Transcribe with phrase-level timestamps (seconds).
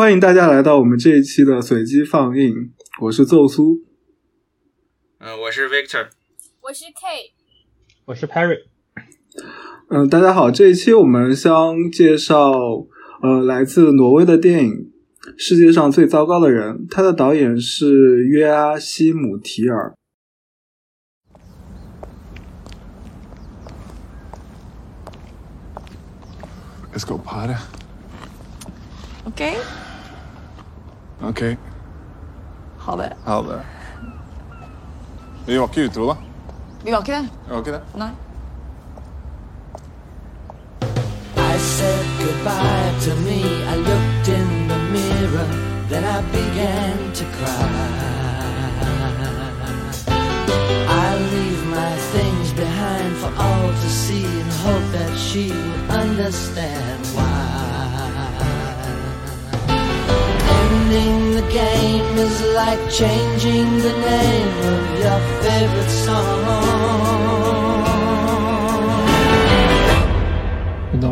[0.00, 3.82] 欢迎大家来到我们这一期的随机放映，我是奏苏。
[5.18, 6.08] 嗯，我是 Victor，
[6.62, 7.34] 我是 K，
[8.06, 8.60] 我是 Perry。
[9.90, 12.50] 嗯，大家好，这一期我们将介绍
[13.20, 14.70] 呃来自挪威的电影
[15.36, 19.92] 《世界上最糟糕的人》，它的导演是约阿希姆提尔。
[26.94, 27.58] Jeg skal opp her, jeg.
[29.26, 29.54] OK,
[31.22, 31.56] OK,
[32.78, 33.12] ha det.
[33.24, 33.60] ha det.
[35.46, 36.16] Vi var ikke utro, da.
[36.84, 37.28] Vi var ikke det.
[37.46, 37.82] Vi var ikke det.
[37.94, 38.10] Nei.
[41.36, 43.40] I said goodbye to me.
[43.68, 45.48] I looked in the mirror,
[45.90, 47.66] then I began to cry.
[50.88, 57.06] I leave my things behind for all to see and hope that she would understand
[57.14, 57.29] why.
[60.90, 66.40] The game is like changing the name of your favorite song.
[71.00, 71.10] Da,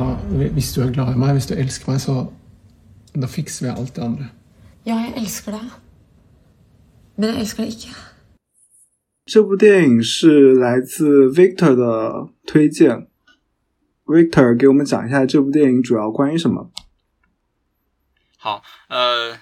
[0.53, 2.27] hvis du er glad i meg, hvis du elsker meg, så
[3.15, 4.27] da fikser vi alt det andre.
[4.87, 5.71] Ja, jeg elsker deg.
[7.17, 7.95] Men jeg elsker deg ikke.
[9.27, 13.07] 这部电影是来自 Victor 的推荐。
[14.07, 16.71] Victor 给我们讲一下这部电影主要关于什么？
[18.39, 19.39] 好，呃，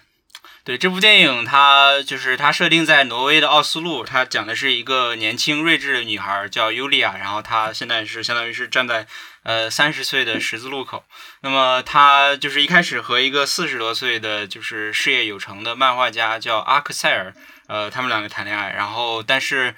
[0.66, 9.06] 对这部电影，它就是它设定在挪威的奥斯陆，它讲的是一个年轻睿智的女孩叫尤利亚，然后她现在是相当于是站在
[9.44, 11.04] 呃三十岁的十字路口。
[11.42, 17.32] 那么她就是一开始和一个四十多岁的就是事业有成的漫画家叫阿克塞尔，
[17.68, 19.76] 呃，他们两个谈恋爱，然后但是。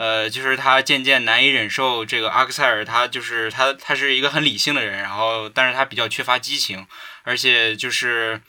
[0.00, 6.86] 呃，就是他渐渐难以忍受这个阿克塞尔，他就是他，他是一个很理性的人，然后但是他比较缺乏激情，
[7.24, 8.40] 而且就是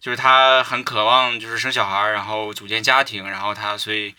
[0.00, 4.14] 就是他很渴望就是生小孩，然后组建家庭，然后他所以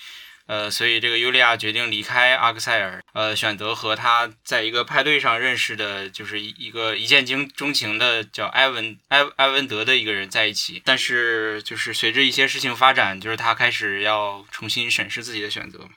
[0.45, 15.87] 呃，所以这个尤利亚决定离开阿克塞尔，呃，选择和他在一个派对上认识的，就是一一个一见钟钟情的叫埃文埃埃文德的一个人在一起，但是就是随着一些事情发展，就是他开始要重新审视自己的选择。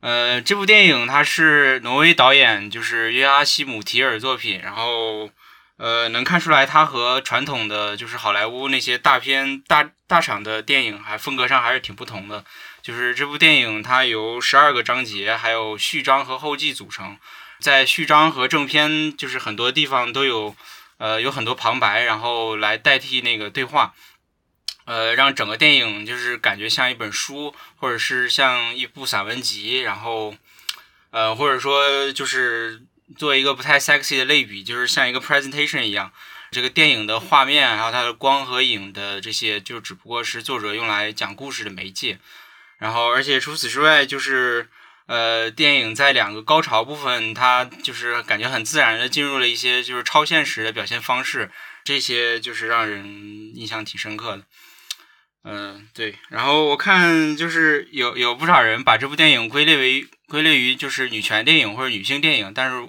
[0.00, 5.30] 呃，这部电影它是挪威导演就是约阿希姆提尔作品，然后
[5.76, 12.44] 呃能看出来它和传统的就是好莱坞那些大片大大厂的电影还风格上还是挺不同的。
[12.82, 17.18] 就是这部电影它由十二个章节，还有序章和后记组成，
[17.60, 20.54] 在序章和正片就是很多地方都有
[20.98, 23.94] 呃有很多旁白，然后来代替那个对话。
[24.84, 30.32] 呃，让整个电影就是感觉像一本书，或者是像一部散文集，然后，
[31.10, 32.82] 呃，或者说就是
[33.16, 36.12] 做一个不太 sexy 的类比，就是像一个 presentation 一样。
[36.50, 42.18] 这个电影的画面，还有它的光和影的这些，就只不过是作者用来讲故事的媒介。
[42.78, 44.68] 然后，而且除此之外，就是
[45.06, 51.50] 呃，电影在两个高潮部分，它就是感觉很自然的进入了一些就是超现实的表现方式，
[51.84, 54.42] 这些就是让人印象挺深刻的。
[55.44, 56.16] 嗯，对。
[56.28, 62.88] 然后我看就是有有不少人把这部电影归类为归类于就是女权电影或者女性电影，但是，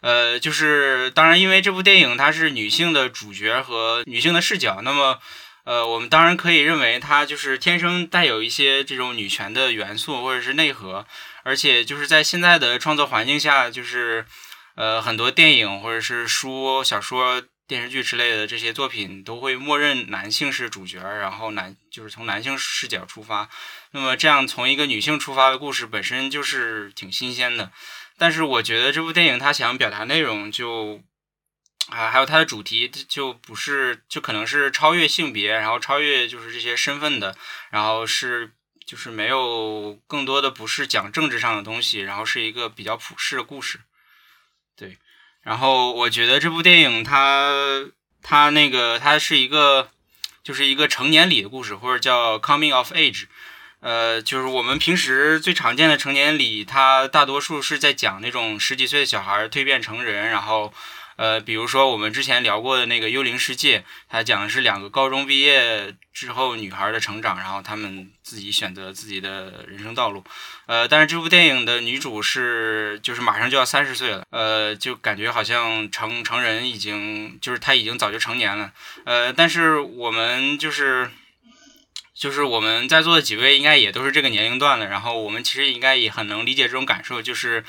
[0.00, 5.18] 呃，就是当然，因为这部电影它是女性的主角和女性的视角，那么，
[5.64, 11.06] 呃，我们当然可以认为它就是天生带有一些这种女权的元素或者是内核，
[11.42, 14.26] 而且就是在现在的创作环境下，就是
[14.74, 17.42] 呃很多电影或者是书、小说。
[17.66, 23.48] 电视剧之类的这些作品都会默认男性是主角，然后男就是从男性视角出发。
[23.94, 27.70] 那么这样从一个女性出发的故事本身就是挺新鲜的。
[28.18, 31.00] 但是我觉得这部电影它想表达内容就
[31.90, 37.36] 啊，还有它的主题就不是就可能是超越性别，然后超越就是这些身份的，
[37.70, 38.50] 然后是
[38.84, 43.80] 就是没有更多的不是讲政治上的东西，然后是一个比较普世的故事。
[44.76, 44.98] 对。
[45.42, 47.86] 然后我觉得这部电影它
[48.22, 49.90] 它那个它是一个
[50.42, 53.26] 就是一个成年礼的故事，或者叫 coming of age，
[53.84, 60.72] 呃，就是我们平时最常见的成年礼，它大多数是在讲那种十几岁的小孩蜕变成人，然后
[61.16, 70.24] 呃，比如说我们之前聊过的那个《幽灵世界》，它讲的是两个高中毕业之后女孩的成长，然后她们自己选择自己的人生道路。
[70.64, 78.72] 呃，但是这部电影的女主是就是马上就要三十岁了，呃，就感觉好像成成人已经就是她已经早就成年了。
[79.04, 81.10] 呃，但是我们就是
[82.14, 87.64] 就是我们在座的几位应该也都是这个年龄段的，然后我们其实应该也很能理解这种感受，就是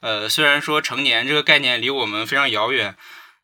[0.00, 2.94] 呃，虽然说成年这个概念离我们非常遥远。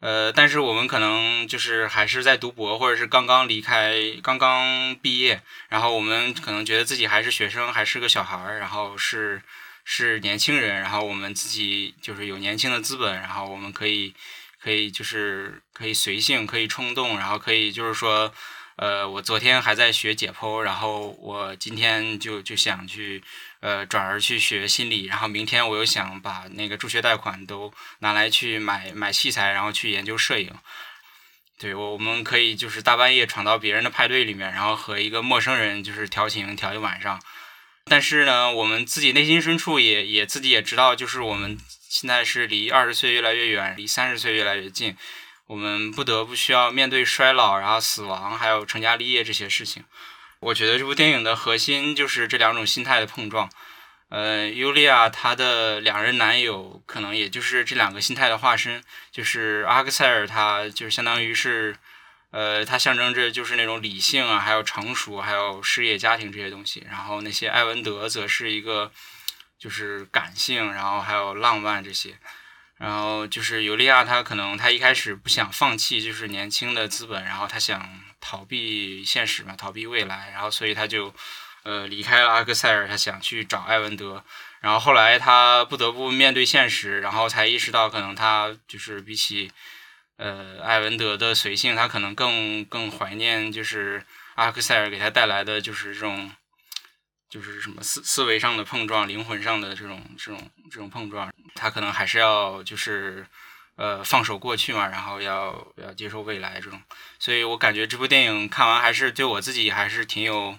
[0.01, 5.41] 呃，但是我们可能就是还是在读博，或者是刚刚离开、刚刚毕业，
[5.71, 9.41] 然后我们可能觉得自己还是学生，还是个小孩儿，然后是
[9.83, 14.12] 是年轻人，然后我们自己就是有年轻的资本，然后我们可以
[14.62, 18.33] 可以就是可以随性，可以冲动，然后可以就是说。
[18.76, 23.23] 呃，我昨天还在学解剖，然后我今天就就想去，
[23.61, 30.53] 呃，转而去学心理，然后明天我又想把那个助学贷款都拿来去买买器材，然后去研究摄影。
[31.56, 37.23] 对，我我们可以就是大半夜闯到别人的派对里面，然后和一个陌生人就是调情调一晚上。
[37.85, 41.56] 但是呢，我们自己内心深处也也自己也知道，就是我们
[41.88, 44.97] 现在是离二十岁越来越远，离三十岁越来越近。
[45.46, 49.85] 我们不得不需要面对衰老，然后死亡，还有成家立业这些事情。
[50.41, 53.50] 我觉得这部电影的核心就是这两种心态的碰撞。
[54.11, 61.76] 呃，尤利娅她的两任男友可能也就是这两个心态的化身，就是阿克塞尔，他就是相当于是，
[62.31, 66.87] 呃，他象征着就是那种理性啊，还有成熟，还有事业家庭这些东西。
[66.88, 68.93] 然后那些艾文德则是一个
[69.58, 72.19] 就是感性，然后还有浪漫这些。
[72.76, 81.15] 然后就是尤利娅，她可能她一开始不想放弃，就是年轻的资本，然后她想逃避现实嘛，逃避未来，然后所以她就
[81.62, 84.25] 呃离开了阿克塞尔，她想去找艾文德，
[84.61, 89.53] 然后后来她不得不面对现实，然后才意识到可能她就是比起
[90.17, 94.05] 呃艾文德的随性，她可能更更怀念就是
[94.35, 96.32] 阿克塞尔给她带来的就是这种。
[97.35, 103.27] 就是什么思思维上的碰撞，灵魂上的这种这种这种碰撞，他可能还是要就是
[103.75, 106.81] 呃放手过去嘛，然后要要接受未来这种，
[107.19, 110.57] 所以我感觉这部电影看完还是对我自己还是挺有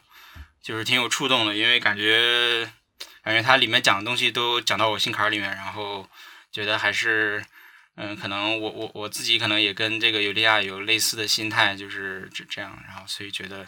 [0.62, 2.70] 就是挺有触动的，因为感觉
[3.24, 6.10] 感觉它里面讲的东西都讲到我心坎里面，然后
[6.52, 7.46] 觉得还是
[7.96, 13.66] 嗯可能我我我自己可能也跟这个尤利亚有类似的心态，就是这这样，然后所以觉得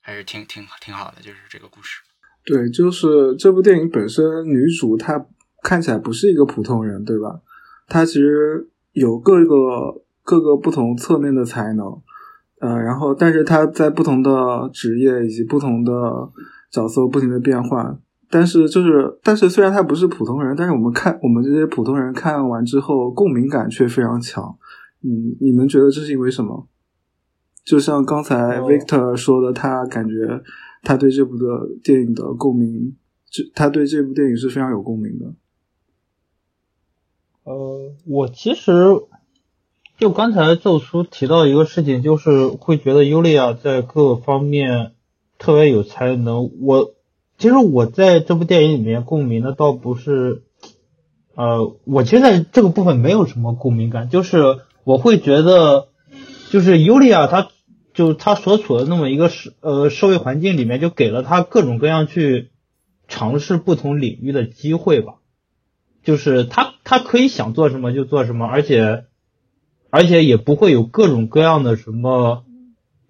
[0.00, 2.02] 还是挺挺挺好的，就是这个故事。
[2.46, 5.26] 对，就是这部电影本身，女主她
[5.64, 7.40] 看起来不是一个普通人，对吧？
[7.88, 11.84] 她其实有各个各个不同侧面的才能，
[12.60, 15.92] 呃，然后但是她在不同的职业以及不同的
[16.70, 17.98] 角色不停的变换，
[18.30, 24.56] 但是就是但是虽然她不是普通人，但是我们看我们这些普通人看完之后共鸣感却非常强。
[25.02, 26.68] 嗯，你们觉得这是因为什么？
[27.64, 30.40] 就像刚才 Victor 说的，他感觉。
[30.86, 31.44] 他对这部的
[31.82, 32.94] 电影的共鸣，
[33.28, 35.34] 这他对这部电影是非常有共鸣的。
[37.42, 38.72] 呃，我其实
[39.98, 44.92] 就刚才奏叔提到一个事情，就是会觉得尤利娅在各个方面
[45.40, 46.52] 特别有才能。
[46.60, 46.94] 我
[47.36, 50.44] 其实我在这部电影里面共鸣的倒不是，
[51.34, 55.88] 呃，我其实在这个部分没有什么共鸣感，就是我会觉得，
[56.52, 57.48] 就是尤利娅她。
[57.96, 62.50] 就他所处的那么一个社呃社会环境里面，就给了他各种各样去
[63.08, 65.14] 尝试不同领域的机会吧。
[66.04, 69.04] 就是他他可以想做什么就做什么，而且
[69.88, 72.44] 而且也不会有各种各样的什么，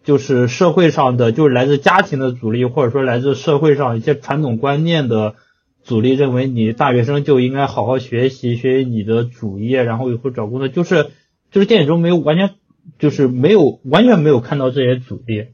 [0.05, 5.35] 就是社会上的就是来自家庭的阻力，或者说来自社会上一些传统观念的
[5.83, 11.11] 阻力，认为你大学生就应该好好学习，学习你的主业，然后以后找工作，就是
[11.51, 12.55] 就是电影中没有完全。
[12.99, 15.49] 就是没有完全没有看到这些阻力，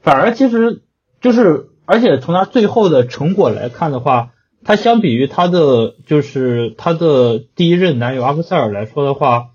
[0.00, 0.82] 反而其实
[1.20, 4.32] 就是，而且从他最后的成果来看的话，
[4.64, 9.50] 他相比于他的就是他的第一任男友阿克塞尔来说的话，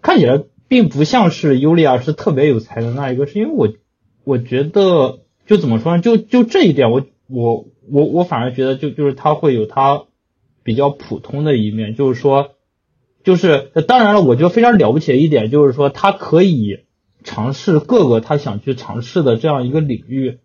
[0.00, 3.68] 看起来并不像是尤利娅是特别有才的那一个，是因为我
[4.24, 10.04] 我觉得就怎么说呢，就就这一点，我我我我反而觉得就就是他会有他
[10.62, 12.52] 比较普通的一面，就是说。
[13.24, 16.84] 就是当然了，我觉得非常了不起的一点就是说，他可以
[17.26, 20.38] 尝试各个他想去尝试的这样一个领域，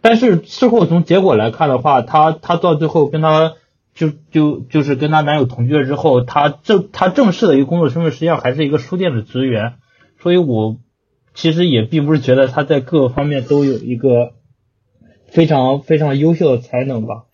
[0.00, 3.52] 但是事后从结果来看的话，她她到最后跟她
[3.94, 9.74] 就就就是跟她男友同居了之后，她正她正式的一个工作身份实际上还是一个书店的职员，
[10.20, 10.78] 所以我
[11.34, 14.32] 其实也并不是觉得他在各个方面都有一个
[15.28, 17.26] 非常非常优秀的才能吧，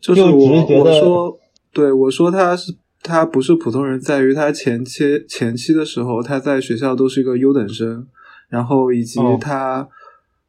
[0.00, 1.38] 就是我我说
[1.72, 2.76] 对我说他是。
[3.04, 8.06] 他不是普通人，在于他前期前期的时候，他在学校都是一个优等生，
[8.52, 9.88] 然后以及他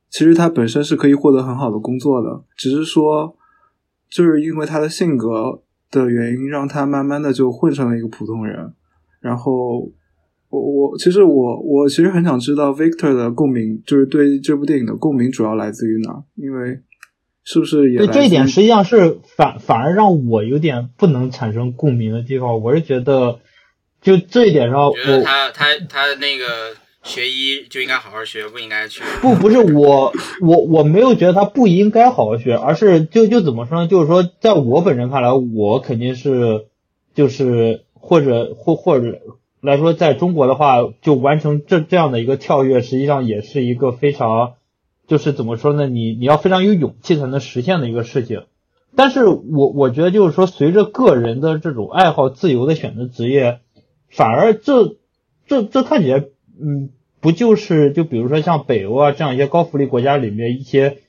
[0.10, 3.36] 其实他本身是可以获得很好的工作的，只是说
[4.10, 8.74] 就是因为他的性格的原因，让他慢慢的就混成了一个普通人。
[9.22, 9.90] 然后
[10.50, 16.24] 我我其实我我其实很想知道 Victor 的共鸣，就是对这部电影的共鸣主要来自于哪？
[16.36, 16.82] 因为。
[17.46, 22.62] 是不是也对这一点实际上是反反而让我有点不能产生共鸣的地方？
[22.62, 23.42] 我是觉得
[24.02, 26.46] 就这一点上，我觉得他他他那个
[27.04, 29.04] 学医就应该好好学，不应该去。
[29.22, 33.88] 不不是我我我没有觉得他不应该好好学，而是就就怎么说呢？
[33.88, 36.68] 就是说，在我本人看来，我肯定是
[37.14, 39.20] 就是或者或或者
[39.62, 44.54] 来说，在中国的话，就完成这这样的一个跳跃，实际上也是一个非常
[45.06, 45.88] 就是怎么说呢？
[45.88, 48.44] 你你要非常有勇气才能实现的一个事情。
[48.96, 53.60] 但是我我觉得就是说，随着个人的这种爱好自由的选择职业，
[54.10, 54.96] 反而这
[55.48, 56.24] 这这看起来，
[56.60, 61.00] 嗯，不就是就比如说像北欧啊这样一些高福利国家里面一些，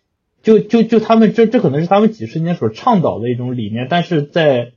[0.42, 4.72] 就就就他们这这可能是他们几十年所倡导的一种理念，但是在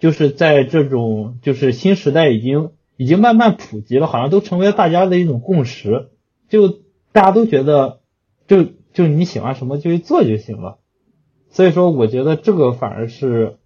[0.00, 6.08] 就是在这种就是新时代已经已经慢慢普及了，好像都成为了大家的一种共识，
[6.48, 6.80] 就
[7.12, 8.00] 大家都觉得
[8.46, 10.78] 就就你喜欢什么就去做就行了。
[11.50, 13.58] 所以说，我觉得这个反而是，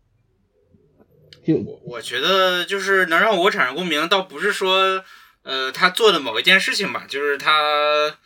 [1.45, 5.05] 就我我觉得就是能让我产生共鸣，倒不是说
[5.47, 8.19] 呃他做的某一件事情吧，就是他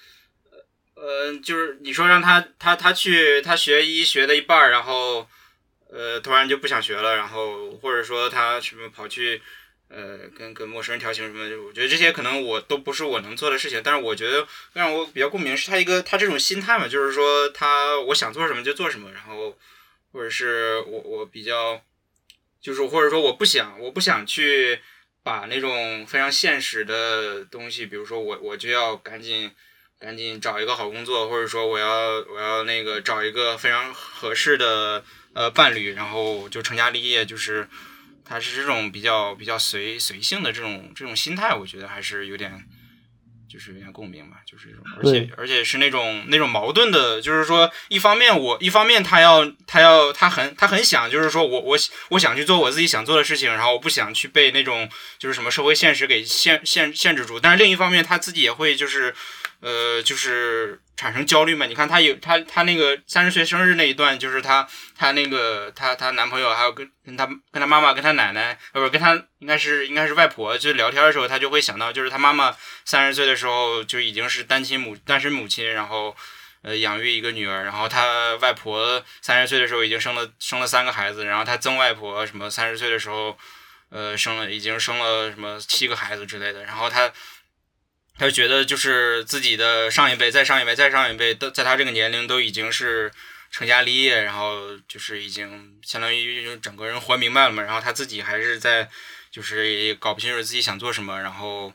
[0.94, 5.28] 呃就是你说让他他他去他学医学的一半，然后
[5.90, 9.42] 呃突然就不想学了，然后或者说他什么跑去
[9.88, 19.58] 呃跟跟陌生人调情什么，我觉得这些可能我都不是我能做的事情，但是我觉得让我比较共鸣是他一个他这种心态嘛，就是说他我想做什么就做什么，然后
[20.12, 21.82] 或者是我我比较。
[22.62, 24.78] 就是或者说我不想，我不想去
[25.22, 29.50] 把那种非常现实的东西，比如说我我就要赶紧
[29.98, 37.68] 赶紧找一个好工作，或者说我要我要那个找一个非常合适的呃伴侣，然后就成家立业，就是
[38.24, 42.64] 他是这种比较比较随随性的这种这种心态，我觉得还是有点。
[43.50, 51.76] 就是有点共鸣吧，就是这种，而且而且是那种那种矛盾的，就是说，一方面我一方面他要他要他很他很想，就是说我我
[52.10, 54.88] 我想去做我自己想做的事情，然后我不想去被那种
[55.18, 59.12] 就是什么社会现实给限限限制住，但是另一方面他自己也会就是
[59.60, 61.66] 呃就是产生焦虑嘛。
[61.66, 72.56] 你看她有她她那个三十岁生日那一段，就是她她那个她她男朋友还有跟跟她跟她妈妈跟她奶奶呃不是跟她应该是应该是外婆就聊天的时候，她就会想到就是她妈妈。
[72.84, 76.16] 三十岁的时候就已经是单亲母单身母亲，然后
[76.62, 83.38] 呃养育一个女儿，然后她外婆三十岁的时候已经生了生了三个孩子，然后她曾外婆什么三十岁的时候
[83.90, 87.12] 呃生了已经生了什么七个孩子之类的，然后她
[88.20, 93.10] 他就觉得就是自己的上一辈再上一辈再上一辈都在他这个年龄都已经是
[93.50, 98.90] 成家立业，然后就是已经相当于就整个人活明白了嘛，然后他自己还是在
[99.30, 101.72] 就是也搞不清楚自己想做什么，然后。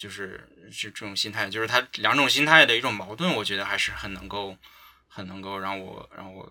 [0.00, 4.56] 就是是这种心态，就是他两种心态的一种矛盾，我觉得还是很能够，
[5.06, 6.50] 很能够让我让我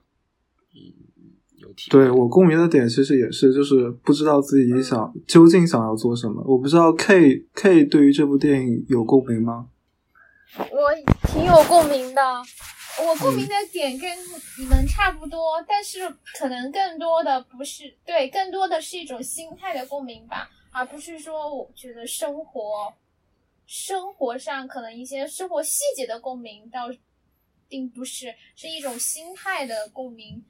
[1.90, 6.44] 对我共鸣的点，其实也是就是不知道自己想究竟想要做什么。
[6.46, 9.70] 我不知道 K K 对于这部电影有共鸣吗？
[10.58, 12.22] 我挺有共鸣的，
[13.02, 14.10] 我共鸣的点跟
[14.60, 16.00] 你们差不多，但是
[16.38, 22.94] 可能更多的不是对，更多的是一种心态的共鸣吧，而不是说我觉得生活。
[23.72, 26.90] 生活上可能一些生活细节的共鸣，倒
[27.68, 30.44] 并不是是一种心态的共鸣。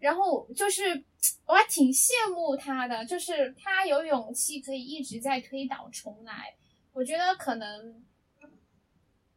[0.00, 1.04] 然后就是
[1.46, 6.54] 我还挺羡慕他的，就是他有勇气可以一直在推倒重来。
[6.92, 8.04] 我觉得可能，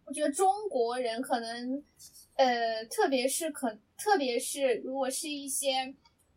[0.05, 1.83] 我觉得中国人可能，
[2.35, 5.93] 呃，特别是可，特别是如果是一些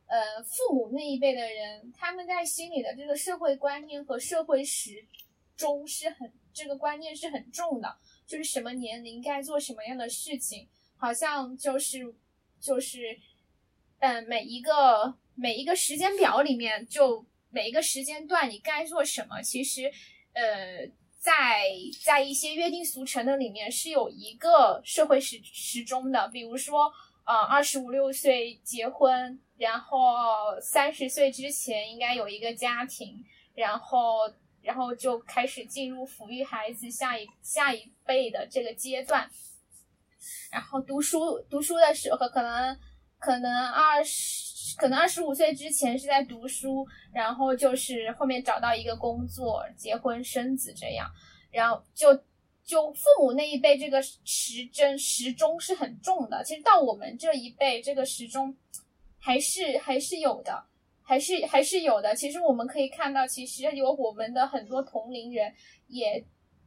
[0.06, 5.06] 呃父母那一辈的人，他们在心里的这个社会观念和社会时
[5.56, 6.30] 钟是很。
[6.58, 10.66] 这个观念是很重的，就是什么年龄该做什么样的事情，
[10.96, 12.14] 好像就是
[12.58, 13.14] 就是，
[13.98, 19.90] 嗯，每一个每一个时间表里面，就每一个时间段你该做什么，其实，
[20.32, 20.86] 呃，
[21.18, 21.64] 在
[22.04, 26.92] 在一些约定俗成的里面是有一个社会时时钟的，比如说，
[27.24, 33.24] 呃，二十五六岁结婚，然后三十岁之前应该有一个家庭，
[33.54, 34.32] 然后。
[34.62, 39.30] 然后就开始进入抚育孩子下一下一辈的这个阶段，
[40.50, 42.76] 然后读书读书的时候可能
[43.18, 51.10] 可能二十可能二十五岁之前是在读书，然后就是后面找到一个工作，结婚生子这样，
[51.50, 52.14] 然后就
[52.64, 58.56] 就父母那一辈这个时针时钟是很重的，其实到我们这一辈这个时钟
[59.18, 60.66] 还是还是有的。
[61.08, 62.16] 还是还是有的。
[62.16, 65.54] 其实我们可以看到，其实有我们的很多同龄人
[65.86, 66.24] 也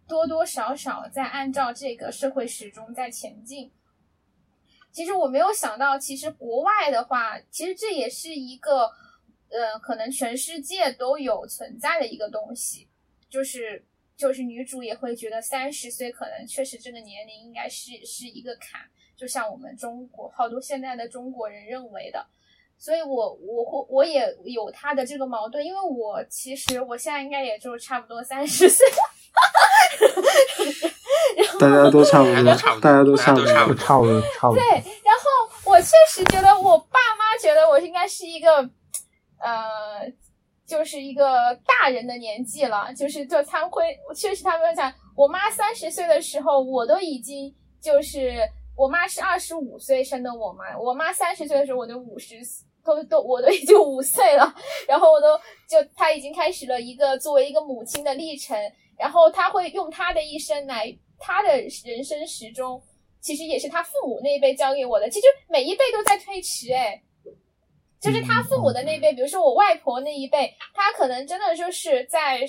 [0.08, 3.70] 多多少少在按照这个社会时钟在前进。
[4.92, 8.92] 其实我没有想到，其实国外的话，其实这也是一个
[9.50, 12.88] 呃，可能全世界都有存在的一个东西。
[13.30, 13.86] 就是
[14.18, 18.82] 就是女主也会觉得三十岁可能确实这个年龄应该是是一个坎，
[19.16, 22.26] 就像我们中国好多现在的中国人认为的。
[22.82, 28.98] 所以我我会我也有他的这个矛盾，因为我其实我现在应该也就差不多三十岁，大
[30.00, 30.99] 家都差不多
[31.60, 33.76] 大家都差不，多大家都差不大家都多。
[33.78, 34.64] 差不多差不多对，。
[35.04, 38.58] 然后我确实觉得我爸妈觉得我应该是一个，
[39.40, 40.12] 呃，
[40.66, 48.40] 就是一个大人的年纪了，就是就他们会，确实他们会讲，我妈三十岁的时候，我都已经就是
[48.76, 52.36] 我妈是二十五岁生的我嘛，我妈三十岁的时候我就五十。
[52.82, 54.52] 都都我都已经五岁了，
[54.88, 58.58] 然后我都就她已经开始了一个作为一个母亲的历程，
[58.98, 60.88] 然后她会用她的一生来
[61.20, 61.50] 她的
[61.86, 62.82] 人生时钟，
[63.22, 67.02] 其实也是他父母那一辈教给我的，其实每一辈都在推迟，哎，
[68.00, 72.40] 就是他父母的那一辈，比如说我外婆那一辈，他可能真的就是在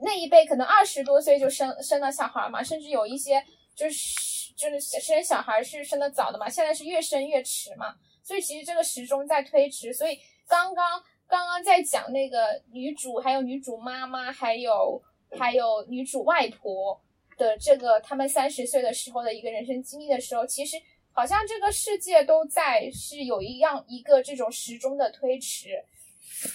[0.00, 3.42] 那一辈可能二十多岁就生生了小孩嘛，甚至有一些
[3.74, 10.16] 就是就是生小孩是生的早的嘛，现在是越生越迟嘛，所以其实这个时钟在推迟，所以
[10.46, 15.02] 刚刚刚刚在讲那个女主，还有女主妈妈，还有
[15.36, 17.00] 还有女主外婆
[17.36, 20.76] 的这个他们三十岁的时候的一个人生经历的时候，其实
[21.12, 25.68] 好像这个世界都在是有一样一个这种时钟的推迟，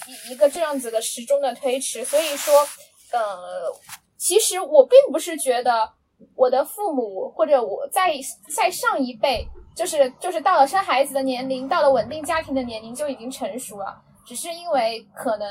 [0.07, 2.53] 一一个这样子的时钟的推迟，所以说，
[3.11, 3.73] 呃，
[4.17, 5.89] 其实我并不是觉得
[6.35, 8.13] 我的父母或者我在
[8.53, 15.47] 在上一辈，就是就是到了生孩子的年龄，到了稳定家庭的年龄就已经成熟了，只是因为可能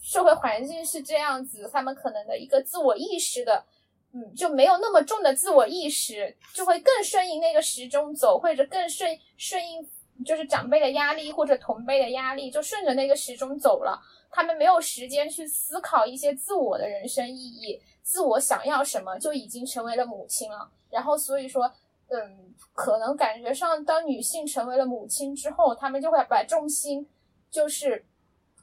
[0.00, 3.62] 社会环境是这样子，他们可能的一个自我意识的。
[4.12, 9.86] 嗯，就没有那么重的自我意识，就会更顺应那个时钟走，或者更顺顺应
[10.24, 14.00] 就是长辈的压力或者同辈的压力，就顺着那个时钟走了。
[14.30, 20.70] 他们没有时间去思考一些自我的人生意义，自我想要什么，就已经成为了母亲了。
[20.90, 21.70] 然后所以说，
[22.08, 27.06] 嗯，可能感觉上，当女性成为了母亲之后，他们就会把重心
[27.50, 28.04] 就是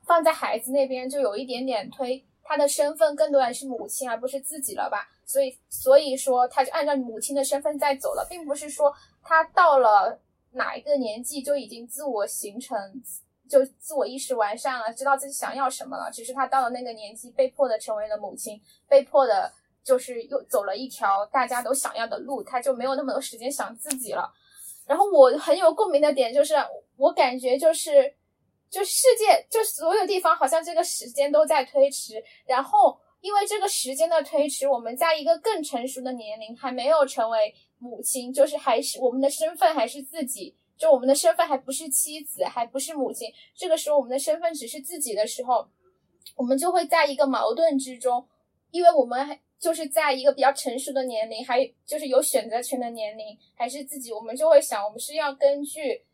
[0.06, 5.10] 放在孩子那边，就有一点点推她的身份更多的是母亲，而不是自己了吧。
[5.26, 10.20] 所以，所以说，他就按照母亲的身份在走了，并不是说他到了
[10.52, 12.78] 哪一个年纪就已经自我形成，
[13.50, 16.12] 就自我意识完善了，知道自己想要什么了。
[16.12, 19.52] 只是他到了那个年纪，被迫的成为了母亲，被迫的，
[19.84, 24.32] 就是又走了一条大家都想要的路，他就没有那么多时间想自己了。
[24.86, 26.54] 然后我很有共鸣的点就是，
[26.98, 28.14] 我感觉就是，
[28.70, 33.00] 就世界，就所有地方好像这个时间都在推迟，然后。
[33.26, 43.28] 因为这个时间的推迟，我们在一个更成熟的年龄还没有成为母亲，就是还是我们的身份还是自己，就我们的身份还不是妻子，还不是母亲。
[43.56, 45.68] 这个时候我们的身份只是自己的时候，
[46.36, 48.24] 我们就会在一个矛盾之中，
[48.70, 56.06] 因为我们还就是在一个比较成熟的年龄，还就是有选择权的年龄，还是自己，我们就会想，我们是要根据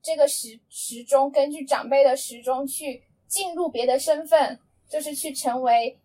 [0.00, 5.98] 这个时时钟，根据长辈的时钟去进入别的身份，就是去成为。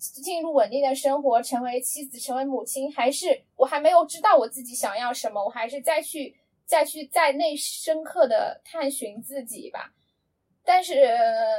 [0.00, 6.34] 进入稳定的生活，成为妻子，成为母亲，还是我还没有知道我自己想要什么，我还是再去
[6.64, 9.92] 再去在内深刻的探寻自己吧。
[10.64, 11.06] 但是，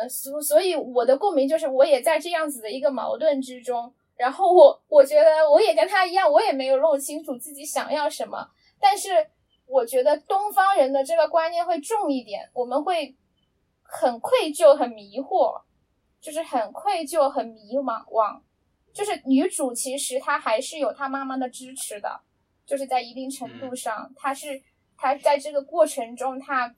[0.10, 3.94] 所所以我的共鸣就是，我也在这样子的一个矛盾之中。
[4.16, 8.48] 然后我我觉得我也跟他一样，我也没有弄清楚自己想要什么。
[8.80, 9.10] 但是
[9.66, 13.16] 我觉得东方人的这个观念会重一点，我们会
[13.82, 15.62] 很愧疚，很迷惑。
[16.22, 18.40] 就是很愧疚，很迷茫惘。
[18.94, 22.22] 就是女主其实她还是有她妈妈的支持的，
[22.66, 24.62] 就是在一定程度上，她是
[24.98, 26.76] 她在这个过程中，她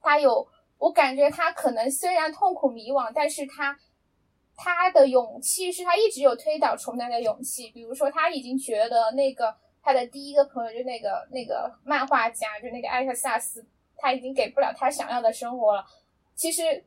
[0.00, 3.78] 她有，我感觉她可能虽然痛苦迷惘，但是她
[4.56, 7.70] 她的勇气是她一直有推倒重来的勇气。
[7.70, 13.64] 比如说，她已经觉得那个她的第一个朋友就那个那个漫画家，就那个艾克萨斯，
[13.96, 15.86] 他已经给不了她想要的生活了。
[16.34, 16.84] 其实，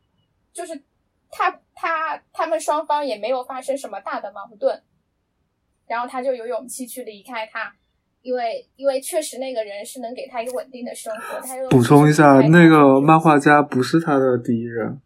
[0.51, 0.83] 就是。
[1.31, 4.81] 他他他们双方也没有发生什么大的矛盾，
[5.87, 7.73] 然后他就有勇气去离开他，
[8.21, 11.39] 因为因为确实那个人是能给他一个稳定的生活。
[11.39, 14.99] 他补充一下，那个漫画家不是他的第一任。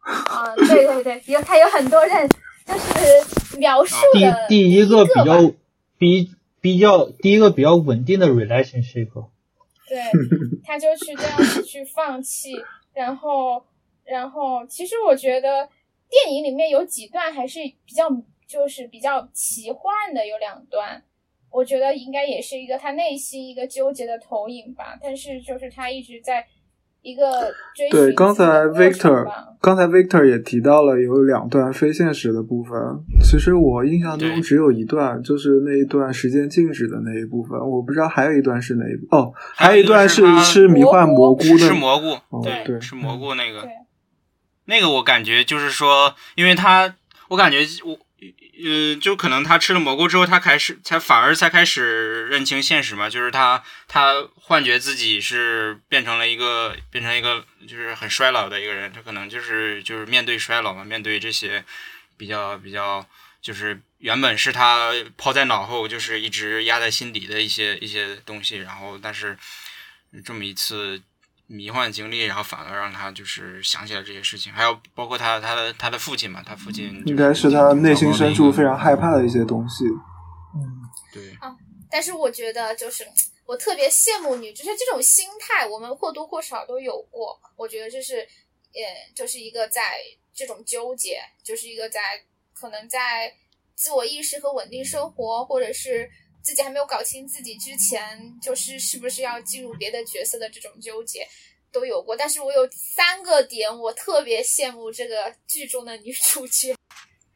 [0.00, 2.28] 啊，对对对，有他有很多任，
[2.66, 5.54] 就是描述的第第一个比较
[5.98, 9.10] 比比较第一个比较稳定的 relationship。
[9.88, 10.00] 对，
[10.64, 12.54] 他就去这样子去放弃，
[12.94, 13.64] 然后。
[14.12, 15.66] 然后，其实我觉得
[16.10, 18.04] 电影里面有几段还是比较，
[18.46, 21.02] 就是比较奇幻的，有两段，
[21.50, 24.98] 我觉得应该也是一个他内心一个纠结的投影吧。
[25.00, 26.46] 但是，就是他一直在
[27.00, 29.26] 一个追寻对，刚才 Victor
[29.60, 32.78] 刚才 Victor 也提到了有两段非现实的部分，
[33.24, 43.70] 其实我印象中只有一段，就是那一段时间静止的那一部分，我不知道还有一段是哪一部哦，还有一段是吃迷幻蘑菇蘑菇的，吃蘑菇，哦对，对吃蘑菇那个对，
[44.72, 46.94] 那个我感觉就是说，因为他，
[47.28, 47.92] 我感觉我，
[48.64, 61.62] 呃，就可能他吃了蘑菇之后，他开始才反而才开始认清现实嘛，就是他他幻觉自己是变成了一个变成一个就是很衰老的一个人，他可能就是就是面对衰老嘛，面对这些
[62.16, 63.06] 比较比较
[63.42, 69.36] 就是原本是他抛在脑后，就是一直压在心底的一些一些东西，然后但是
[70.24, 71.02] 这么一次
[71.52, 79.84] 迷幻经历，然后反而让他就是想起来这些事情，还有包括他他的他的父亲嘛，他父亲应该是他内心深处非常害怕的一些东西。
[80.54, 80.60] 嗯，
[81.12, 81.54] 对，啊
[81.90, 83.06] 但是我觉得，就是
[83.44, 87.38] 我特别羡慕你，就是这种心态，我们或多或少都有过。
[87.54, 89.98] 我觉得这是，呃，就是一个在
[90.32, 92.00] 这种纠结，就是一个在
[92.54, 93.30] 可能在
[93.74, 96.10] 自我意识和稳定生活，或者是
[96.42, 101.26] 自己还没有搞清自己之前，就是是不是要进入别的角色的这种纠结。
[101.72, 106.76] 都有过，但是我有三个点，我特别羡慕这个剧中的女主角，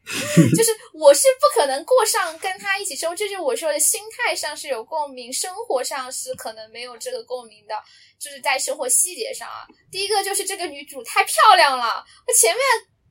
[0.55, 7.73] 就是我是不可能过上跟她一起生活，这就是我说的心态上是有共鸣，生活上是可能没有这个共鸣的，
[8.19, 9.65] 就是在生活细节上啊。
[9.91, 12.61] 第一个就是这个女主太漂亮了，我前面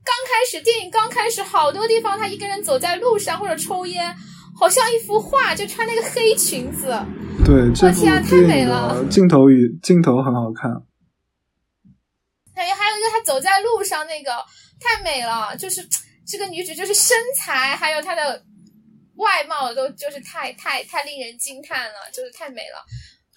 [0.04, 4.14] 刚开始电影刚开始，好多地方她一个人走在路上或者抽烟，
[4.58, 6.88] 好像一幅画，就穿那个黑裙子，
[7.44, 9.04] 对，这部天啊太电影美了。
[9.10, 10.70] 镜头与镜头很好看。
[12.54, 14.32] 还有还有一个她走在路上那个
[14.80, 15.86] 太美了，就是
[16.26, 18.42] 这个女主就是身材还有她的
[19.16, 22.82] 外貌都就是太太太令人惊叹了，就是太美了，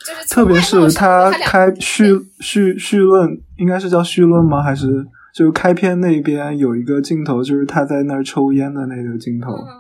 [0.08, 2.06] 就是特别是他她开序
[2.40, 4.64] 序序论，应该是叫序论吗？
[4.64, 5.06] 还是
[5.36, 9.79] 就是开篇那边有一个镜头，就是他在那儿抽烟的那个镜头，嗯，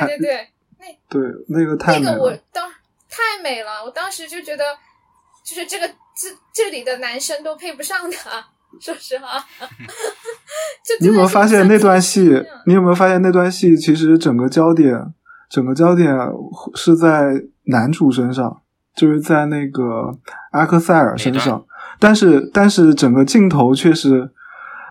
[0.00, 2.30] 对对对，那对，那个太美那个我。
[2.52, 2.68] 当
[3.08, 4.64] 太美了，我当时就觉得，
[5.44, 8.44] 就是这个这这里的男生都配不上她，
[8.80, 9.38] 说实话。
[10.84, 12.44] 就你有没有发现那段戏？
[12.66, 15.14] 你有没有发现那段戏其实整个焦点，
[15.48, 16.14] 整个焦点
[16.74, 18.62] 是在男主身上，
[18.94, 20.18] 就是在那个
[20.52, 21.64] 阿克塞尔身上，
[21.98, 24.30] 但是但是整个镜头却是。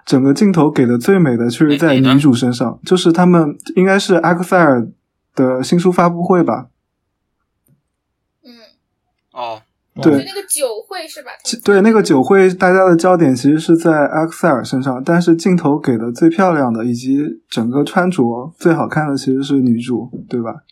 [0.06, 4.88] 整个镜头给的最美的却是在女主身上，就是他们应该是阿克塞尔
[5.36, 6.70] 的新书发布会吧？
[8.44, 8.52] 嗯，
[9.34, 9.62] 哦，
[10.02, 11.32] 对那个酒会是吧？
[11.64, 20.64] 对，那个酒会，大家的焦点其实是在阿克塞尔身上，但是镜头给的最漂亮的，以及整个穿着最好看的，其实是女主，对吧？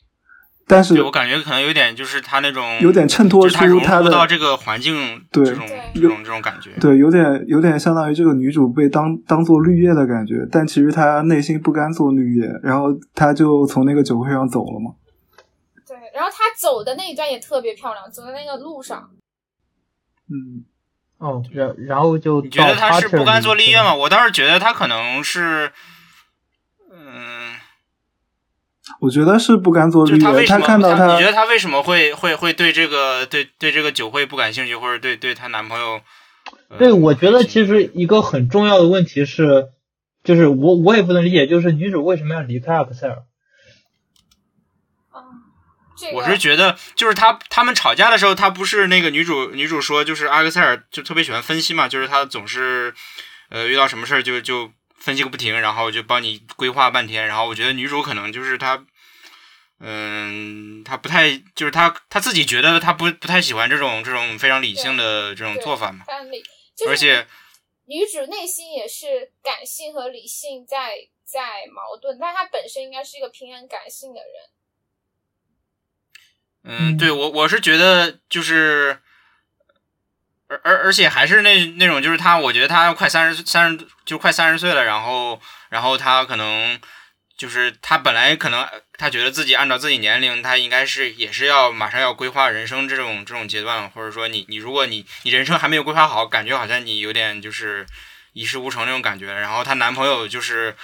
[0.66, 6.72] 但是我感觉可能有点就是他那种有点衬托出他的入到这个环境对这种这种这种感觉。
[6.80, 14.96] 对，有点有点相当于这个女主被当当做绿叶的感觉，但其实她内心不甘做绿叶，然后她就从那个酒会上走了嘛。
[15.86, 19.10] 对，然后她走的那一段也特别漂亮，走在那个路上。
[20.30, 20.64] 嗯，
[21.18, 23.94] 哦，然然后就你觉得她是不甘做绿叶吗？
[23.94, 25.72] 我倒是觉得她可能是，
[26.90, 27.52] 嗯，
[29.04, 30.66] 我觉得是不敢做绿是他为什么？
[30.66, 36.02] 看到他你觉得他为什么会会会对这个对对这个酒会不感兴趣，或者对对她男朋友？
[36.70, 39.68] 呃对，我觉得其实一个很重要的问题是，
[40.24, 43.24] 就是我我也不能理解，就是女主为什么要离开阿克塞尔？
[46.14, 52.94] 我是觉得，就是他他们吵架的时候，他不是那个女主女主说，就是阿克塞尔就特别喜欢分析嘛，就是他总是
[53.50, 57.28] 呃遇到什么事儿就就分析个不停，然后就帮你规划半天。
[57.28, 58.84] 然后我觉得女主可能就是她，
[59.86, 66.06] 嗯，他不太就是他他自己觉得他不不太喜欢这种这种非常理性的这种做法嘛，
[66.74, 67.28] 就是而且
[67.86, 70.94] 女主内心也是感性和理性在
[71.26, 74.30] 在矛盾，但她本身应该是一个平衡感性的人。
[76.64, 79.00] 嗯，对我我是觉得就是，
[80.48, 86.80] 而而而且还是那那种就是他，我觉得他快三十三十就快三十岁了，然后然后他可能
[87.38, 88.68] 就是他本来可能
[88.98, 97.86] 他觉得自己按照自己年龄，他应该是也是要马上要规划人生这种这种阶段，或者说你你如果你你人生还没有规划好，感觉好像你有点就是
[98.34, 99.34] 一事无成那种感觉。
[99.34, 100.76] 然后她男朋友就是。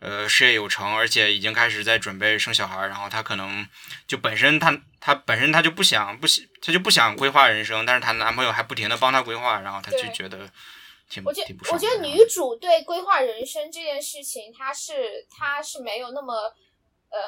[0.00, 3.66] 呃，事业有成，而且已经开始在准备生小孩，然后她可能
[4.06, 10.48] 就本身她她本身她就不想不想她就不想规划人生，但是她男朋友还不停的帮她规划，然后她就觉得
[11.08, 11.72] 挺我觉挺不。
[11.72, 16.34] 我觉得女主对规划人生这件事情，她是她是没有那么
[17.10, 17.18] 呃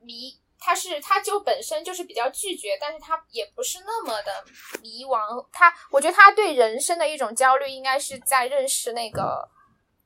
[0.00, 4.44] 迷，她是她就本身就是比较拒绝，但是她也不是那么的
[4.82, 9.48] 迷茫，她我觉得她对人生的一种焦虑，应该是在认识那个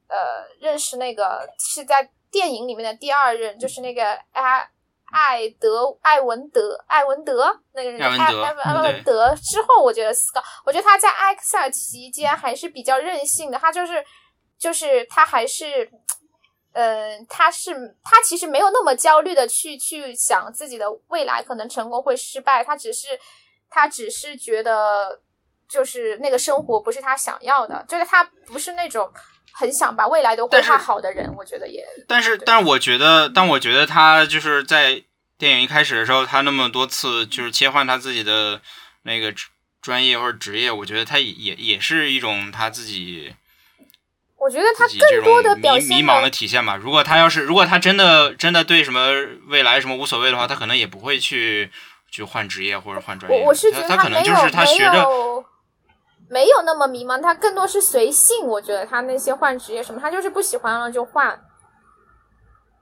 [0.09, 4.71] 呃认识那个是在电影里面的第二任，就是那个艾
[5.12, 14.05] 艾德艾文德艾文德那个人艾文德艾文德之后，我觉得斯高，我觉得他在埃克塞尔期间还是比较任性的，他就是
[14.59, 15.90] 就是他还是。
[16.79, 17.73] 嗯，他是
[18.05, 23.19] 他其实没有那么焦虑的去去想自己的未来可能成功会失败，他只是
[23.71, 25.19] 他只是觉得
[25.66, 29.11] 就是那个生活不是他想要的，就是他不是那种
[29.59, 35.03] 很想把未来都规划好的人，我觉得也但是，但是我觉得，但我觉得他就是在
[35.38, 38.61] 电影一开始的时候，他那么多次就是切换他自己的
[39.05, 39.47] 那个职
[39.81, 43.35] 专业或者职业，我觉得他也也也是一种他自己
[44.37, 46.77] 我觉得他更多的表现迷迷茫的体现吧。
[46.77, 49.09] 如果他要是如果他真的真的对什么
[49.47, 51.71] 未来什么无所谓的话，他可能也不会去
[52.11, 53.38] 去换职业或者换专业。
[53.38, 55.45] 我我是觉得他可能就是他学没着有
[56.29, 58.47] 没有那么迷茫，他更多是随性。
[58.47, 61.41] 我觉得他那些换职业什么，他就是不喜欢了就换。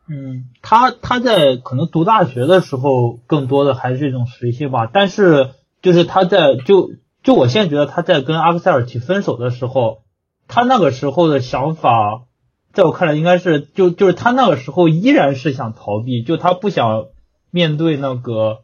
[0.09, 4.89] 嗯，他他在可能读大学的时候，更多的还是一种随性吧。
[4.93, 6.91] 但是就是他在就
[7.23, 10.03] 就我现在觉得他在跟阿克塞尔提分手的时候，
[10.47, 12.25] 他那个时候的想法，
[12.75, 17.07] 在我看来应该是就就是他那个时候依然是想逃避，就他不想
[17.51, 18.59] 面对那个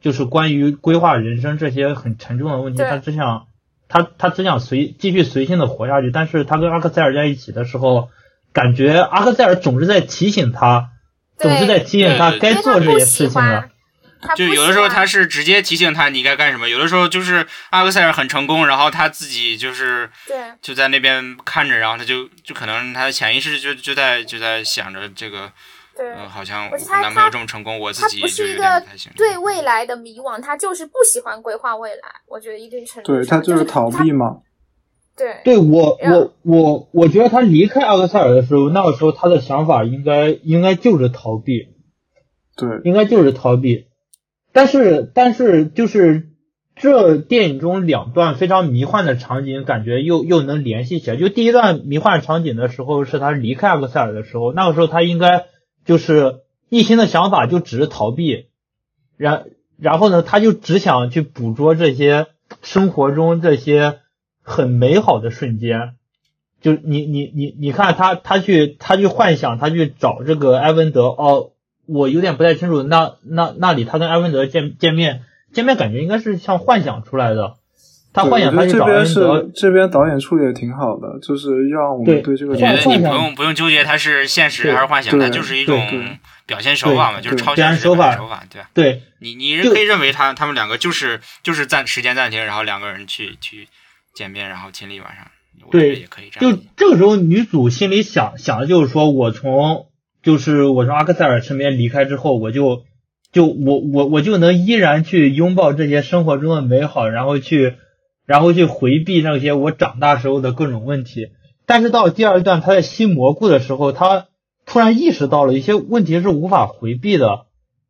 [0.00, 3.46] 就是关于规划人生这些很沉重的问题，他只想
[3.88, 6.10] 他他只想随继续随性的活下去。
[6.12, 8.10] 但是他跟阿克塞尔在一起的时候，
[8.52, 10.90] 感觉阿克塞尔总是在提醒他，
[11.38, 13.68] 总是在提醒他该做这些事情了
[14.36, 25.52] 就有的时候他是直接提醒他你该干什么，有的时候就是阿克塞尔很成功，然后他自己就是对就在那边看着，然后他就就可能他潜意识就就在就在想着这个，
[25.96, 29.12] 对嗯、好像我觉得他我男朋友他这么成功，我自他己是一个点不太行。
[29.16, 32.02] 对未来的迷惘，他就是不喜欢规划未来。
[32.26, 34.40] 我觉得一定程度对他就是逃避嘛。
[35.16, 41.68] 对对我我我我觉得他离开阿克塞尔的时候，那个时候他的想法应该应该就是逃避，
[42.56, 43.86] 对，应该就是逃避。
[44.52, 46.30] 但是但是就是
[46.74, 51.16] 这电影中两段非常迷幻的场景，感觉又又能联系起来。
[51.16, 55.44] 就第一段迷幻场景的时候，是他离开阿克塞尔的时候，那个时候他应该
[55.84, 58.46] 就是一心的想法就只是逃避，
[59.16, 62.26] 然然后呢，他就只想去捕捉这些
[62.62, 64.00] 生活中这些
[64.42, 65.96] 很美好的瞬间。
[66.60, 71.50] 就你你你你看他他去他去幻想他去找这个埃文德哦，
[71.84, 77.56] 我有点不太清楚，那那那里他跟埃文德见见面见面感觉应该是像幻想出来的，
[78.14, 85.82] 他幻想我觉得这他去找埃边是，这边导演处理的挺好的，就是让我们对对这个我觉得你不用不用纠结他是现实还是幻想，对它就是一种
[86.46, 88.70] 表现手法嘛，就是超现现实的手法表现手法，对吧？
[88.72, 93.66] 对你你就可以认为他他们两个就是就是暂时间暂停，然后两个人去去
[94.14, 95.26] 见面，然后亲了一晚上，
[95.66, 96.62] 我觉得对也可以这样就。
[96.76, 99.86] 这个时候，女主心里想想的就是说，我从
[100.22, 102.84] 就是我从阿克塞尔身边离开之后，我就
[103.32, 107.74] 就我我我就能依然去拥抱这些生活中的美好，然后去
[108.26, 111.28] 然后去回避那些我长大时候的各种问题。
[111.66, 114.26] 但是到第二段，他在吸蘑菇的时候，他
[114.66, 117.46] 突然意识到了一些问题是无法回避的，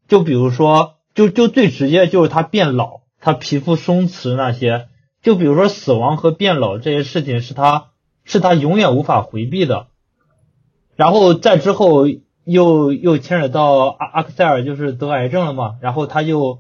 [0.09, 4.87] 就比如说，就就最直接就是他变老，他皮肤松弛那些。
[5.23, 7.87] 就比如说死亡和变老这些事情是他
[8.25, 9.87] 是他永远无法回避的，
[10.97, 12.07] 然后再之后
[12.45, 16.59] 又又牵扯到阿阿克塞尔就是得癌症了嘛，然后他就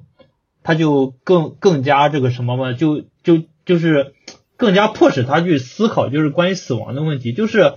[0.62, 4.14] 他就更更加这个什么嘛，就就就是
[4.56, 7.74] 更加迫使他去思考就是关于死亡的问题，就是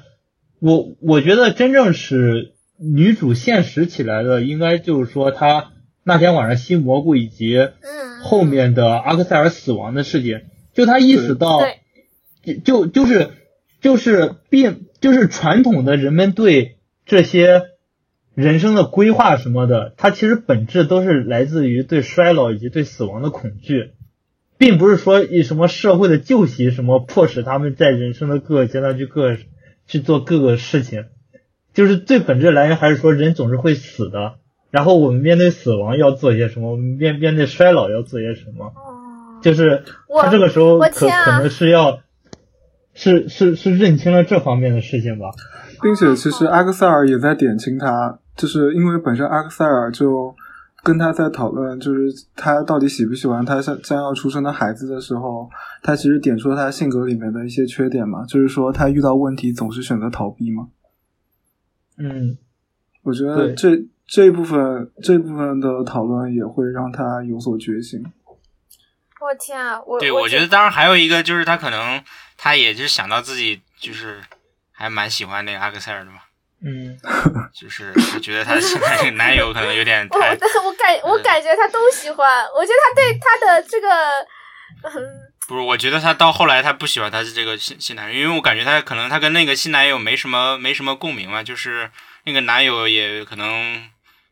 [0.59, 5.71] 我我觉得真正使女主现实起来的，应该就是说她
[6.03, 10.41] 那天晚上吸蘑菇以及嗯，后面的阿克塞尔死亡的事情，
[10.73, 11.59] 就他意识到，
[12.63, 13.29] 就就就是
[13.81, 17.63] 就是并就是传统的人们对这些
[18.35, 23.91] 人生的规划什么的，它其实本质都是来自于对衰老以及对死亡的恐惧，
[24.57, 29.37] 并不是说以什么社会的旧习什么迫使他们在人生的各个阶段去各
[29.85, 31.05] 去做各个事情，
[31.73, 34.35] 就是最本质来源还是说人总是会死的。
[34.69, 36.71] 然后我们面对死亡要做些什么？
[36.71, 38.65] 我们面面对衰老要做些什么？
[38.65, 38.93] 哦
[39.39, 39.83] 就是
[40.19, 41.99] 他这个时候我可、啊可能是要
[42.95, 45.27] 是是是认清了这方面的事情吧。
[45.79, 50.35] 并且其实阿克塞尔也在点清他，就是因为本身阿克塞尔就
[50.87, 51.99] 跟他在讨论，就是
[52.33, 55.49] 他到底喜不喜欢他将将要出生的孩子的时候，
[55.83, 60.69] 他其实点出了他性格里面的一些缺点嘛，就是说他遇到问题总是选择逃避嘛。
[61.97, 62.37] 嗯，
[63.03, 68.01] 我觉得这这一部分这部分的讨论也会让他有所觉醒。
[69.19, 72.01] 我天啊，我对，我我觉得当然还有一个就是他可能
[72.37, 74.21] 他也就是想到自己就是
[74.71, 76.19] 还蛮喜欢那个阿克塞尔的嘛，
[76.63, 76.97] 嗯，
[77.53, 83.87] 就是我觉得她现在这个男友可能有点 我太我感我感觉她都喜欢，我觉得她对她的这个，
[84.83, 84.91] 嗯，
[85.47, 91.89] 不是，我觉得她到后来她不喜欢他这个新新男友，因为我感觉她可能她跟那个新男友没什么没什么共鸣嘛，就是
[92.25, 93.83] 那个男友也可能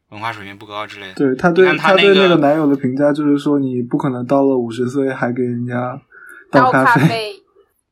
[0.10, 1.14] 文化水平不高之类的。
[1.14, 6.02] 对她对你看他那对那个个男友的评价就是说，你不可能到了五十岁还给人家
[6.52, 7.08] 倒倒咖啡。
[7.08, 7.44] 啡，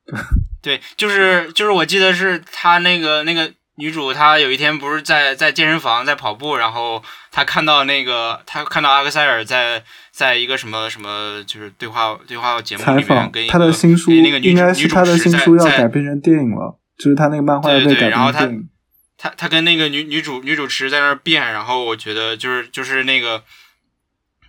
[0.62, 18.70] 对，就是就是我记得是她那个那个女主，她有一天不是在在健身房在跑步，然后她看到那个她看到阿克塞尔在在一个什么什么就是对话对话节目里面跟他的新书跟那个女应该主女主是他的新书要在改编成电影了，就是他那个漫画要对被改对然后他编成电影。
[19.16, 23.44] 他他跟那个女女主女主持在那儿变，然后我觉得就是就是那个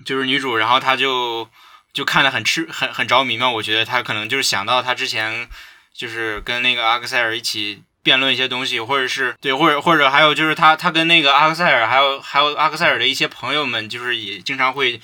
[0.04, 1.48] 就是女主，然后她就
[1.92, 3.48] 就看得很吃很很着迷嘛。
[3.48, 5.48] 我觉得她可能就是想到她之前
[5.92, 15.00] 就是跟那个阿克塞尔一起辩论一些东西，或者是对，或者或者还有就是他他跟那个阿克塞尔还有还有阿克塞尔的一些朋友们，就是也经常会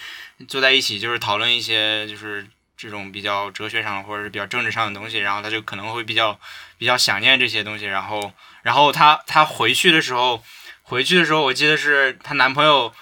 [0.47, 6.39] 坐在一起，就是讨论一些就是这种比较哲学上或者是比较政治上的东西，然后他就可能会比较
[6.79, 8.33] 比较想念这些东西，然后
[8.63, 10.45] 然后她她回去的时候，
[10.83, 12.93] 回去的时候我记得是她男朋友，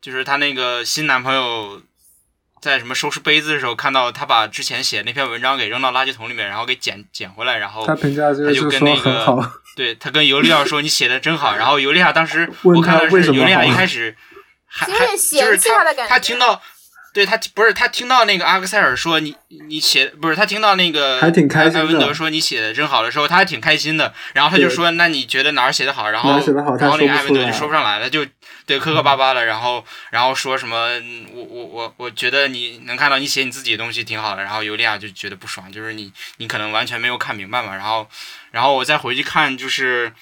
[0.00, 1.82] 就是她那个新男朋友。
[2.60, 14.16] 在什么收拾杯子的时候，看到他把之前写那篇文章给扔到垃圾桶里面，然后给捡捡回来，然后他评价这他个就说就跟那个很好，对他跟尤利亚说你写的真好，然后尤利亚当时我看到他为什么是尤利亚一开始
[14.66, 16.62] 还有还就是他他听到。
[17.12, 24.14] 对他不是他听到那个阿克塞尔说你你写不是他听到那个还挺开心的艾文德说你写的真好的时候，他还挺开心的。
[24.32, 26.08] 然后他就说那你觉得哪儿写的好？
[26.10, 28.24] 然后写得好然后那个艾文德就说不上来了，就
[28.64, 37.74] 对磕磕巴巴的，然后然后说什么嗯我我我我觉得你能看到你写你自己的东西挺好的，然后尤利亚就觉得不爽，就是你你可能完全没有看明白嘛。
[37.74, 38.08] 然后
[38.52, 40.12] 然后我再回去看就是。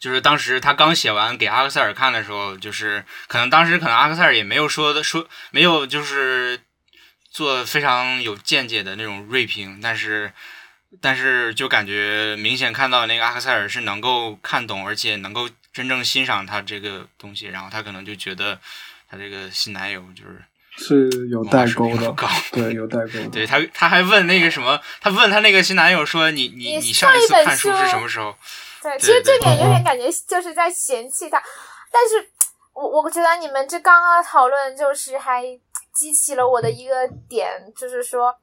[0.00, 6.60] 就是当时他刚写完给阿克塞尔看的时候，就是可能当时可能阿克塞尔也没有说的说没有就是
[7.30, 10.32] 做非常有见解的那种锐评，但是
[11.00, 18.58] 但是就感觉明显看到那个阿克塞尔是能够看懂，而且能够真正欣赏他这个东西，然后他可能就觉得
[19.10, 20.44] 他这个新男友就是
[21.10, 23.28] 是有代沟的文化水平不高，对，有代沟的。
[23.34, 28.38] 对他他还问那个什么，他问他那个新男友说你你你你上一次看书是什么时候？
[28.88, 31.42] 对，其实这点有点感觉就是在嫌弃他，
[31.90, 32.30] 但是
[32.72, 35.44] 我我觉得你们这刚刚讨论就是还
[35.94, 38.34] 激起了我的一个点，就是说，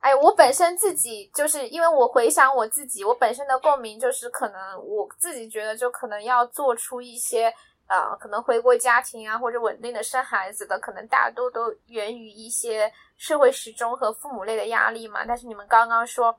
[0.00, 7.54] 哎，我本身自己就是因为我回想我自己，我本身的共鸣就是可能我自己觉得就可能要做出一些。
[7.92, 15.24] 呃，可能回归家庭啊，或者稳定的生孩子的，可能大多都源于一些社会时钟和父母类的压力嘛。
[15.26, 16.32] 但是你们刚刚说，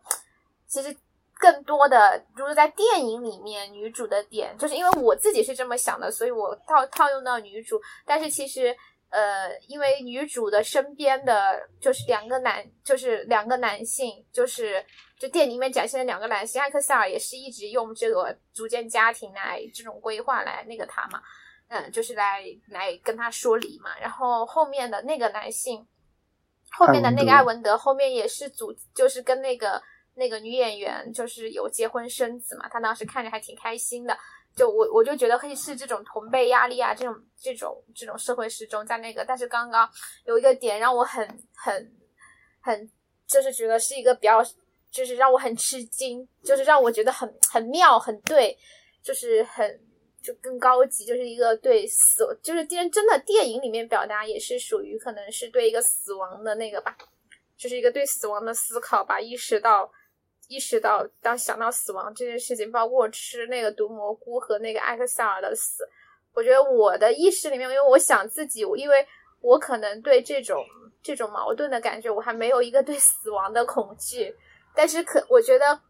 [0.65, 0.95] 其实
[1.41, 7.81] 更多的，就是在电影里面，女主的点，就是因为我自己是这么想的，所以我套套用到女主。
[8.05, 8.77] 但是其实，
[9.09, 14.85] 呃，因为女主的身边的就是两个男，就是两个男性，就是
[15.17, 21.19] 就电影里面展现的两个男性，艾克塞尔也是一直用这个组建家庭来这种规划来那个他嘛，
[21.69, 23.97] 嗯，就是来来跟他说理嘛。
[23.99, 25.87] 然后后面的那个男性，
[26.69, 29.81] 后面的那个艾文德后面也是组，就是跟那个
[30.21, 34.15] 那个女演员就是有结婚生子嘛，她当时看着还挺开心的。
[34.55, 39.89] 就我我就觉得会是这种同辈压力啊，这种这种这种社会时钟在那个，但是刚刚
[40.25, 41.91] 有一个点让我很很
[42.61, 42.91] 很，
[43.25, 44.43] 就是觉得是一个比较，
[44.91, 48.55] 就是让我很吃惊，就是让我觉得很很妙，很对，
[49.01, 49.81] 就是很
[50.21, 56.95] 就更高级，就是一个对死，就是电真的电影里面表达也是属于可能是对一个死亡的那个吧，
[57.55, 59.89] 就是一个对死亡的思考吧，意识到。
[60.51, 65.87] 意识到，当想到死亡这件事情，包括吃那个毒蘑菇和那个艾克塞尔的死，
[66.33, 69.07] 我觉得我的意识里面，因为我想自己，因为
[69.39, 70.65] 我可能对这种
[71.01, 74.35] 这种矛盾的感觉，我还没有一个对死亡的恐惧，
[74.75, 75.81] 但是可我觉得，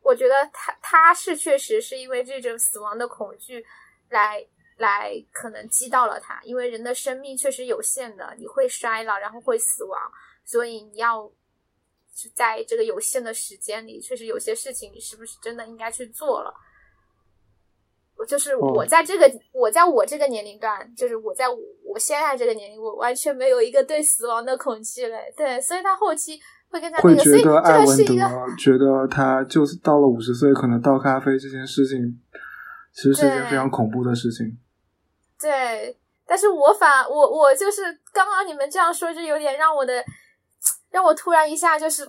[0.00, 3.66] 我觉得他他是确实是因为这种死亡的恐惧
[4.10, 10.00] 来来可能击到了他，因为人的生命确实有限的，你会衰老，然后会死亡，
[10.44, 11.28] 所以你要。
[12.14, 16.52] 是在这个有限的时间里，确实有些事情你是不是真的应该去做了？
[18.14, 25.32] 我就是我在这个、我在我这个年龄段，就是我在我现在这个年龄，我完全没有一个对死亡的恐惧嘞。
[25.36, 26.38] 对，所以他后期
[26.68, 32.20] 会跟他那会个，所以觉得艾文这个是一个德觉得他就是到了五十岁，可能倒咖啡这件事情，
[32.92, 34.56] 其实是一件非常恐怖的事情。
[35.40, 37.82] 对，但是我反我我就是
[38.12, 40.04] 刚刚你们这样说，就有点让我的
[40.92, 42.06] 让我突然一下就是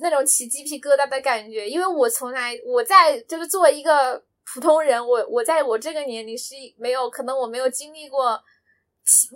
[0.00, 8.42] 那种起鸡皮疙瘩的感觉，因为我从来我在就是作为一个普通人，我我在我这个年龄是没有可能我没有经历过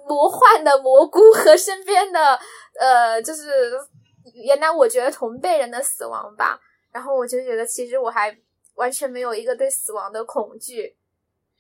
[0.09, 2.37] 魔幻的蘑菇和身边的
[2.81, 3.71] 呃就是
[4.45, 6.61] 原来我觉得同辈人的死亡吧，
[6.91, 8.37] 然后我就觉得其实我还
[8.75, 10.97] 完全没有一个对死亡的恐惧。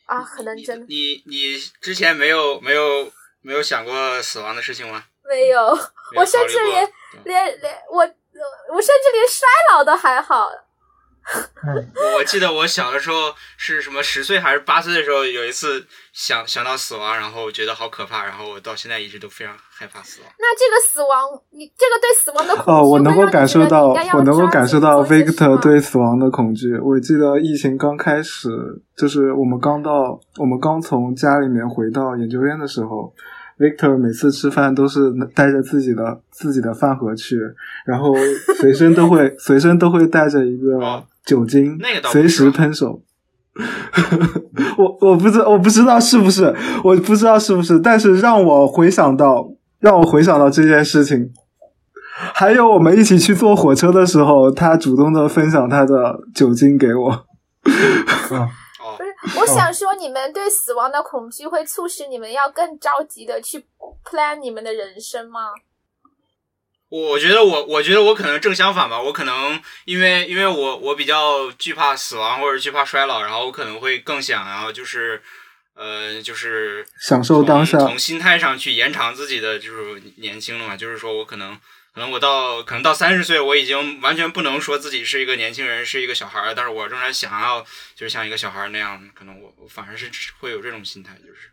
[0.06, 3.08] 啊，可能真的你你之前没有没有
[3.42, 5.04] 没有想过死亡的事情吗？
[5.30, 5.60] 没有，
[6.18, 6.92] 我甚至连
[7.24, 10.50] 连连我我甚至连衰老都还好。
[11.62, 20.30] 我 我记得我小的时候是什么十岁还是八岁的时候，有一次想想到死亡，然后我觉得好可怕，然后我到现在一直都非常害怕死亡。
[20.38, 26.76] 那这个死亡，你这个对死亡的恐惧，哦，我能够感受到我能够感受到 Victor 对死亡的恐惧。
[26.78, 28.48] 我记得疫情刚开始，
[28.96, 33.14] 就是我们刚到，我们刚从家里面回到研究院的时候
[33.60, 37.36] ，Victor 每次吃饭都是带着自己的自己的饭盒去，
[37.84, 38.14] 然后
[38.58, 41.78] 随身都会 随身都会带着一个哦酒精，
[42.10, 43.02] 随时喷手。
[44.78, 51.30] 我我不知我不知道是不是，我不知道是不是，但是让我回想到，让我回想到这件事情。
[52.34, 57.10] 还有我们一起去坐火车的时候，他主动的分享他的酒精给我。
[57.12, 57.24] 哦
[57.62, 58.40] 不，是，
[59.36, 63.66] 我想说，你们对死亡的恐惧会促使你们要更着急的去
[64.04, 65.50] plan 你们的人生吗？
[66.88, 75.22] 我我觉得我我觉得我可能正相反吧，我可能因为因为我我比较惧怕死亡或者惧怕衰老，然后我可能会更想要就是
[75.74, 81.56] 呃就是享受当下从从心态上去延长自己的就是年轻了嘛，就是说我可能
[81.92, 87.62] 可能我到可能到三十岁，我已经完全不能说自己是一个年轻人，是一个小孩儿，但是我仍然想要
[87.94, 91.50] 就是像一个小孩儿那样，可能我反而是会有这种心态，就是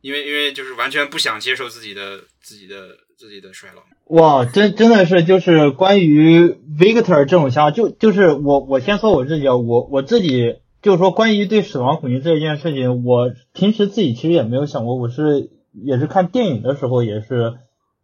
[0.00, 3.82] 因为因为就是完全不想接受自己的自己的自己的衰老。
[4.06, 17.54] 哇，真真的是就是关于 Victor 这种想法，就就是我我先说我自己啊，我我自己就是说关于对死亡恐惧这一件事情，我平时自己其实也没有想过，我是也是看电影的时候也是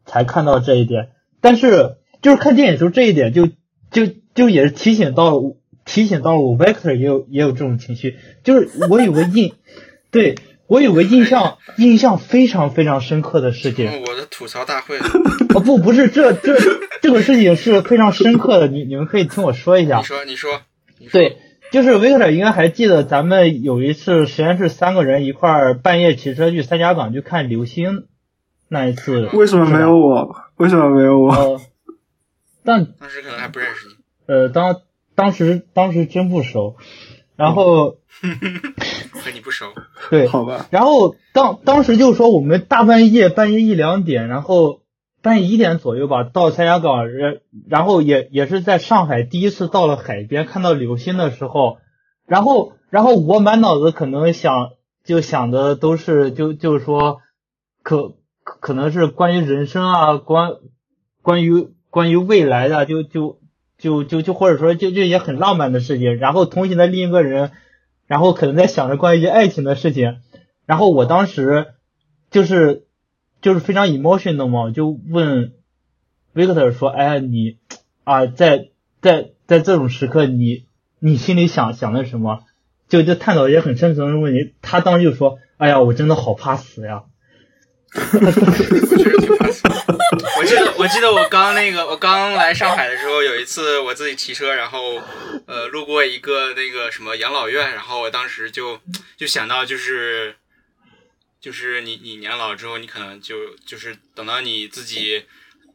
[0.05, 1.11] 才看到这一点，
[1.41, 3.47] 但是就是看电影的时候这一点就
[3.91, 9.53] 就就也是提醒到了我提醒到了我，Vector 也有也有这种情绪，就是我有个印，
[10.11, 10.35] 对
[10.67, 13.89] 我有个印象印象非常非常深刻的事情。
[13.89, 16.57] 哦我的吐槽大会，哦不不是这这
[17.01, 20.03] 这个事情是非常深刻的，你你们可以听我说一下你。
[20.03, 20.61] 说你说，
[20.99, 21.37] 你说对，
[21.71, 28.07] 就是维克特应该还记得咱们有一次实验室三个人一块儿半夜骑车去三家港去看流星
[28.69, 30.35] 那一次，为什么没有我？
[30.57, 31.33] 为什么没有我？
[31.33, 31.61] 呃，
[32.65, 33.95] 但当时可能还不认识你，
[34.27, 34.83] 呃当
[35.15, 36.77] 当时当时真不熟，
[37.37, 37.99] 然后
[39.13, 39.67] 和你不熟。
[40.11, 44.81] 对，好吧，然后当当时就说我们大半夜半夜一两点，然后
[45.23, 47.39] 半夜一点左右吧到三峡港，然
[47.69, 51.79] 然后也也是在上海第一次到了海边看到流星的时候，
[52.27, 54.71] 然后然后我满脑子可能想
[55.05, 57.21] 就想的都是就就是说
[57.83, 58.15] 可
[58.47, 60.53] 可能是关于人生啊关
[61.21, 63.41] 关于关于未来的就就
[63.77, 67.53] 就就就或者说就就也很浪漫的事情，然后同行的另一个人。
[68.09, 70.19] 然后可能在想着关于爱情的事情，
[70.65, 71.75] 然后我当时
[72.31, 72.87] 就是
[73.41, 75.55] 就是非常 emotional 嘛，我就问
[76.33, 77.59] Victor 说：“哎，你
[78.05, 78.69] 啊，在
[79.01, 80.67] 在在这种时刻你，
[81.01, 82.45] 你心里想想的什么？”
[82.89, 84.55] 就就探讨一些很深层的问题。
[84.63, 87.07] 他当时就说：“哎呀，我真的好怕死呀。
[87.97, 89.63] 我确实挺怕死。
[90.39, 95.03] 我记得，我记得我刚那个，我刚来上海的时候，有一次我自己骑车，然后
[95.47, 98.81] 呃路过一个那个什么养老院，然后我当时就
[99.17, 100.37] 就想到就是
[101.41, 105.25] 就是你你年老之后，你可能就就是等到你自己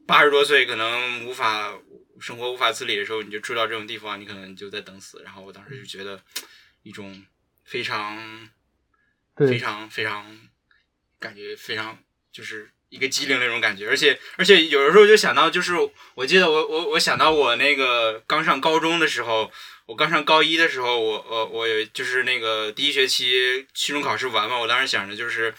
[0.06, 1.74] 八十多岁，可能无法
[2.20, 5.22] 生活无法自理的时候，你就住到这种地方，你可能就在等死。
[5.24, 6.22] 然后我当时就觉得
[6.84, 7.26] 一种
[7.66, 8.50] 非常”
[9.38, 10.38] 非，常非常
[11.18, 11.98] 感觉非常
[12.32, 15.74] 就是一个机灵那种感觉，而且而且有的时候就想到，就是
[16.16, 19.52] 我记得我我我想到我那个刚上高中的时候，
[19.86, 25.54] 我刚上高一的时候，我我我就是那个第一学期期中考试完嘛，我当时想着就是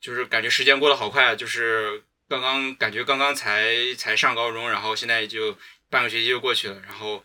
[0.00, 5.56] 就是感觉时间过得好快，就是刚刚感觉刚刚才才上高中，然后现在就
[5.90, 7.24] 半个学期就过去了，然后。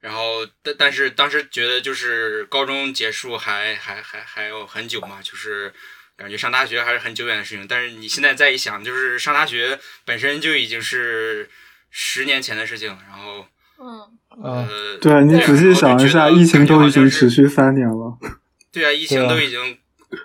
[0.00, 5.74] 然后，但但是当时觉得就是高中结束还还还还有很久嘛，就是
[6.20, 7.66] 感觉上大学还是很久远的事情。
[7.66, 11.48] 但是你现在再一想，就是上大学本身就已经是
[11.90, 12.98] 十年前的事情了。
[13.08, 13.46] 然后，
[13.78, 14.00] 嗯，
[14.44, 17.48] 啊呃，对啊，你仔细想一下，疫情都已经持续。
[17.48, 18.18] 三年了。
[18.70, 19.78] 对啊，疫情都已经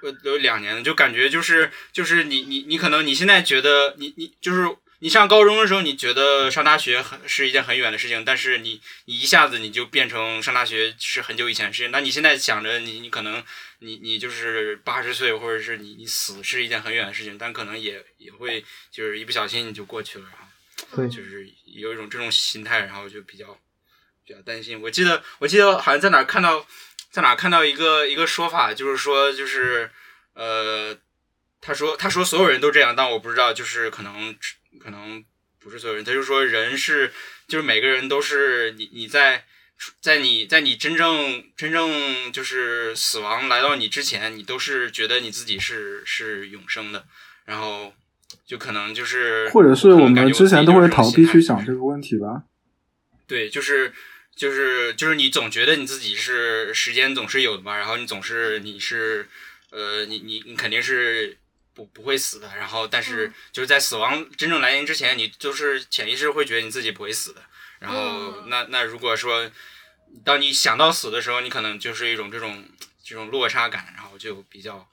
[0.03, 4.67] 呃有两年了，就感觉就是就是你你你可能你现在觉得你你就是
[4.99, 11.91] 你上高中的时候，你觉得上大学很是一件很远的事情，但是你你一下子你就变成上大学是很久以前的事情。
[11.91, 13.43] 那你现在想着你你可能
[13.79, 20.39] 你你就是八十岁或者是你你死是一件很远的事情，但可能也也会就是一不小心你就过去了，然
[20.89, 23.59] 后对就是有一种这种心态，然后就比较
[24.25, 24.81] 比较担心。
[24.81, 26.65] 我记得我记得好像在哪看到
[27.11, 29.91] 在哪看到一个一个说法，就是说就是
[30.33, 30.97] 呃，
[31.61, 34.35] 他说他说所有人都这样，但我不知道，就是可能
[34.79, 35.23] 可能
[35.59, 37.13] 不是所有人，他就说人是
[37.47, 39.45] 就是每个人都是你你在。
[40.01, 47.05] 在你在你真正真正就是死亡来到你之前，你都是觉得你自己是是永生的，
[47.45, 47.93] 然后
[48.45, 52.43] 就可能就是或者是我感觉们之前都会逃避去想这个问题吧。
[53.27, 53.91] 对，就是
[54.35, 59.27] 就是就是你总觉得你自己是时间总是有的嘛，然后你总是你是
[59.71, 61.37] 呃你你你肯定是
[61.73, 67.41] 不不会死的，然后但是就是在死亡真正来临之前，你就是潜意识会觉得你自己不会死的，
[67.79, 69.49] 然后嗯那那如果说
[70.23, 72.63] 当你想到死的时候，你可能就是一种这种
[73.03, 74.87] 这种落差感，然后就比较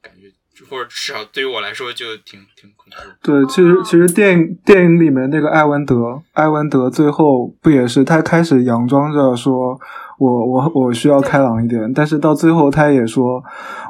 [0.00, 0.30] 感觉。
[0.70, 2.96] 或者至少对于我来说就挺挺恐怖。
[3.20, 9.78] 对，其实其实电影电影里面那个艾文德，艾文德最后不也是他开始佯装着说
[10.18, 13.42] 我我我需要开朗一点，但是到最后他也说，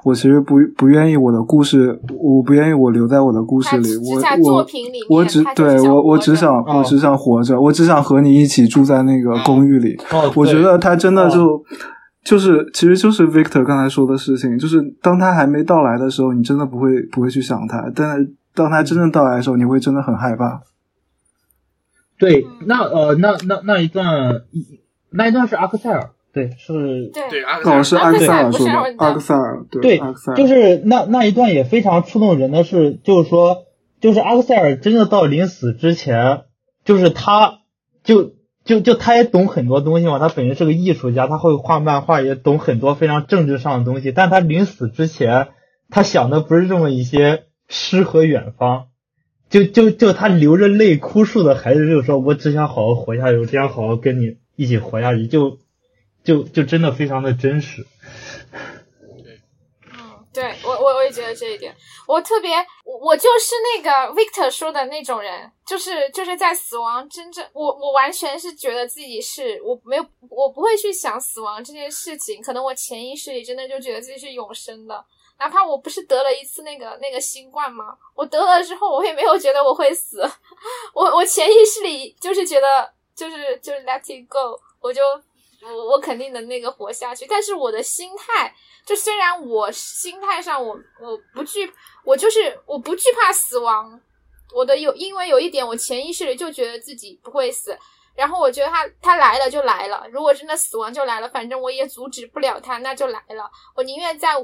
[0.02, 9.96] 我其实不不愿意我的故事，我不愿意我留在我的故事里，我在作我品里我只对我我只想我哦只想活着，我只想和你一起住在那个公寓里。
[10.10, 11.64] 哦，我觉得他真的哦就、
[12.24, 20.60] 就是，其实就是 Victor 刚才说的事情，就是当他还没到来的时候，你真的不会不会去想他，但是当他真正到来的时候，你会真的很害怕。
[22.18, 24.06] 对，那呃，那那那一段，
[25.10, 33.64] 那一段是阿克塞尔，对，是，对对，阿克塞哦，尔是阿克塞尔说的不是艾文，德阿克塞尔，对，对阿克塞尔，就是那那一段也非常触动人的是，就是说，
[34.02, 36.42] 就是阿克塞尔真的到临死之前，
[36.84, 37.60] 就是他
[38.04, 38.34] 就
[38.66, 45.48] 就就他也懂很多东西嘛，他本身是个艺术家，他会画漫画，也懂很多非常政治上的东西，但他临死之前，
[45.88, 48.88] 他想的不是这么一些诗和远方。
[49.48, 55.28] 就就就他流着泪哭诉的孩子，就说：“我只想好好活下去，我只想好好跟你一起活下去。
[55.28, 55.58] 就”
[56.26, 57.86] 就就真的非常的真实。
[59.92, 61.74] 嗯，对我我我也觉得这一点，
[62.08, 75.04] 我特别我我就是那个 Victor 说的那种人，就是就是在死亡真正我我完全是觉得自己是我没有我不会去想死亡这件事情，可能我潜意识里真的就觉得自己是永生的，
[75.38, 77.96] 哪怕我不是得了一次那个那个新冠吗？
[78.14, 80.20] 我得了之后，我也没有觉得我会死，
[80.92, 85.00] 我我潜意识里就是觉得就是就是 let it go，我就
[85.74, 88.54] 我我肯定能那个活下去，但是我的心态。
[88.84, 91.68] 就虽然我心态上我我不惧，
[92.04, 94.00] 我就是我不惧怕死亡，
[94.54, 97.76] 我的有因为有一点我潜意识里就觉得自己不会死，
[98.14, 104.36] 然后我觉得他他来了就来了，如果真的死亡就来了，反正我也阻止不了他，那就来了，我宁愿在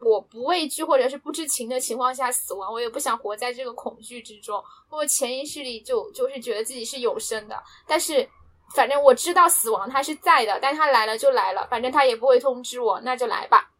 [0.00, 4.60] 我不畏惧或者是不知情的情况下死亡，我也不想活在这个恐惧之中，
[4.90, 8.28] 我潜意识里就就是觉得自己是有生的，但是。
[8.74, 13.70] 反正我知道死亡它是在的，但是它来了就来了，反正他也不会通知我，那就来吧。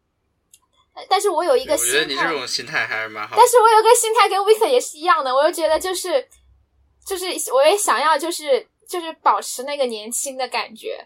[1.09, 3.37] 但是我有一个我心觉得你这态，种心态还是蛮好的。
[3.37, 6.25] 但是我有个心态跟 Vic 也是一样的，我就觉得就是
[7.05, 11.05] 就是我也想要就是就是保持那个年轻的感觉，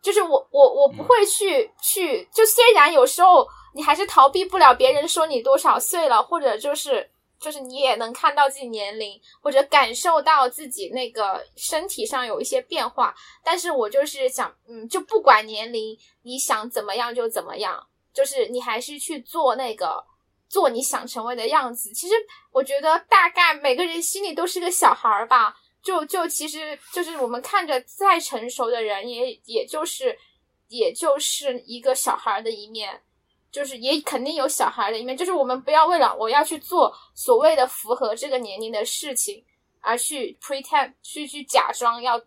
[0.00, 7.10] 就是我我我不会去、去，就虽然有时候你还是逃避不了别人说你多少岁了，或者就是
[7.44, 13.14] 就是你也能看到自己年龄，或者感受到自己那个身体上有一些变化，
[13.44, 20.02] 但是我就是想，嗯，就不管年龄，你想怎么样就怎么样，就是你还是去做那个。
[20.46, 22.14] 做你想成为的样子，其实
[22.52, 25.56] 我觉得大概每个人心里都是个小孩儿吧。
[25.82, 30.16] 就就其实就是我们看着再成熟的人也，也就是
[30.68, 33.02] 也就是一个小孩的一面，
[33.54, 35.16] 就是也肯定有小孩的一面。
[35.16, 39.42] 就是我们不要为了我要去做所谓的符合这个年龄的事情，
[39.80, 42.20] 而去 pretend 去去假装要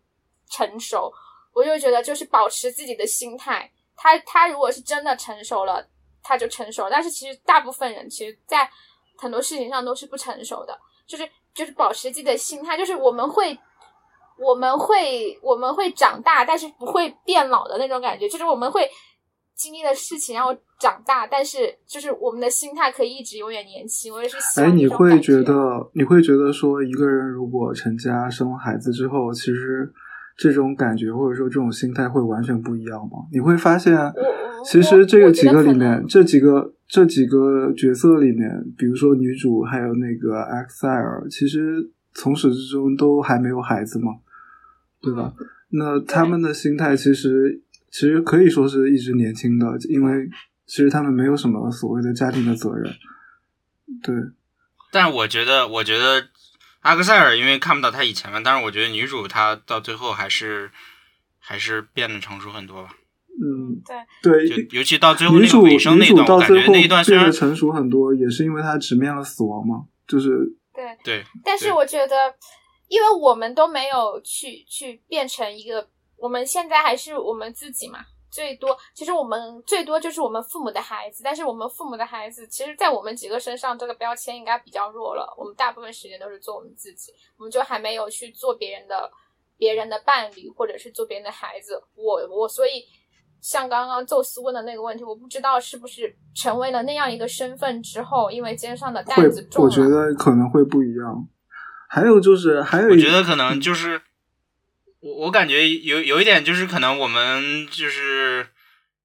[0.49, 1.13] 成熟。
[1.53, 5.85] 我就觉得就是保持自己的心态，他他如果是真的成熟了。
[6.23, 8.69] 他就成熟，但是其实大部分人其实，在
[9.17, 13.57] 很多事情上都是不成熟的，就是就是保持自己的心态，就是我们会
[14.37, 18.91] 我们会我们会长大，但是不会变老的那种感觉，就是我们会
[19.57, 24.13] 经历的事情让我长大，但是就是我们的心态可以一直永远年轻。
[24.13, 29.91] 我也是想哎，你会觉得你会觉得说，一个人如果成家生孩子之后，其实
[30.37, 33.25] 这种感觉或者说这种心态会完全不一样吗？
[33.33, 33.97] 你会发现
[34.63, 44.11] 其实这个几个里面，这几个这几个角色里面，比如说女主还有那个埃克塞尔，其实从始至终都还没有孩子嘛，
[45.01, 45.33] 对吧？
[45.39, 50.29] 嗯那他们的心态其实其实可以说是一直年轻的，因为
[50.65, 52.93] 其实他们没有什么所谓的家庭的责任，
[54.03, 54.15] 对。
[54.91, 56.27] 但我觉得，我觉得
[56.81, 60.71] 阿克塞尔因为看不到他以前嘛，但是我觉得女主她到最后还是
[61.39, 62.95] 还是变得成熟很多吧。
[63.29, 63.81] 嗯，
[64.23, 70.29] 对，对，就尤其到最后那女主个尾声那女主段，我感到最后觉那一段虽然成熟很多，也是因为她直面了死亡嘛，就是
[70.73, 72.15] 对，对，但是我觉得，
[72.87, 75.87] 因为我们都没有去去变成一个，
[76.17, 77.99] 我们现在还是我们自己嘛。
[78.29, 85.33] 最多，其实我们最多就是我们父母的孩子，但是我们父母的孩子，其实，在我们几个身上，这个标签应该比较弱了。
[85.37, 89.09] 我们大部分时间都是做我们自己，我们就还没有去做别人的、
[89.57, 91.81] 别人的伴侣，或者是做别人的孩子。
[91.95, 92.83] 我我所以，
[93.41, 101.27] 像刚刚宙斯问的那个问题，我不知道是不是成为了那样一个身份之后，因为肩上的担子，重了，我觉得可能会不一样。
[101.89, 104.01] 还有就是，还有我觉得可能就是
[105.07, 108.47] 我我感觉有有一点就是可能我们就是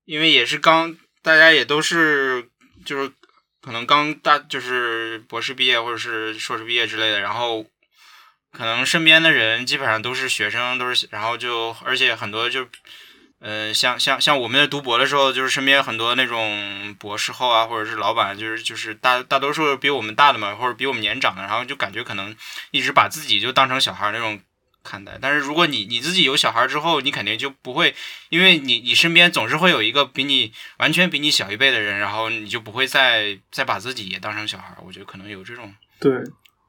[0.05, 2.49] 因为也是刚大家也都是
[2.85, 3.13] 就是
[3.61, 7.65] 可能刚大就是博士毕业或者是硕士毕业之类的，然后
[8.53, 12.67] 可能身边的人基本上都是学生，都是然后就而且很多就。
[13.45, 22.37] 呃，像像像我们在读博的时候，就是身边很多那种博士后啊，或者是老板，就是就是大大多数比我们大的嘛，或者比我们年长的，然后就感觉可能
[22.71, 24.41] 一直把自己就当成小孩那种
[24.83, 25.19] 看待。
[25.21, 27.95] 但是如果你你自己有小孩之后，你肯定就不会，
[28.31, 34.79] 因为你你身边总是会有一个比你完全比你小一辈的人，然后你就不会再再把自己也当成小孩儿。
[34.87, 36.13] 我觉得可能有这种对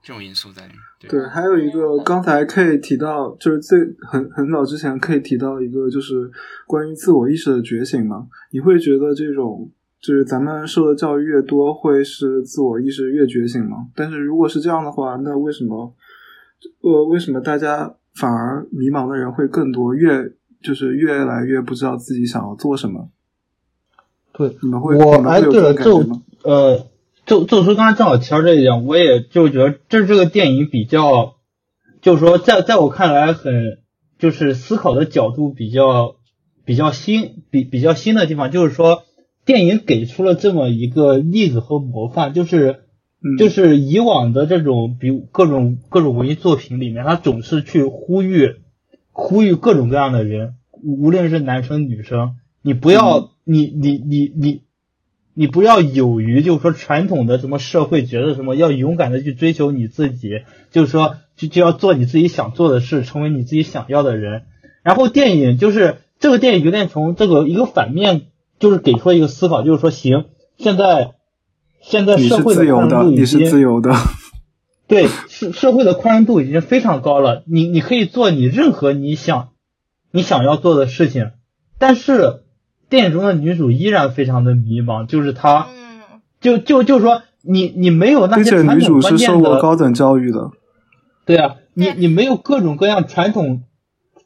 [0.04, 0.80] 这种因素在里面。
[1.00, 6.30] 对，对，还有一个刚才 K 提到，就是最很很早之前可以提到一个，就是
[6.68, 8.28] 关于自我意识的觉醒嘛。
[8.52, 13.88] 你会觉得这种就是咱们受的教育越多，会是自我意识越觉醒吗？
[13.96, 15.96] 但是如果是这样的话，那为什么
[16.82, 23.10] 呃为什么大家反而迷茫的人会更多，越就是越来越不知道自己想要做什么？
[24.32, 26.22] 对，你们会我你们哎，对了，会有这种感就觉吗？
[26.44, 26.88] 呃，
[27.26, 31.36] 就就说刚才正好提到这一点，我也就觉得这是这个电影比较，
[32.02, 33.80] 就是说在在我看来很
[34.18, 36.16] 就是思考的角度比较
[36.66, 39.04] 比较新，比比较新的地方，就是说
[39.46, 42.83] 电影给出了这么一个例子和模范，就是
[43.24, 48.58] 嗯就是以往的这种比各种各种文艺作品里面，他总是去呼吁
[49.12, 54.62] 呼吁各种各样的人，无无论是男生女生，你不要、你你你你
[55.34, 64.44] 你不要有于就是说传统的什么社会觉得什么要勇敢的去追求你自己，就是说就就要做你自己想做的事，成为你自己想要的人。
[64.84, 68.24] 然后电影就是这个电影有点从这个一个反面，
[68.60, 70.26] 就是给出了一个思考，就是说行，
[70.58, 71.14] 现在
[71.84, 73.94] 现在社会自由的，宽容度已你是经自由的。
[74.88, 79.50] 对，社社会的宽容度已经非常高了，你你可以做你任何你想
[80.12, 81.32] 你想要做的事情，
[81.80, 82.42] 但是
[82.90, 90.52] 电影中的女主依然非常的迷茫，就是她嗯，就就就是说你你没有那些传女主是统观念的，受过高等教育的，
[91.26, 93.64] 对啊，你你没有各种各样传统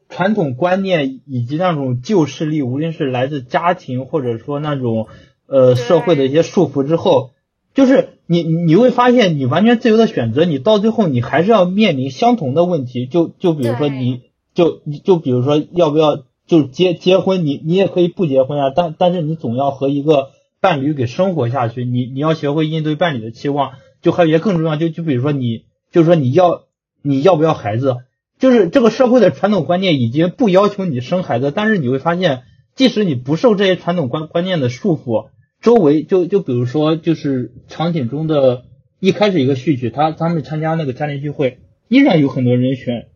[0.10, 5.08] 传统观念以及那种旧势力，无论是来自家庭或者说那种
[5.48, 7.32] 呃社会的一些束缚之后，
[7.78, 13.06] 就是你你你会发现，你完全自由的选择，你到最后你还是要面临相同的问题。
[13.06, 14.24] 就就比如说你
[14.56, 23.74] 就你就比如说要不要就结结婚，你你也可以不结婚啊，但但是你总要和一个伴侣给生活下去，你你要学会应对伴侣的期望。
[24.02, 26.64] 就还有一些更重要，就就比如说你就是说你要
[27.04, 27.98] 你要不要孩子，
[28.40, 32.42] 就是这个社会的传统观念已经不要求你生孩子，但是你会发现，
[32.76, 35.28] 即使你不受这些传统观观念的束缚，
[35.62, 38.64] 周围就就比如说就是场景中的
[39.00, 43.08] 一开始一个序曲，他他们参加那个家庭聚会，依然有很多人选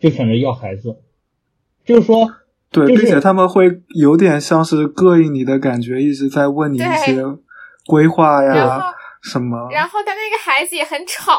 [0.00, 0.96] 就选择要孩子，
[1.84, 2.30] 就是说
[2.70, 7.24] 对，并且他们会有点像是膈应你的感觉，一直在问你一些
[7.86, 8.86] 规划然呀后
[9.22, 9.68] 什么。
[9.70, 11.32] 然后他那个孩子也很吵，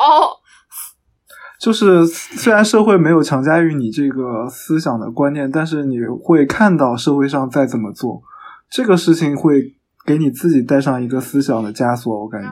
[1.60, 8.22] 就是虽然社会没有强加于你这个思想的观念，但是你会看到社会上在怎么做，
[8.70, 9.76] 这个事情会
[10.06, 12.51] 给你自己带上一个思想的枷锁，我感觉。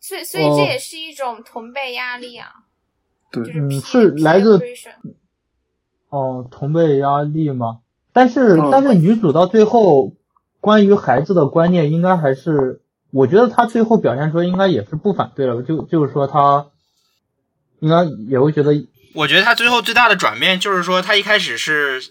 [0.00, 0.54] 所以所以哦。
[0.56, 2.48] 这也是一种同辈压力啊，
[3.30, 4.60] 对，是嗯是来自
[6.08, 7.80] 哦，同辈压力吗？
[8.12, 10.14] 但是、嗯但是女主到最后
[10.60, 12.82] 关于孩子的观念，应该还是
[13.12, 16.66] 我觉得她最后表现出应该也是不反对了，就就是说她
[17.78, 18.72] 应该也会觉得
[19.14, 22.02] 我觉得她最后最大的转变就是说，她一开始是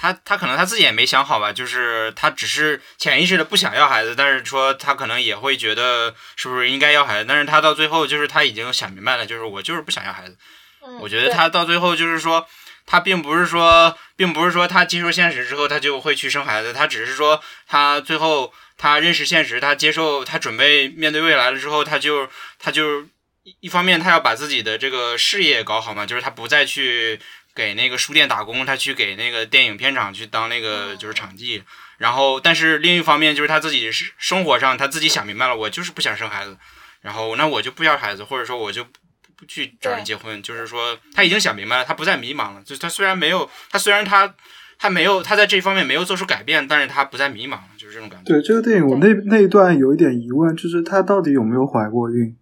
[0.00, 10.38] 他他可能他自己也没想好吧，就是他只是潜意识的不想要孩子，但是说他可能也会觉得是不是应该要孩子，但是他到最后就是他已经想明白了，就是我就是不想要孩子。
[10.82, 12.48] 嗯，我觉得他到最后就是说，
[12.86, 22.26] 他并不是说，并不是说他接受现实之后他就会去生孩子，他只是说他最后他认识现实，他接受他准备面对未来了之后，他就
[22.58, 23.02] 他就
[23.42, 27.20] 一一方面他要把自己的这个事业搞好嘛，就是他不再去
[27.54, 31.62] 给那个书店打工，他去给那个电影片场去当那个就是场记。
[31.98, 36.56] 然后，但是另一方面就是他自己是生活上他自己想明白了，我就是不想生孩子，
[37.02, 38.90] 然后那我就不要孩子，或者说我就不
[39.36, 42.62] 不去找人结婚，就是说他已经想明白了，他不再迷茫了。
[42.64, 44.34] 就是他虽然没有，他虽然他
[44.78, 48.32] 他没有他在这方面没有做出改变，但是他不再迷茫了，就是这种感觉。
[48.32, 52.34] 对这个电影，我那那一段有一点疑问，就是她到底有没有怀过孕？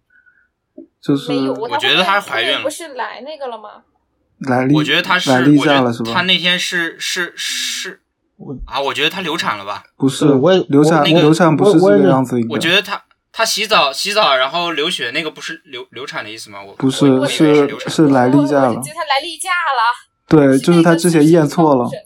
[1.01, 3.83] 就是，我觉得她怀孕了不是来那个了吗？
[4.41, 6.11] 来例，我觉得他是，我觉得假了是吧？
[6.13, 8.01] 他那天是是是
[8.37, 9.83] 我啊，我觉得他流产了吧？
[9.97, 16.61] 不是我也流产，我那个流产不是这个样子，我觉得他他洗澡洗澡然后流血那个不是流流产的意思吗？
[16.61, 17.89] 我不是我我以为是是。
[17.89, 20.09] 是来例假了我我他来例假了。
[20.27, 21.99] 对，就是他之前验错了，验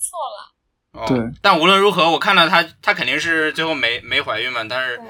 [0.00, 0.52] 错了。
[0.92, 5.00] 哦对但无论如何，我看到他，他肯定是最后没没怀孕嘛，但是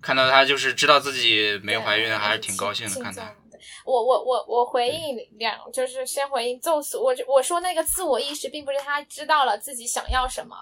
[0.00, 3.00] 看到他就是知道自己没怀孕，还是挺高兴的。
[3.00, 3.43] 看他，祝
[3.84, 10.56] 我我我我回应两，就是先回应宙斯，我我说那个自我意识，并不是他知道了自己想要什么，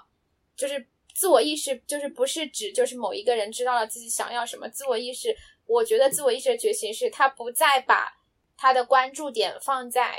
[0.55, 4.67] 就是自我意识，就是不是指就是某一个人知道了自己想要什么。
[4.69, 8.13] 自我意识，我觉得自我意识的觉醒是他不再把
[8.57, 10.17] 他的关注点放在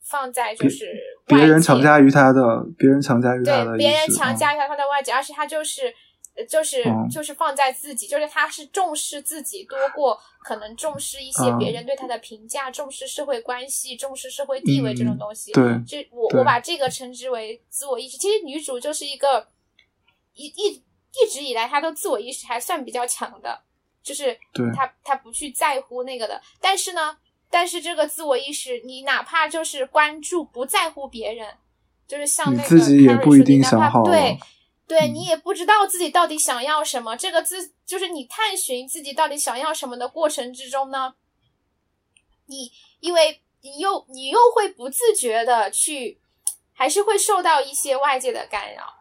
[0.00, 2.42] 放在就是别人强加于他的，
[2.76, 5.94] 别人强加于他的对，别人强加于他放在外界，而是他就是呃
[6.46, 15.52] 就是、嗯就是放在自己，就是他是重视自己多过可能重视一些嗯别人对他的评价，重视社会关系，重视社会地位这种东西。
[15.52, 18.16] 对这我我把这个称之为自我意识。
[18.18, 19.48] 其实女主就是一个
[20.34, 20.82] 一一
[21.22, 23.60] 一直以来她都自我意识还算比较强的，
[24.02, 24.38] 就是
[24.74, 27.16] 她她不去在乎那个的，但是呢。
[27.52, 31.48] 但是这个自我意识，你哪怕就是关注不在乎别人，
[32.06, 34.04] 就是像你那个自己也不一定说你哪怕想好
[34.90, 37.14] 对嗯你也不知道自己到底想要什么。
[37.16, 41.14] 这个自就是你探寻自己到底想要什么的过程之中呢，
[42.46, 46.20] 你因为你又你又会不自觉的去，
[46.72, 48.92] 还是会受到一些外界的干扰。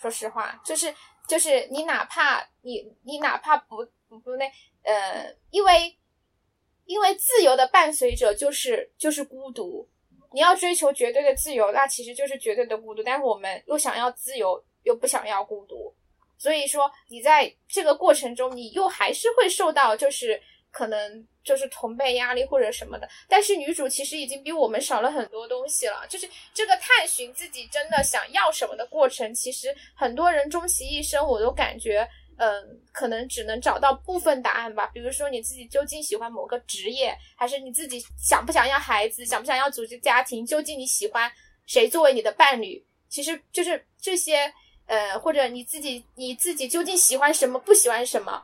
[0.00, 0.92] 说实话，就是
[1.28, 4.44] 就是你哪怕你你哪怕不不不那
[4.82, 5.96] 呃，因为
[6.86, 9.88] 因为自由的伴随者就是就是孤独。
[10.32, 13.02] 你要追求绝对的自由，那其实就是绝对的孤独。
[13.02, 15.94] 但是我们又想要自由，又不想要孤独，
[16.38, 23.08] 所以说你在这个过程中，你又还是会受到就是可能就是同辈压力或者什么的。
[23.28, 32.08] 但是女主其实已经比我们少了很多东西了，就是这个探寻自己真的想要什么的过程，其实很多人终其一生，我都感觉。
[32.42, 34.86] 嗯，可能只能找到部分答案吧。
[34.94, 41.30] 比如说你自己究竟喜欢某个职业，还是你自己想不想要孩子，想不想要组织家庭，究竟你喜欢
[41.66, 42.82] 谁作为你的伴侣？
[43.10, 44.50] 其实就是这些，
[44.90, 48.42] 呃，或者你自己你自己究竟喜欢什么，不喜欢什么？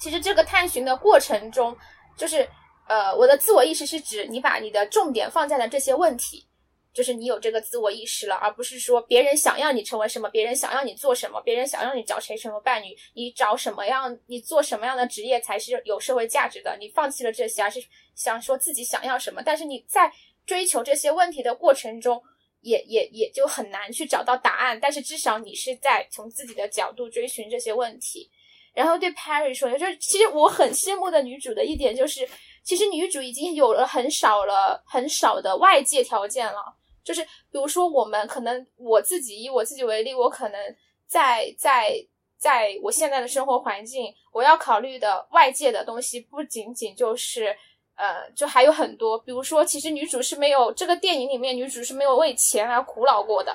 [0.00, 1.76] 其实这个探寻的过程中，
[2.16, 2.48] 就是
[2.88, 6.48] 呃，我的自我意识是指你把你的重点放在了这些问题。
[6.92, 16.76] 就是你有这个自我意识了，而不是说别人想要你成为什么，别人想要你做什么，别人想让你找谁什么伴侣，你找什么样，你做什么样的职业才是有社会价值的。
[16.80, 17.80] 你放弃了这些，而是
[18.16, 19.40] 想说自己想要什么。
[19.40, 20.12] 但是你在
[20.44, 22.20] 追求这些问题的过程中，
[22.60, 24.78] 也也也就很难去找到答案。
[24.80, 28.30] 但是至少你是在从自己的角度追寻这些问题。
[28.72, 32.28] 然后对 Perry 说，就是其实我很羡慕的女主的一点就是，
[32.62, 36.76] 其实女主已经有了很少了很少的外界条件了。
[37.02, 41.94] 就是比如说，我们可能我自己以我自己为例，我可能在在
[42.38, 47.56] 在我现在的生活环境，我要考虑的外界的东西不仅仅就是
[48.00, 49.18] 呃，就还有很多。
[49.18, 53.54] 比如说，其实女主是没有这个电影里面女主是没有为钱而苦恼过的，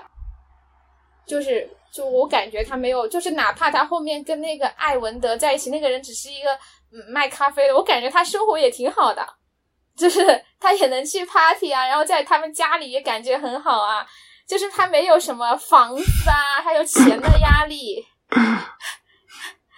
[1.26, 6.54] 就是就我感觉她没有，就是哪怕她后面跟那个艾文德在一起，那个人只是一个
[6.92, 9.26] 嗯卖咖啡的，我感觉她生活也挺好的。
[9.98, 10.20] 就是
[10.60, 14.06] 她也能去 party 啊，然后在他们家里也感觉很好啊。
[14.48, 18.06] 就是她没有什么房子啊，还有钱的压力。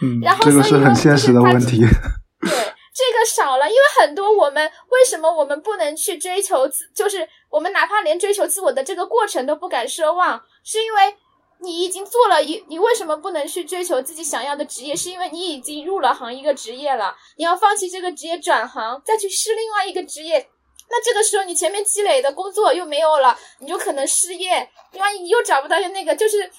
[0.01, 1.79] 嗯 然，后这个是很现实的问题。
[2.41, 2.51] 对，
[2.97, 11.15] 这个少了，因为很多我们为什么我们不能去追求自，就是我们哪怕连追求自我的这个过程都不敢奢望，是因为
[11.59, 14.95] 你已经做了一，你为什么不能去追求自己想要的职业？
[14.95, 20.49] 是因为你已经入了行一个职业了，你要放弃这个职业转行，再去试另外一个职业，
[20.89, 26.49] 那这个时候你前面积累的工作又没有了，你就可能失业，万一你又找不到那个，就是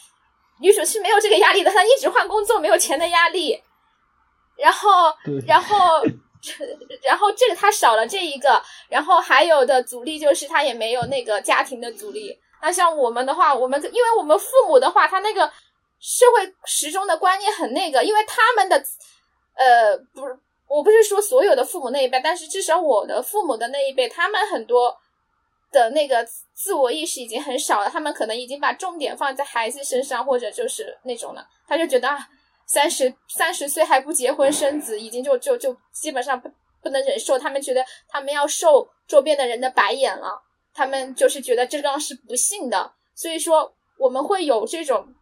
[0.60, 3.60] 女主是没有这个压力的，她一直换工作，没有钱的压力。
[4.56, 5.14] 然后，
[5.46, 6.02] 然后，
[7.02, 12.38] 然后这个他少了这一个，然后还有的阻力就是他也没有那个家庭的阻力。
[12.62, 15.50] 那像我们的话，我们因为我们父母的话，他那个
[15.98, 18.76] 社会时钟的观念很那个，因为他们的
[19.54, 20.38] 呃不是。
[20.70, 24.94] 我不是说所有的父母那一辈，但是至少我的父母的那一辈，他们很多
[25.72, 26.22] 的那个
[26.52, 32.18] 自我意识已经很少了，他们可能已经把重点放在孩子身上，或者就是那种了，他就觉得啊，
[32.68, 36.48] 三十三十岁还不结婚生子，已经就就就基本上不
[36.80, 40.40] 不能忍受，他们觉得他们要受周边的人的白眼了，
[40.72, 45.14] 他们就是觉得这样是不幸的，所以说我们会有这种。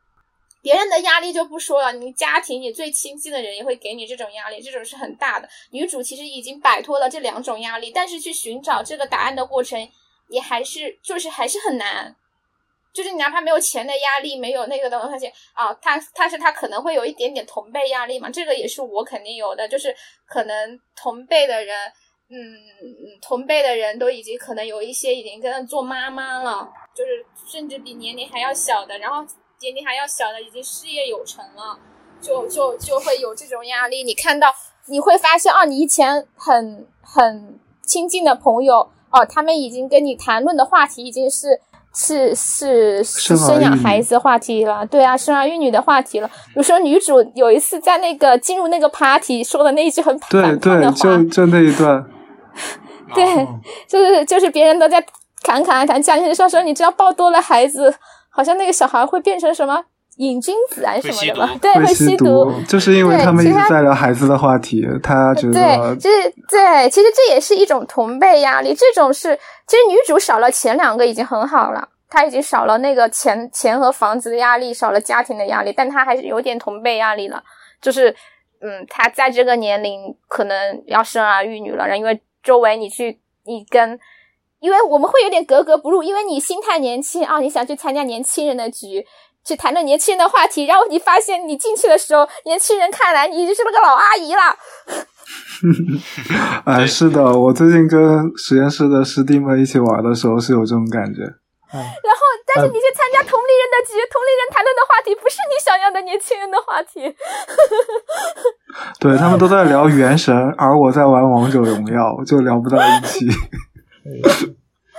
[0.62, 5.48] 别人的压力就不说了，你家庭你最亲近的人也会给你这种压力，这种是很大的。
[5.70, 9.88] 女主其实已经摆脱了这两种压力，但是去寻找这个答案的过程
[10.28, 12.16] 也还是就是还是很难。
[12.96, 19.94] 就是你哪怕没有钱的压力，没有那个的东西啊，他但是他可能会有一点点同辈压力嘛，这个也是我肯定有的，就是
[20.26, 21.76] 可能同辈的人，
[22.30, 22.40] 嗯，
[23.20, 29.22] 同辈的人都已经可能有一些已经跟他做妈妈了，就是甚至比年龄还要小的，然后。
[29.58, 31.78] 年龄还要小的，已经事业有成了，
[32.20, 34.04] 就就就会有这种压力。
[34.04, 38.80] 你看到，你会发现，哦，你以前很很亲近的朋友，
[39.10, 41.58] 哦，他们已经跟你谈论的话题已经是
[41.96, 46.28] 是是生养孩子话题了，对啊，生儿育女的话题了。
[46.28, 52.04] 比如说，女主有一次在那个进入那个 party 说的那一句很反叛的话，就就那一段，
[53.14, 53.48] 对，
[53.88, 55.02] 就是就是别人都在
[55.42, 57.94] 侃侃而谈，家庭说说你知道抱多了孩子。
[58.28, 59.82] 好像那个小孩会变成什么
[60.16, 61.58] 瘾君子啊什么的吧？
[61.60, 68.74] 对，会吸毒，就是因为他们一直在聊孩子的话题，他觉得对，就是对，其实这也是一种同辈压力。
[68.74, 77.42] 这种是，其实女主少了前两个已经很好了，她已经少了那个钱钱和房子的压力，少了家庭的压力，但她还是有点同辈压力了。
[77.82, 78.10] 就是，
[78.60, 83.98] 嗯，她在这个年龄可能要生儿育女了，然后因为周围你去，你跟。
[84.58, 89.04] 因为我们会有点格格不入，因为你心态年轻啊，你想去参加年轻人的局，
[89.46, 94.56] 去谈论年轻人的话题，然后你发现你进去的时候，年轻人看来你已经是那个老阿姨了。
[96.66, 101.20] 哎，是的，我最近跟实验室的师弟们一起玩的时候是有这种感觉。
[101.72, 107.14] 然后，但是你去参加同龄人的局，同龄人谈论的话题不是你想要的年轻人的话题。
[109.00, 113.26] 对他们都在聊原神，而我在玩王者荣耀，就聊不到一起。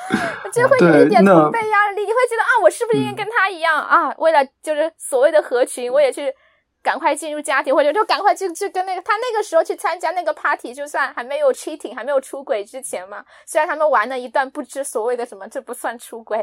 [0.53, 4.13] 就会有一点同辈压力，你会觉得啊，我是不是应该跟他一样啊？
[4.17, 6.33] 为了就是所谓的合群，我也去
[6.81, 13.23] 赶快进入家庭，或者就赶快去去跟那个他那个时候去参加那个 party，就算还没有 cheating，还没有出轨之前嘛。
[13.45, 16.37] 虽然他们玩了一段不知所谓的什么，这不算出轨。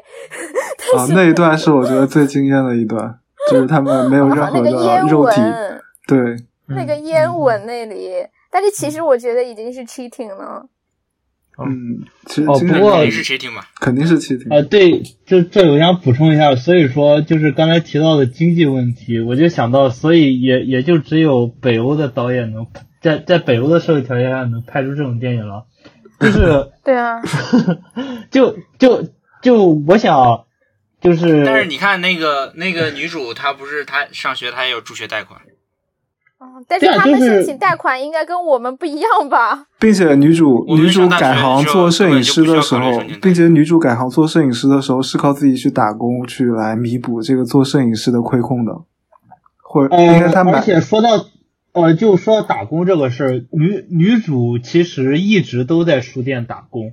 [0.97, 3.19] 啊，那一段是我觉得最惊艳的一段，
[3.51, 4.71] 就是他们没有任何的
[5.09, 5.41] 肉体，
[6.07, 6.19] 对，
[6.69, 10.67] 那个烟吻那里，但是其实我觉得已经是 cheating 了。
[11.59, 14.61] 嗯，其实哦，不过肯定是七听吧，肯定是七听啊。
[14.62, 22.66] 对，这这我想补充一下，所以说就是刚才提到的经济问题，我就想到，所以也也就只有北欧的导演能
[23.00, 25.66] 在在北欧的社会条件下能拍出这种电影了，
[26.18, 27.22] 就是对啊，
[28.32, 29.09] 就就
[29.40, 30.44] 就我想
[31.00, 35.40] 就是，但是你看那个那个女主，她不是她上学，她也有助学贷款。
[36.68, 39.66] 但是他们申请贷款应该跟我们不一样吧？
[39.80, 48.72] 并且女主女主改行做摄影师的时候，并且女主改行做摄影师的时候是靠自己去打工去来弥补这个做摄影师的亏空的，
[49.62, 50.55] 或者应该他们。
[50.55, 51.09] 而且说到
[51.72, 56.93] 呃，就说打工这个事儿，女女主其实一直都在书店打工。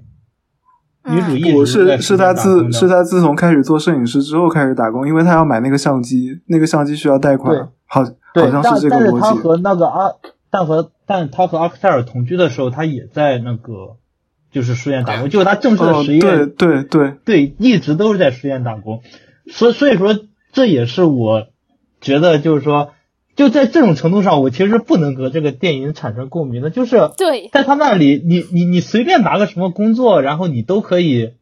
[1.09, 7.69] 女主一直是是她自是她自从开始做摄影师之后开始打工，因为她要买那个相机，那个相机需要贷款。
[7.85, 8.05] 好。
[8.33, 10.13] 对，但但是他和那个阿，
[10.49, 13.97] 但和但他和阿克塞尔同居的时候，他也在那个
[14.51, 17.13] 就是书院打工，就是他正式的实验，对对对。
[17.25, 19.01] 对，一直都是在书院打工，
[19.47, 20.17] 所所以说
[20.51, 21.47] 这也是我
[21.99, 22.93] 觉得就是说，
[23.35, 31.33] 就在这种程度上，我其实不能和这个电影产生共鸣的，就是对，在他那里，你你你随便拿个什么工作，然后你都可以。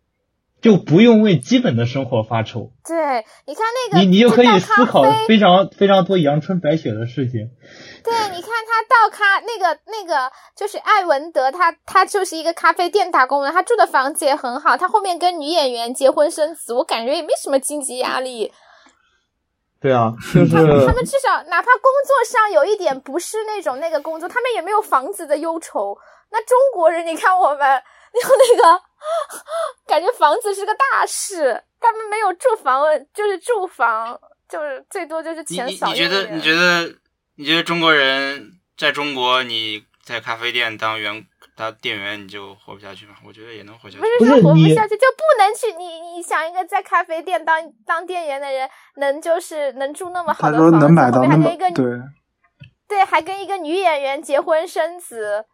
[0.61, 2.71] 就不用为基本的生活发愁。
[2.85, 7.49] 对，你看那个，你你就可以思考非常非常多阳春白雪的事情。
[8.03, 18.51] 对，你看他倒咖那个那个，就是艾文德，他他就是一个咖啡店打工的，他住的房子也很好，他后面跟女演员结婚生子，我感觉也没什么经济压力。
[19.81, 20.51] 对啊，就是
[20.85, 25.97] 他们至少哪怕工作上有一点不是那种那个工作，他们也没有房子的忧愁。
[26.31, 27.81] 那中国人，你看我们。
[28.57, 28.81] 那个
[29.85, 36.95] 感觉房子是个大事，他们没有住房问，就是住房，就是最多就是钱少你觉得你觉得
[37.35, 43.15] 你觉得中国人在中国你在咖啡店当员当店员你就活不下去吗？
[43.25, 44.05] 我觉得也能活下去不。
[44.05, 45.73] 是说活不下去就不能去？
[45.73, 51.85] 你你想一个在咖啡店当当店员的人，能就是能住那么好他说的房子，能买到后面还跟一个对，
[52.87, 55.45] 对，还跟一个女演员结婚生子，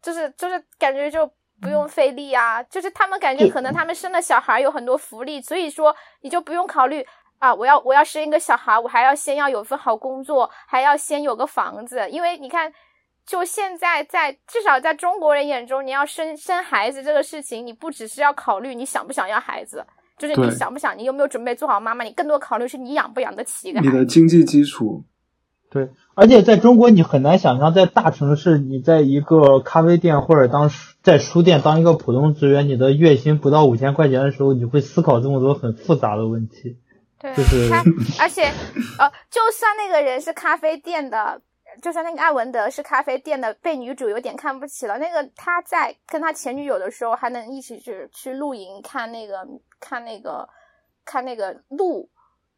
[0.00, 1.28] 就是就是感觉就
[1.60, 7.04] 不用费力啊，就是他们感觉可能他们生了小孩有很多福利，所以说你就不用考虑
[7.38, 12.72] 啊，我要我要生一个小孩，我还要先要有份好工作，还要先有个房子，因为你看。
[13.28, 19.84] 就现在在至少在中国人眼中，你要生生孩子这个事情，你不只是要考虑你想不想要孩子，
[20.16, 23.92] 就是你想不想，你有没有准备做好妈妈，你更多考虑是你养不养得起一个孩你。
[23.92, 25.04] 的经济基础，
[25.70, 30.70] 对，而且在中国，你很难想象，在大城市，你在一个咖啡店或者当
[31.02, 36.78] 在书店当一个普通职员，你的月薪不到五千块钱的时候，你会思考这么多很复杂的问题。
[37.18, 37.84] 对，就是他，
[38.18, 38.44] 而且
[38.98, 41.38] 呃，就算那个人是咖啡店的，
[41.82, 44.96] 就算那个艾文德是咖啡店的，被女主有点看不起了。
[44.96, 49.46] 那个他在跟他前女友的时候，还能一起去去露营，看那个
[49.78, 50.48] 看那个
[51.04, 52.08] 看那个鹿。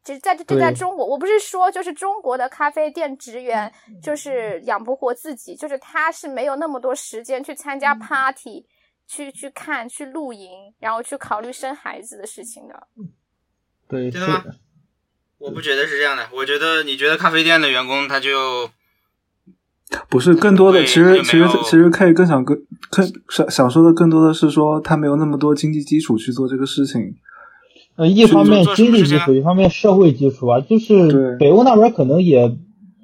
[0.03, 3.71] 就是在这这在中国，我不是说就是中国的咖啡店职员
[4.01, 8.65] 就是养不活自己，就是他是没有那么多时间去参加 party，、
[9.07, 12.87] 去去看去露营，然后去考虑生孩子的事情的。
[13.87, 14.43] 对，是真的吗
[15.37, 18.69] 我不觉得是这样的，我觉得你觉得咖啡店的员工他就
[20.09, 22.57] 不是更多的，其实其实其实可以更想更
[22.89, 27.15] 更想想说的更多的是说他没有那么多经济基础去做这个事情。
[28.01, 32.51] 呃，一方面做做什么事情啊经济基础，一方面社会基础啊，就是北欧那边可能也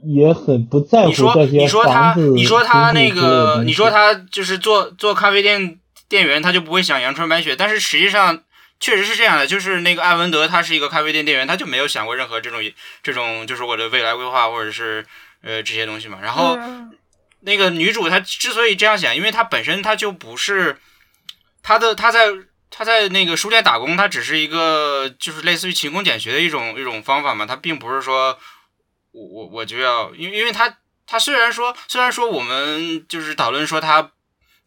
[0.04, 5.78] 也很不在乎你说这些你说他房子、你说他那个你说他就是做做咖啡店
[6.10, 8.42] 店员，他就不会想阳春白雪，但是实际上。
[8.80, 12.60] 确实是这样的，就是那个艾文德，他是一个咖啡店店员，他就没有想过任何这种
[13.02, 15.04] 这种就是我的未来规划或者是
[15.42, 16.20] 呃这些东西嘛。
[16.22, 16.92] 然后、嗯
[17.40, 20.78] 那个女主她之所以这样想，因为她本身她就不是
[21.64, 22.28] 她的她在
[22.70, 28.38] 她在那个书店打工，他只是一个就是类似于勤工俭学的一种一种方法嘛，他并不是说
[29.12, 34.12] 我我我就要，因为因为他他虽然说虽然说我们就是讨论说他。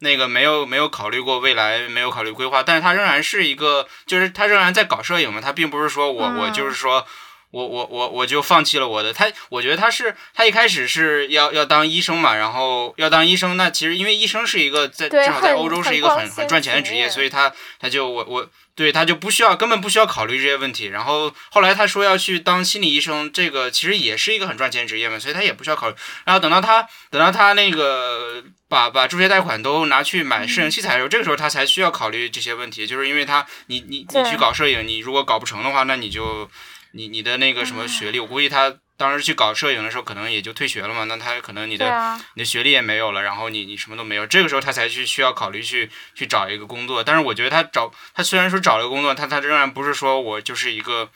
[0.03, 7.05] 那个没有没有考虑过未来，没有考虑规划，但是他仍然是一个，就是他仍然在搞摄影嘛，他并不是说我、我嗯就是说
[7.51, 20.87] 我我我我就放弃了我的，他我觉得他是他一开始是要要当医生嘛，然后要当医生，那其实因为医生是一个在至少在欧洲是一个很很赚钱的职业，所以他他就我我对他就不需要根本不需要考虑这些问题。
[20.87, 25.95] 然后后来他说要去当心理医生，这个其实也是一个很赚钱的职业嘛，所以他也不需要考虑。
[26.25, 36.49] 然后等到他等到他那个把把助学贷款都拿去买摄影器材的时候，这个时候他才需要考虑这些问题，就是因为他你你你去搞摄影，你如果搞不成的话，那你就
[36.93, 41.05] 你你的那个什么学历，我估计他当时去搞摄影的时候，可能也就退学了嘛。
[41.05, 47.03] 那他可能你的、啊，你的学历也没有了，然后你你什么都没有，这个时候他才去需要考虑去去找一个工作。
[47.03, 51.09] 但是我觉得他找他虽然说找了个工作，他他仍然不是说我就是一个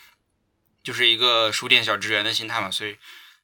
[0.83, 2.71] 就是一个书店小职员的心态嘛。
[2.71, 2.95] 所以，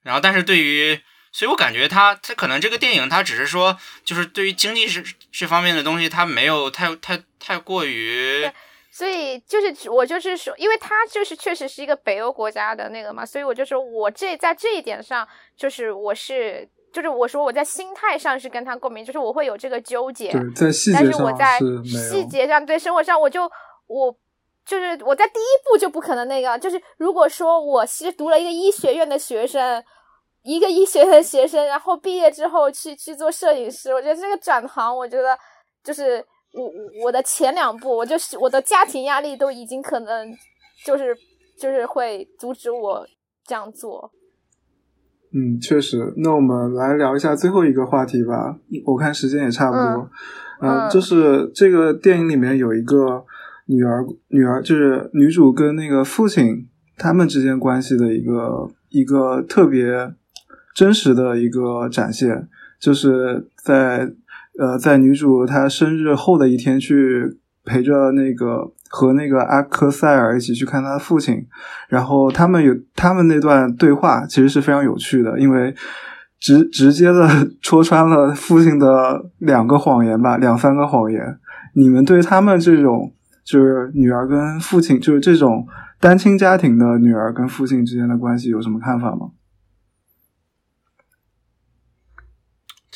[0.03, 0.99] 然后但是对于
[1.31, 8.49] 所以我感觉他他可能这个电影他只是说就是对于经济这这方面的东西，他没有太太太过于
[9.01, 15.27] 所以就是我就是说，因为他就是确实是一个北欧国家的那个嘛，所以我就说我这在这一点上，
[15.57, 22.23] 就是我是就是我说我在心态上是跟他共鸣，就是我会有这个纠结，对，在细但节上是我在细。
[22.27, 23.51] 节上对生活上我就
[23.87, 24.15] 我。
[24.63, 29.83] 就是我在第一步就不可能那个，就是如果说我是读了一个医学院的学生，
[30.43, 35.37] 一个医学院的学生，然后毕业之后去去做摄影师，我觉得这个转行，我觉得
[35.83, 36.23] 就是
[36.53, 40.27] 我我我的前两步，我就是我的家庭压力都已经可能
[40.85, 41.15] 就是
[41.59, 43.07] 就是会阻止我
[43.45, 44.11] 这样做。
[45.33, 46.13] 嗯，确实。
[46.17, 48.57] 那我们来聊一下最后一个话题吧。
[48.85, 49.83] 我看时间也差不多。
[49.83, 50.09] 嗯
[50.59, 53.25] 呃嗯就是这个电影里面有一个
[53.65, 60.13] 女儿，女儿就是女主跟那个父亲他们之间关系的一个一个特别
[60.75, 62.47] 真实的一个展现，
[62.79, 64.07] 就是在
[64.59, 71.45] 呃在女主她生日后的一天去陪着那个和那个阿克塞尔一起去看他的父亲，
[71.87, 75.73] 然后他们有他们那段对话其实是非常有趣的，因为
[76.39, 77.27] 直直接的
[77.61, 81.37] 戳穿了父亲的两个谎言吧，两三个谎言。
[81.75, 83.13] 你们对他们这种
[83.45, 85.65] 就是女儿跟父亲，就是这种
[85.99, 89.29] 单亲家庭的女儿跟父亲之间的关系有什么看法吗？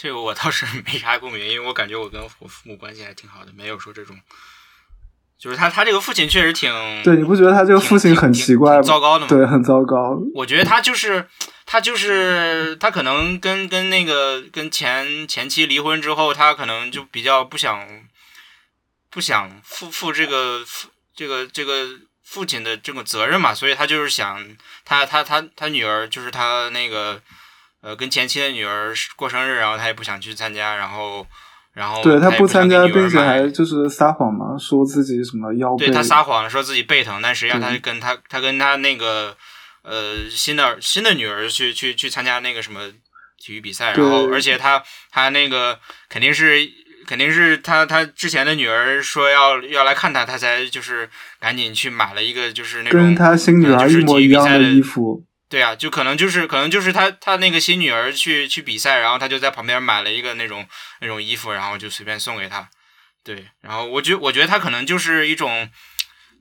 [0.06, 4.16] 这个我倒是没啥共鸣，因为我感觉我跟我父母关系还挺好的，没有说这种，
[5.36, 8.84] 就是他他这个父亲确实挺对，你不觉得他这个父亲很奇怪吗？
[8.84, 9.30] 糟糕的吗？
[9.30, 10.16] 对，很糟糕。
[10.36, 11.28] 我觉得他就是
[11.66, 17.88] 他就是他可能跟跟那个跟前前妻离婚之后，他可能就比较不想
[19.10, 21.88] 不想负负这个负这个这个
[22.22, 27.20] 父亲的这个责任嘛，所以他就是想他他他他女儿就是他那个
[27.86, 31.24] 呃跟前妻的女儿过生日，然后他也不想去参加，然后
[31.74, 35.86] 然后对他不参加，并且还就是撒谎嘛，说自己什么腰背。
[35.86, 39.38] 对他撒谎，说自己背疼，但实际上他对跟他他跟他那个
[39.84, 42.90] 呃新的新的女儿去去去参加那个什么
[43.38, 44.82] 体育比赛，然后而且他
[45.12, 45.78] 他那个
[46.10, 46.68] 肯定是
[47.06, 51.08] 肯定是他他之前的女儿说要要来看他，他才就是
[51.40, 55.24] 赶紧去买了一个就是那种跟他新女儿一模一样的衣服。
[55.48, 60.68] 对啊，就可能就是可能就是他他那个新女儿去去比赛，然后他就在旁边买了一个那种
[61.02, 62.70] 那种衣服，然后就随便送给她。
[63.24, 65.70] 对，然后我觉我觉得他可能就是一种，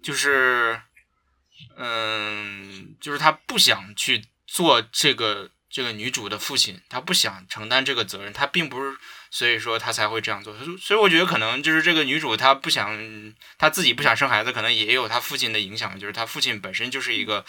[0.02, 0.80] 就是，
[1.76, 8.96] 嗯，就是他不想去做这个这个女主的父亲，他不想承担这个责任，他并不是，
[9.34, 10.54] 所以说他才会这样做。
[10.80, 12.96] 所以我觉得可能就是这个女主她不想，
[13.58, 17.44] 她自己不想生孩子，可能也有她父亲的影响，就是她父亲本身就是一个，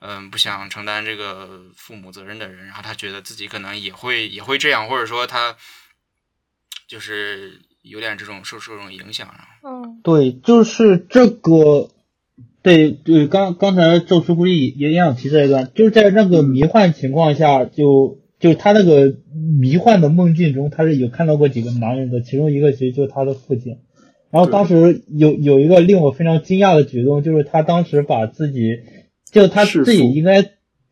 [0.00, 5.54] 嗯，不想承担这个父母责任的人，然后她觉得自己可能也会也会这样，或者说她
[6.88, 11.90] 就是有点这种受受这种影响，然后嗯对，就是这个，
[12.62, 19.14] 对对，刚刚才宙斯估计也也想提这一段，就是在那个迷幻情况下，就就是他那个
[19.60, 23.78] 迷幻的梦境中，他是有看到过几个男人的，其中一个其实就是他的父亲。
[24.30, 28.80] 然后当时有有一个令我非常惊讶的举动，就是他当时把自己，
[29.30, 30.42] 就他自己应该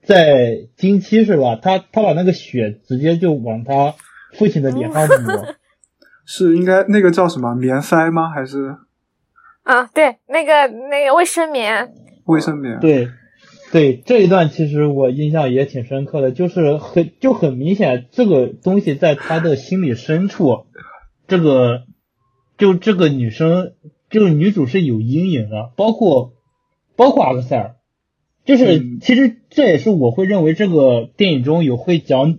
[0.03, 1.57] 在经期是吧？
[1.57, 3.95] 他他把那个血直接就往他
[4.33, 5.55] 父亲的脸上抹。
[6.27, 8.31] 是应该那个叫什么棉塞吗？
[8.31, 8.75] 还是
[9.63, 11.93] 啊，对，那个那个卫生棉，
[12.25, 12.81] 卫生棉？
[12.81, 13.11] 对，
[13.75, 20.67] 对这一段其实我印象也挺深刻的，就是很就很明显，这个东西在他的心理深处，
[21.27, 21.83] 这个
[22.57, 23.73] 就这个女生，
[24.11, 26.35] 这个女主是有阴影的，包括
[26.95, 27.75] 包括阿克塞尔，
[28.45, 29.01] 就是、嗯。
[29.01, 32.39] 其实这也是我会认为这个电影中有会讲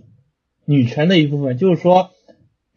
[0.64, 2.12] 女权的一部分，就是说，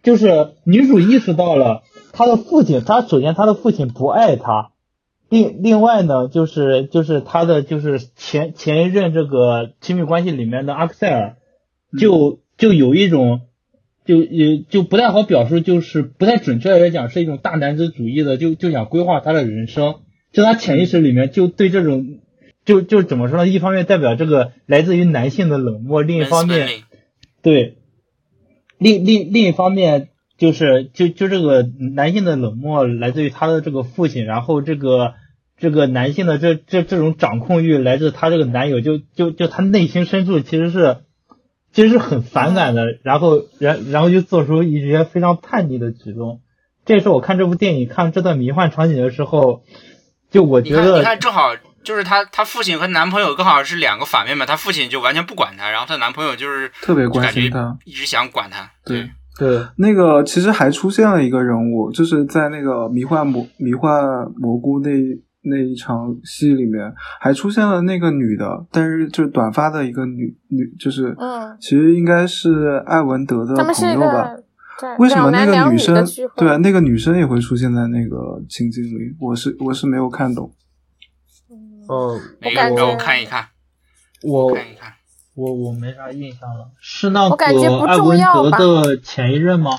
[0.03, 4.73] 就是女主意识到了她的父亲，她首先她的父亲不爱她，
[5.29, 11.37] 另另外呢，就是就是他的就是前前一任这个亲密关系里面的阿克塞尔，
[11.99, 13.41] 就就有一种
[14.05, 19.95] 就也就不太好表述，就是不太准确来讲是一种大男子主义的，就就想规划他的人生，
[20.31, 22.19] 就他潜意识里面就对这种
[22.65, 23.47] 就就怎么说呢？
[23.47, 26.67] 一方面代表这个来自于男性的冷漠，另一方面
[27.43, 27.77] 对，
[28.79, 35.13] 另另另一方面就是就就这个男性的冷漠来自于他的这个父亲，然后这个
[35.59, 40.97] 这个男性的这这这种掌控欲来自他这个男友，就就就他内心深处其实是
[41.71, 46.41] 其实是很反感的，然后然然后就做出一些非常叛逆的举动。
[46.85, 49.63] 这也是我看这部电影看这段迷幻场景的时候，
[50.31, 54.45] 就我，觉得你看，正好就是她，她父亲和男朋友刚好是两个反面嘛。
[54.45, 58.71] 她父亲就完全不管她，然后她男朋友就是特别关心她一直想管她。
[58.85, 59.07] 对
[59.37, 64.03] 对那个其实还出现了一个人物，就是在那个迷幻蘑迷幻
[64.35, 64.89] 蘑菇那
[65.49, 74.35] 那一场戏里面，还出现了那个女的，但是就是短发的一个女女，就是嗯其实应该是艾文德的朋友吧。
[74.97, 76.05] 为什么那个女生
[76.37, 79.13] 对啊，那个女生也会出现在那个情景里？
[79.19, 80.53] 我是我是没有看懂。
[81.89, 83.45] 呃，那感觉个让我看一看，
[84.23, 84.93] 我看一看。
[85.35, 89.71] 我我没啥印象了，是那我感觉不个艾文德的前一任吗？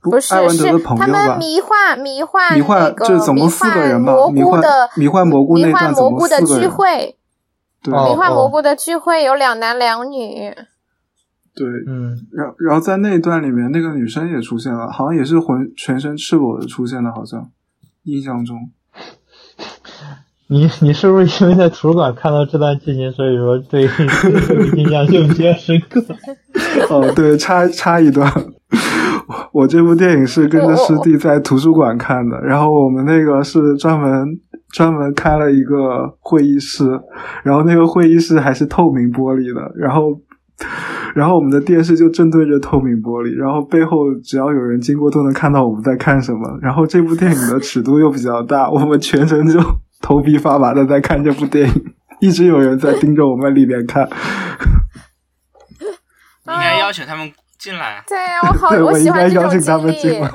[0.00, 1.38] 艾不是是文德的朋他友吧们？
[1.38, 7.16] 迷幻迷幻迷幻那个就是总共迷四个人吧幻蘑迷幻菇的迷幻蘑菇迷幻那段总蘑菇的聚共四个人会，
[7.84, 10.54] 迷幻蘑菇的聚会有两男两女，
[11.54, 17.50] 对，嗯，然然后在那一段里面，那个女生也出现了，好像也是浑全身赤裸的出现的，好像
[18.04, 18.70] 印象中。
[20.50, 23.82] 你你是不是因为在图书馆看到这段剧情，所以说对
[24.78, 26.02] 印象就比较深刻？
[26.88, 28.32] 哦，对，插插一段，
[29.28, 34.10] 我 我这部电影是跟着师弟在图书馆看的，然后我们那个是专门
[34.72, 36.84] 专门开了一个会议室，
[37.42, 40.20] 然后那个会议室还是透明玻璃的，然后。
[41.14, 46.58] 然后我们的电视就正对着透明玻璃，然后背后只要有人经过都能看到我们在看什么。
[46.60, 49.60] 然后这部电影的尺度又比较大，我们全程就
[50.02, 51.74] 头皮发麻的在看这部电影，
[52.20, 54.02] 一直有人在盯着我们里面看。
[56.46, 58.02] 应该邀请他们进来。
[58.06, 60.30] 对我好， 我喜欢这种邀请他们经历进来。，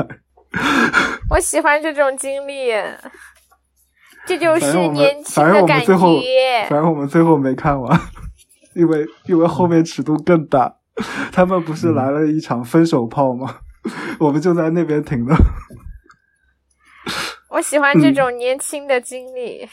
[1.30, 2.72] 我喜欢这种经历，
[4.26, 6.66] 这就是年轻反正我们的感最后觉。
[6.70, 8.00] 反正我们最后没看完，
[8.76, 10.76] 因为因为后面尺度更大。
[11.32, 13.58] 他们不是来了一场分手炮吗？
[14.20, 15.36] 我们就在那边停的。
[17.50, 19.68] 我喜欢这嗯种年轻的经历。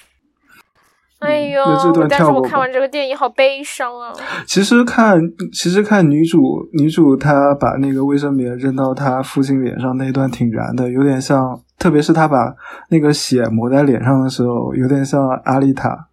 [1.21, 1.63] 哎呦
[2.09, 4.13] 但是我看完这个电影好悲伤啊！
[4.47, 5.21] 其实看，
[5.53, 12.55] 其实看女主，女主她把那个卫生棉扔到她父亲脸上那一段挺燃的，有点像，特别是她把
[12.89, 16.09] 那个血抹在脸上的时候，有点像阿丽塔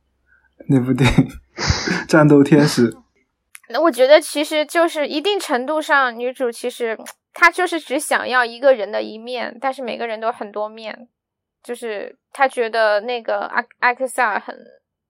[0.68, 1.28] 那部电影
[2.08, 2.92] 《战斗天使》。
[3.72, 6.98] 那我觉得其实就是一定程度上，女主其实
[7.34, 11.08] 她就是只想要一个人的一面，但是每个人都很多面。
[11.64, 14.56] 就是她觉得那个阿阿克塞尔很，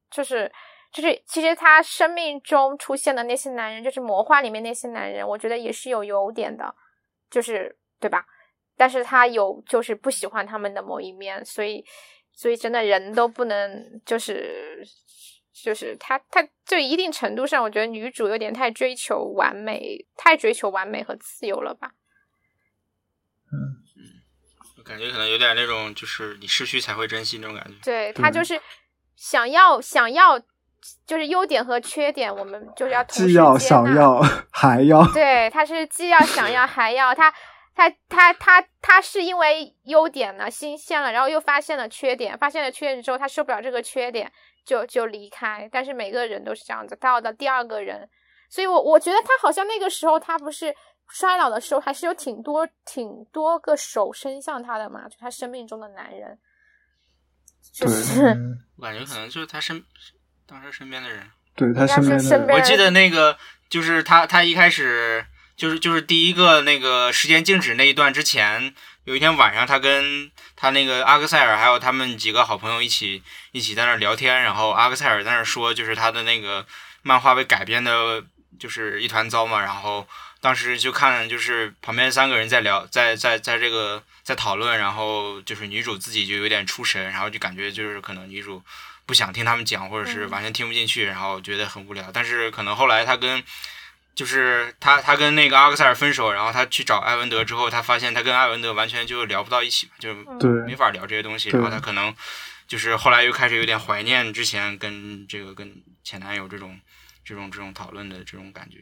[0.10, 0.52] 就是
[0.92, 6.74] 就是其实他生命中出现的那些男人，就是魔幻里面那些男人，我觉得也是有优点的，
[7.30, 8.26] 就是对吧？
[8.76, 11.84] 但是他有就是不喜欢他们的某一面，所以
[12.32, 14.86] 所以真的人都不能就是
[15.52, 21.94] 就是他他就一定程度上，我觉得女主有点太追求完美，太追求完美和自由了吧？
[24.78, 27.74] 我感觉可能有点那种，就是你失去才会珍惜那种感觉。
[27.84, 28.62] 对他就是
[29.18, 30.40] 想要想要
[31.06, 37.34] 就是优点和缺点，我们就是要同时既要想要还要，对，他是既要想要还要他。
[37.80, 44.32] 他他他他是因为优点呢新鲜了，然后又发现了缺点，发现了缺点之后，他受不了这个缺点，
[44.66, 45.70] 就就离开。
[45.72, 48.10] 但是每个人都是这样子，到了第二个人，
[48.50, 50.74] 所以我我觉得他好像那个时候他不是
[51.08, 56.36] 衰老的时候，还是有挺多挺多个手伸向他的嘛，就他生命中的男人，
[57.74, 57.96] 就对
[58.78, 59.84] 我感觉可能就是他身
[60.46, 61.30] 当时身边的人。
[61.56, 63.38] 对他身边的我记得那个
[63.68, 65.26] 就是他，他一开始
[65.56, 68.76] 就是就是第一个那个时间静止那一段之前，
[69.06, 73.24] 有一天晚上，他跟他那个阿克塞尔还有他们几个好朋友一起
[73.54, 76.66] 一起在那儿聊天，然后阿克塞尔在那儿说，就是他的那个
[77.02, 78.24] 漫画被改编的，
[78.60, 80.08] 就是一团糟嘛，然后
[80.40, 88.64] 当时就看就是旁边三个人在聊，在在在这个在讨论，然后就是女主自己就有点出神，然后就感觉就是可能女主
[89.06, 92.12] 不想听他们讲，或者是完全听不进去，然后觉得很无聊。
[92.14, 93.44] 但是可能后来她跟
[94.14, 101.50] 就是她她跟那个阿克塞尔分手，然后她去找艾文德之后，她发现她跟艾文德完全就聊不到一起，就对没法聊这些东西。
[101.50, 102.16] 然后她可能
[102.68, 106.80] 就是后来又开始有点怀念之前跟这个跟前男友这种
[107.26, 108.78] 这种这种讨论的这种感觉。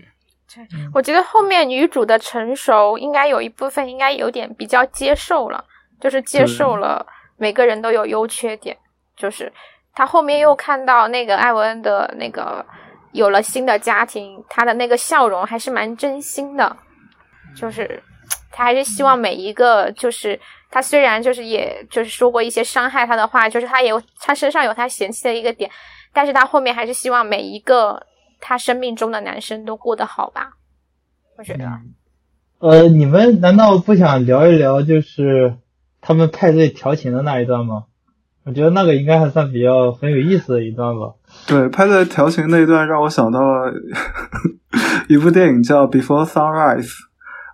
[0.93, 5.63] 我觉得后面女主的成熟，应该有一部分应该有点比较接受了，
[5.99, 7.05] 就是接受了
[7.37, 8.77] 每个人都有优缺点，
[9.15, 9.51] 就是
[9.93, 12.65] 她后面又看到那个艾文恩的那个
[13.11, 16.77] 有了新的家庭，她的那个笑容还是蛮真心的，
[17.55, 18.01] 就是
[18.51, 20.39] 她还是希望每一个就是。
[20.71, 25.71] 她虽然就是也就是说过一些伤害她的话，就是她也有她身上有她嫌弃的一个点，
[26.11, 28.05] 但是她后面还是希望每一个
[28.47, 30.51] 她生命中的男生都过得好吧。
[31.35, 31.67] 我觉得，
[32.59, 35.57] 呃，你们难道不想聊一聊就是
[35.99, 37.85] 他们派对调情的那一段吗？
[38.43, 41.15] 我觉得那个应该还算比较很有意思的一段吧。
[41.47, 43.73] 对，拍的调情那一段让我想到了
[45.09, 46.85] 一部电影叫《Before Sunrise》，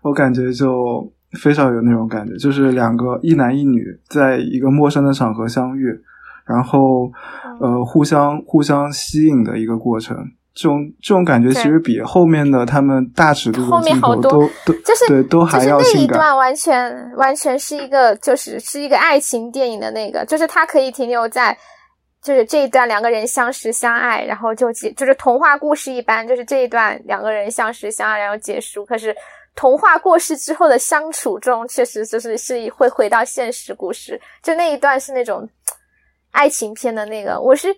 [0.04, 6.02] 我感觉就非常有那种感觉，就是两个一男一女在一个陌生的场合相遇，
[6.46, 7.10] 然后
[7.62, 10.18] 呃互相互相吸引的一个过程。
[10.54, 16.02] 这种这种感觉其实比后面的他们大尺度后的镜头面好多都都就是对都还就是那。
[16.02, 21.58] 一段完全完全是一个就是是一个爱情电影的那个，就是它可以停留在
[22.22, 28.86] 就是这一段两个人相识相爱，然后就结就是童话故事一般，就是这一段两个人相识相爱然后结束。
[28.86, 29.16] 可是
[29.56, 35.48] 童话故事之后的相处中，确实就是是会回到现实故事，就那一段是那种
[36.32, 37.74] 爱情片的那个，我是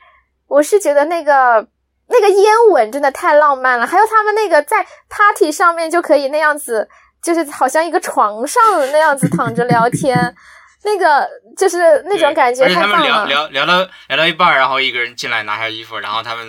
[0.47, 1.67] 我是觉得那个。
[2.07, 6.87] 那个烟吻真的太浪漫了，还有他们那个在 party 上面就可以那样子，
[7.21, 8.61] 就是好像一个床上
[8.91, 10.35] 那样子躺着聊天，
[10.83, 11.27] 那个
[11.57, 13.27] 就是那种感觉而且他们聊太棒了。
[13.27, 16.45] 聊聊到聊到一半，然后一个人进来拿下衣服，然后他们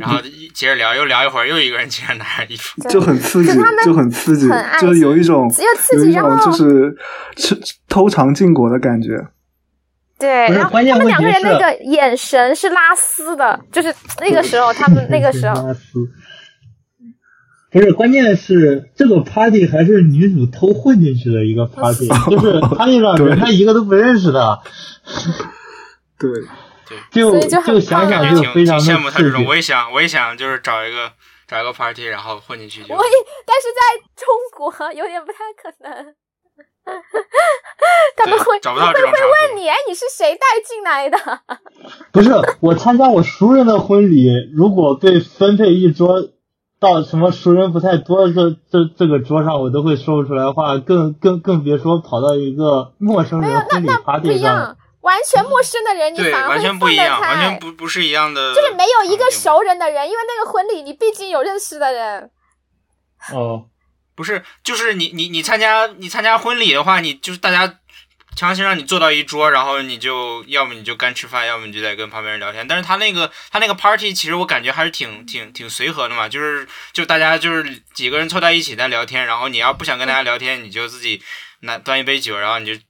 [0.00, 2.82] 然后一接着聊，又聊一会儿，又一个人进来拿下衣服。
[2.88, 6.96] 就很刺激可他们，就很刺激很爱，就是有一种又刺激有一种然后就是
[7.36, 7.56] 吃
[7.88, 9.10] 偷尝禁果的感觉。
[10.20, 15.80] 对，然后他们两个人那个眼神是拉丝的，就是那个时候他们那个时候，拉丝
[17.72, 24.60] 不是，关键是这个 party 还是女主偷混进去的一个 party，就是 party 上人他一个都不认识的，
[26.20, 26.30] 对，
[26.86, 31.10] 对，就所以就很想想就非常的挺挺羡慕他这种，我也想，我也想就是找一个
[31.48, 33.02] 找一个 party，然后混进去就我。
[33.02, 33.10] 也，
[33.46, 33.80] 但是在
[34.16, 36.14] 中国有点不太可能。
[38.16, 41.18] 他们会找不到会问你，哎，你是谁带进来的？
[42.12, 42.30] 不是
[42.60, 46.28] 我参加我熟人的婚礼，如果被分配一桌
[46.80, 58.54] 到什么熟人不太多的这这这个桌上，我都会说不出来话，更更更别说跑到一个陌生没有，人婚礼那那不 party 一样上。，完全陌生的人，你，反而会完全不一样，分得开完全不不是一样的。
[58.54, 62.30] 就是没有一个熟人的人，因为那个婚礼你毕竟有认识的人。
[63.32, 63.64] 哦，
[64.20, 67.78] 不是，就是你你你参加你参加婚礼的话，你就是大家
[68.36, 72.68] 强行让你坐到一桌，然后你就要么你就干吃饭，要么你就得跟旁边人聊天。
[72.68, 81.22] 但是他那个他那个 party 其实我感觉还是挺挺挺随和的嘛，就是就大家就是几个人凑在一起在聊天，然后你要不想跟大家聊天，你就自己
[81.60, 82.82] 拿端一杯酒，然后你就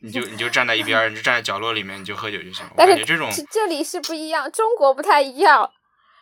[0.00, 2.70] 你就你就站在一边，你就站在角落里面，你就喝酒就行了。
[2.70, 5.70] 我但是感觉这种这这里是不一样，中国不太一样，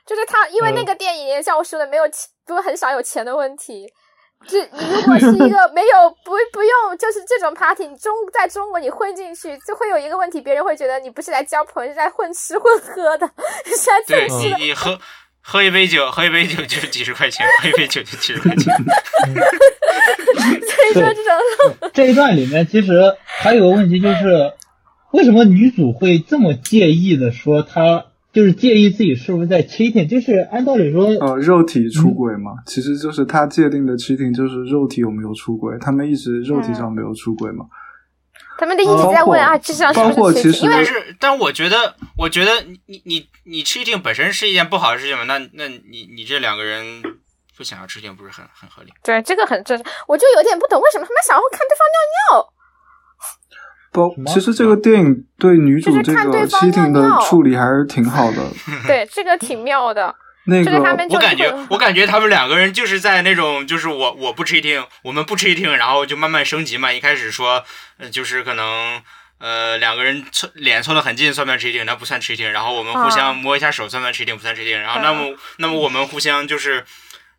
[0.04, 3.86] 就是他因为那嗯个电影也像我说的没有钱，不是很少有钱的问题。
[4.46, 13.30] 这 你如果是一个没有不不用就是这种 party，你中在中国你混进去就会有一个问题，别人会觉得你不是来交朋友，是来混吃混喝的，
[13.64, 14.56] 是 来对蹭吃的。
[14.58, 14.98] 你你喝
[15.40, 18.74] 喝一杯酒，喝一杯酒就是几十块钱，喝一杯酒就几十块钱。
[19.24, 24.52] 所以说这种这一段里面其实还有个问题就是，
[25.12, 30.08] 为什么女主会这么介意的说她就是介意自己是不是在 cheating？
[30.08, 37.66] 就是按道理说，呃，肉体出轨嘛，其实就是他界定的 cheating 就是肉体有没有出轨，他们一直肉体上没有出轨嘛。
[38.58, 45.24] 他们的一直在问啊，智商是包不是括其实缺因为但是，但我觉得，我觉得你你你你 cheating 本身是一件不好的事情嘛？
[45.24, 47.02] 那那你你这两个人
[47.56, 48.92] 不想要 cheating 不是很很合理？
[49.02, 52.51] 对这个很正常，我就有点不懂为什么他们想要看对方尿尿。
[53.92, 58.38] 包其实这个电影对女主这个看对方 cheating 的处理还是挺好的。
[58.86, 60.14] 对，这个挺妙的。
[60.46, 66.92] 那个他们就我感觉，我感觉他们两个人就是在那种，就是我我不 cheating，我们不 cheating，然后就慢慢升级嘛。
[66.92, 67.62] 一开始说，
[67.98, 69.00] 呃，就是可能。
[69.44, 71.82] 呃，两个人凑脸凑得很近，算不算 cheating？
[71.82, 72.48] 那不算 cheating。
[72.50, 74.36] 然后我们互啊相摸一下手，算不算 cheating？
[74.36, 74.78] 不算 cheating。
[74.78, 76.84] 然后那么，那么我们互相就是，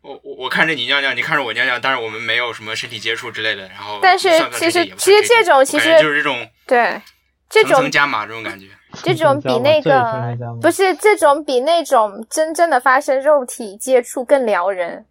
[0.04, 3.62] 我我我看着你尿尿，你看着我尿尿，但是我们没有什么身体接触之类的。
[3.68, 7.00] 然后，但是其实其实这种其实就是这种对，
[7.48, 8.66] 这种层加码这种感觉。
[9.02, 15.04] 这种比那个不是这种比那种真正的发生肉体接触更撩人，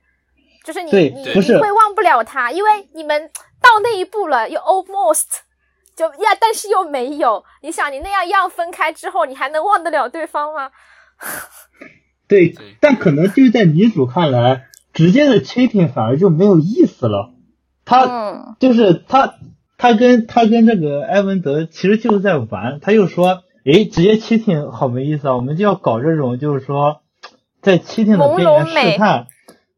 [0.63, 3.29] 就是你你对不是你会忘不了他，因为你们
[3.61, 5.25] 到那一步了，又 almost
[5.97, 7.43] 就呀，但是又没有。
[7.61, 10.71] 你想，你那样要分开之后，你还能忘得了对方吗？
[12.25, 17.31] 对对，但可能就是在女主看来，直接的 cheating 反而就没有意思了。
[17.85, 19.35] 她嗯，就是他，
[19.77, 27.01] 他跟他跟这个埃文德其实就是在玩，他又说，诶，直接 cheating 好没意思啊，我们就要搞这种，就是说，
[27.61, 29.27] 在 cheating 的边缘试探，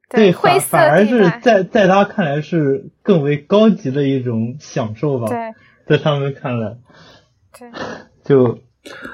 [0.09, 6.77] 对，反反而是，在在他看来是更为高级的一种享受吧，对在他们看来，
[7.57, 7.71] 对，
[8.23, 8.59] 就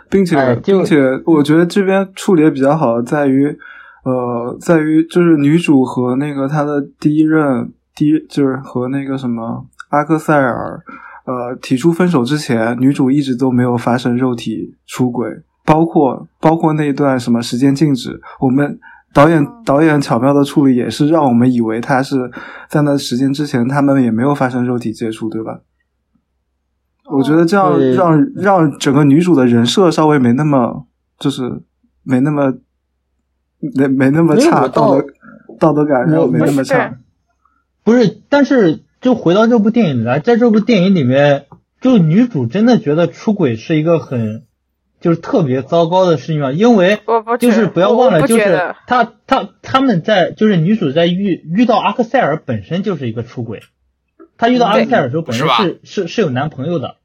[0.10, 3.57] 并且、哎并且，我觉得这边处理的比较好在于，
[4.03, 10.82] 呃，在于就是女主和那个她的第一任第一就是和那个什么阿克塞尔，
[11.26, 15.30] 呃，提出分手之前，女主一直都没有发生肉体出轨，
[15.65, 18.80] 包括包括那一段什么时间静止，我们。
[19.14, 22.32] 导演导演巧妙的处理也是让我们以为他是
[22.69, 25.60] 在那时间之前，他们也没有发生肉体接触，对吧？
[27.11, 30.88] 我觉得这样让让整个女主的人设稍微没那么，
[31.19, 31.61] 就是
[32.03, 32.53] 没那么
[33.76, 35.06] 没没那么差，道德
[35.60, 36.98] 道德感上我没那么差。
[37.84, 41.46] 不是，但是就回到这部电影里来，在这部电影里面，
[41.80, 44.46] 就女主真的觉得出轨是一个很
[45.00, 46.52] 就是特别糟糕的事情吗？
[46.52, 53.64] 因为我不就是不要忘了，就是她她他们在就是女主在遇遇到阿克塞尔本身就是一个出轨，
[54.38, 56.98] 她遇到阿克塞尔的时候本身是是是是有男朋友的，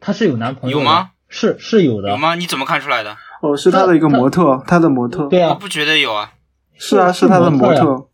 [0.00, 1.10] 她是有男朋友的有吗？
[1.28, 2.34] 是是有的有，吗？
[2.34, 3.16] 你怎么看出来的？
[3.42, 6.30] 哦，是他的一个模特，他的模特，对啊，我不觉得有啊。
[6.78, 8.08] 是啊，是是他的模模特。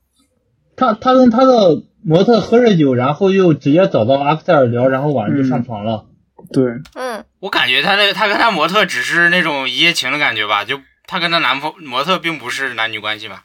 [0.74, 6.06] 他他跟他的模特喝着酒，然后又直接找到阿克塞尔聊，然后晚上就上床了。
[6.50, 6.64] 对，
[6.94, 13.44] 嗯，我感觉他那个他跟他模特只是那种一夜情的感觉吧，就他跟他男朋模特并不是男女关系吧？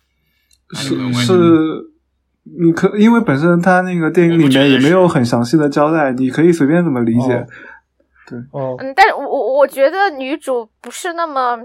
[0.76, 1.34] 是是，
[2.62, 7.34] 你可因为本身他那个电影里面也没有很详细的交代，你可以随便怎么理解。
[7.34, 7.48] 哦
[8.52, 11.58] 哦，嗯，但是我我我觉得女主不是那么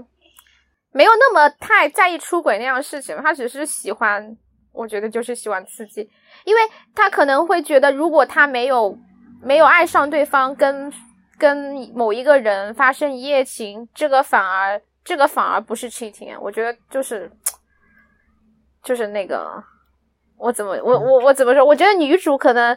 [0.91, 4.37] 没有那么太在意出轨那样的事情，她只是喜欢，
[4.71, 6.09] 我觉得就是喜欢刺激，
[6.43, 6.61] 因为
[6.93, 8.97] 她可能会觉得，如果她没有
[9.41, 10.91] 没有爱上对方，跟
[11.37, 17.31] 跟某一个人发生一夜情，这个反而这个反而不是 cheating，啊我觉得就是。
[18.81, 19.61] 就是那个，
[20.37, 21.65] 我怎么我我我怎么说？
[21.65, 22.75] 我觉得女主可能，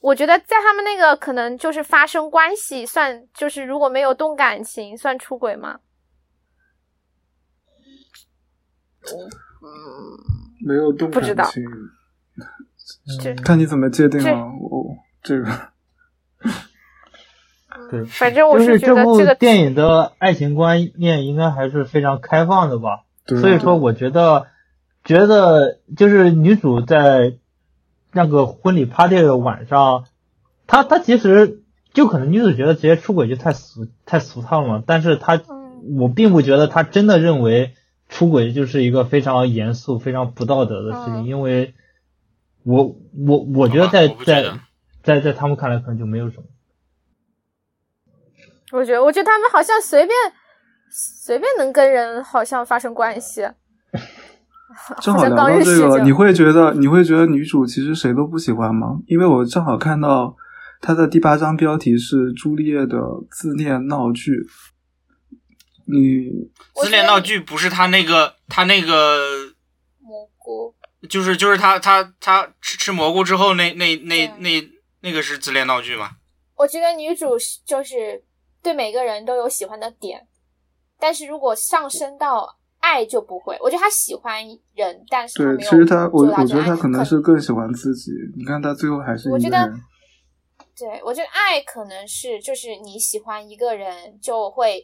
[0.00, 5.80] 我觉得在他们那个可能就是发生关系，算就是如果没有动感情，算出轨吗？
[9.02, 9.14] 嗯
[10.66, 11.64] 没有动不知道感情，
[13.42, 14.44] 看你怎么界定这了。
[14.60, 15.50] 我这个
[17.90, 23.04] 对，反正我是觉得这个电影的爱情观念应该还是非常开放的吧。
[23.24, 24.46] 对所以说，我觉得，
[25.04, 27.38] 觉得就是女主在
[28.12, 30.04] 那个婚礼 party 的晚上，
[30.66, 31.62] 他他其实
[31.92, 35.96] 就可能女主觉得直接出轨就太俗太俗套了，但是她嗯。
[35.96, 37.74] 我并不觉得他真的认为
[38.08, 41.26] 出轨就是一个非常严肃、非常不道德的事情，嗯。
[41.26, 41.72] 因为
[42.64, 44.58] 我我我觉得在在
[45.04, 46.42] 在在他们看来可能就没有什么。
[48.72, 50.12] 我觉得，我觉得他们好像随便
[50.90, 53.48] 随便能跟人好像发生关系，
[55.00, 58.98] 正好聊到这个，你会觉得你会觉得女主其实谁都不喜欢吗？
[59.06, 60.36] 因为我正好看到
[60.80, 63.00] 她的第八章标题是朱丽叶的
[63.30, 64.46] 自恋闹剧。
[65.90, 69.18] 你自恋闹剧不是他那个他那个
[70.00, 70.74] 蘑菇，
[71.08, 74.70] 就是就是他他他吃吃蘑菇之后那那那那
[75.00, 76.10] 那个是自恋闹剧吗？
[76.56, 78.22] 我觉得女主是就是
[78.62, 80.28] 对每个人都有喜欢的点，
[81.00, 82.57] 但是如果上升到
[82.88, 83.56] 爱就不会。
[83.60, 84.42] 我觉得他喜欢
[84.74, 88.12] 人，但是对，其实他我我觉得她这个爱可能是更喜欢自己。
[88.36, 89.72] 你看他最后还是我觉得。
[90.78, 94.80] 对，我觉得爱可能是就是你喜欢一个人就会，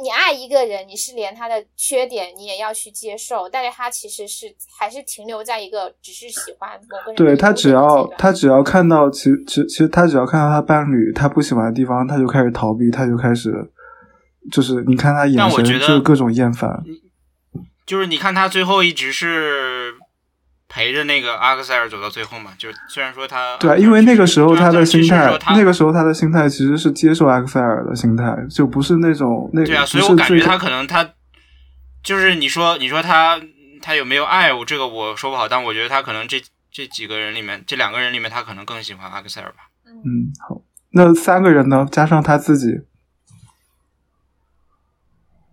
[0.00, 4.46] 你爱一个人，你是连他的缺点你也要去接受，但是他其实是
[4.78, 13.52] 还是停留在一个只是喜欢某个人对她优点的阶只要他只要看到其其其实他只要看到他伴侣他不喜欢的地方，他就开始逃避，他就开始
[14.52, 16.70] 就是你看他眼神就是各种厌烦。
[17.86, 19.94] 就是你看他最后一直是
[20.68, 31.14] 陪着那个阿克塞尔走到最后嘛，就是虽然说他对啊，因为那个时候他的心态，那个个时候他的心态其实是接受阿克塞尔的心态，就不是那种那对啊，所以我感觉他可能他
[32.02, 33.40] 就是你说你说他
[33.82, 39.68] 他有没有爱我这个我说不好，但我觉得他可能这这几个人里面这两个人里面他可能更喜欢阿克塞尔吧。
[39.86, 40.62] 嗯好。
[40.94, 41.88] 那三个人呢？
[41.90, 42.82] 加上他自己，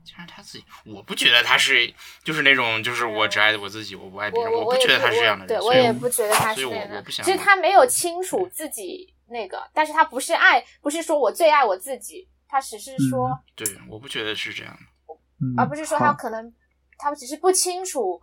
[0.04, 1.94] 加上他自己，我不觉得他是
[2.24, 5.64] 就是那种就是我只爱我自己，我不爱别人，我不觉得他是这样的对人。
[5.64, 7.12] 对我也不觉得他是这样的我不。
[7.12, 15.14] 想其实他没有清楚自己那个，但是他不是爱，不是说我最爱我自己，他只是说，对，我不觉得是这样的。
[15.42, 16.54] 嗯，而不是说他可能
[16.98, 18.22] 他只是不清楚。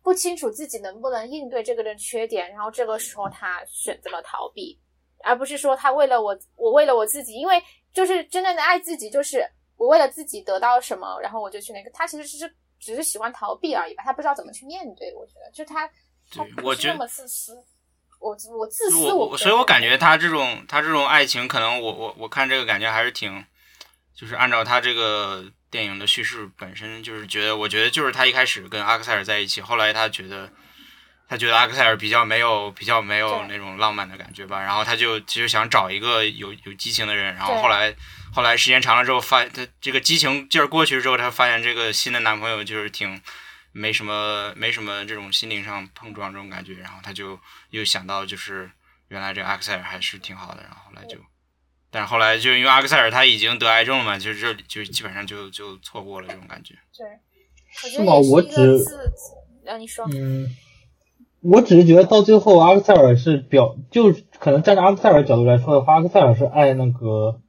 [0.00, 4.80] 不清楚自己能不能应对这个的缺点，然后这个时候他选择了逃避，
[5.22, 9.46] 而不是说他为了我，我为了我自己，因为就是真正的爱自己，就是
[9.78, 11.88] 我为了自己得到什么，然后我就去那个。
[11.94, 15.14] 他其实只是只是喜欢逃避而已吧，他不知道怎么去面对。
[15.14, 15.88] 我觉得，就他
[16.30, 17.64] 他我觉得不是那么自私。
[18.20, 23.44] 我我自私，我所以，我感觉他这种他这种爱情，可能我我我看这个感觉还是挺，
[24.12, 30.50] 就是按照他这个电影的叙事本身，就是觉得我觉得就是他一开始跟阿克塞尔在一起，后来他觉得
[31.28, 37.94] 他觉得阿克塞尔比较没有比较没有那种浪漫的感觉吧，然后他就其实想找一个有有激情的人，然后后来
[38.32, 43.20] 后来时间长了之后发他这个激情劲儿过去之后，他发现这个新的男朋友就是挺。
[43.70, 47.38] 没什么，没什么这种心灵上碰撞这种感觉，然后他就
[47.70, 48.68] 又想到，就是
[49.08, 51.18] 原来这个阿克塞尔还是挺好的，然后后来就，
[51.90, 56.74] 但是后来就因为阿克塞尔他已经得癌症了嘛，就是这就基本上就就错过了这种感觉。
[56.96, 59.12] 对，是吗我只自，
[59.66, 60.48] 呃，你说，嗯，
[61.42, 67.40] 我只是觉得到最后阿克塞尔是表，就可能站在阿克塞尔角度来说的话，阿克塞尔是爱那个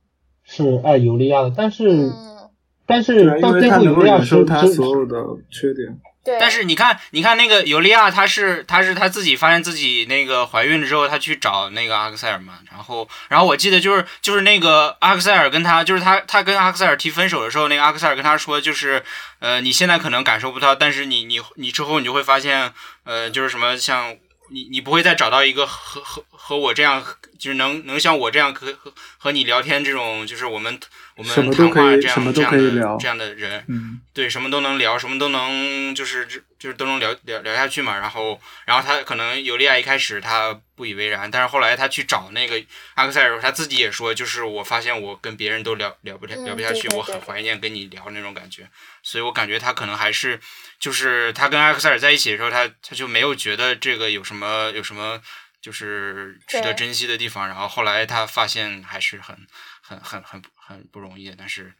[0.50, 2.50] 是爱尤利亚的，但是、嗯，
[2.88, 5.16] 但是到最后尤利亚是忍受他所有的
[5.52, 6.00] 缺点。
[6.22, 19.02] 对，但是你看，你看那个尤利亚，她是她是她自己发现自己那个怀孕了之后，她去找那个阿克塞尔嘛，然后然后我记得就是就是那个阿克塞尔跟她就是她她跟阿克塞尔提分手的时候，那个阿克塞尔跟她说就是
[19.40, 22.74] 呃你现在可能感受不到，但是你你你之后你就会发现
[23.06, 24.14] 呃就是什么像
[24.50, 27.04] 你你不会再找到一个和和和我这样
[27.38, 30.80] 就是能能像我这样和和和你聊天这种就是我们
[31.16, 36.26] 我们谈话这样这样的这样的人，嗯，对，什么都能聊，什么都能，就是
[36.58, 38.00] 就是都能聊聊聊下去嘛。
[38.00, 48.70] 然后，然后他可能尤利亚一开始他不以为然，但是后来他去找那个阿克塞尔，他自己也说，就是我发现我跟别人都聊聊不聊嗯不下去，我很对对对怀念跟你聊那种感觉。
[49.04, 50.40] 所以我感觉他可能还是，
[50.80, 55.22] 就是他跟阿克塞尔在一起的时候，他他就没有觉得这个有什么有什么
[55.62, 57.46] 就是值得珍惜的地方。
[57.50, 59.36] 然后后来他发现还是很
[59.82, 61.74] 很很很很不容易的，但是。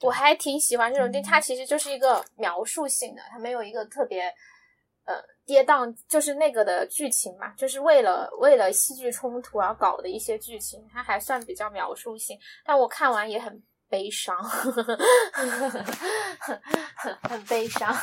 [0.00, 4.34] 我还挺喜欢这种电影，它其实就是一个描述性的，它没有一个特别呃
[5.44, 14.36] 跌宕，就是那个的剧情嘛，就是为了为了戏剧冲突而搞的一些剧情，它还算比较描述性，但我看完也很悲伤，
[16.96, 17.94] 很很悲伤。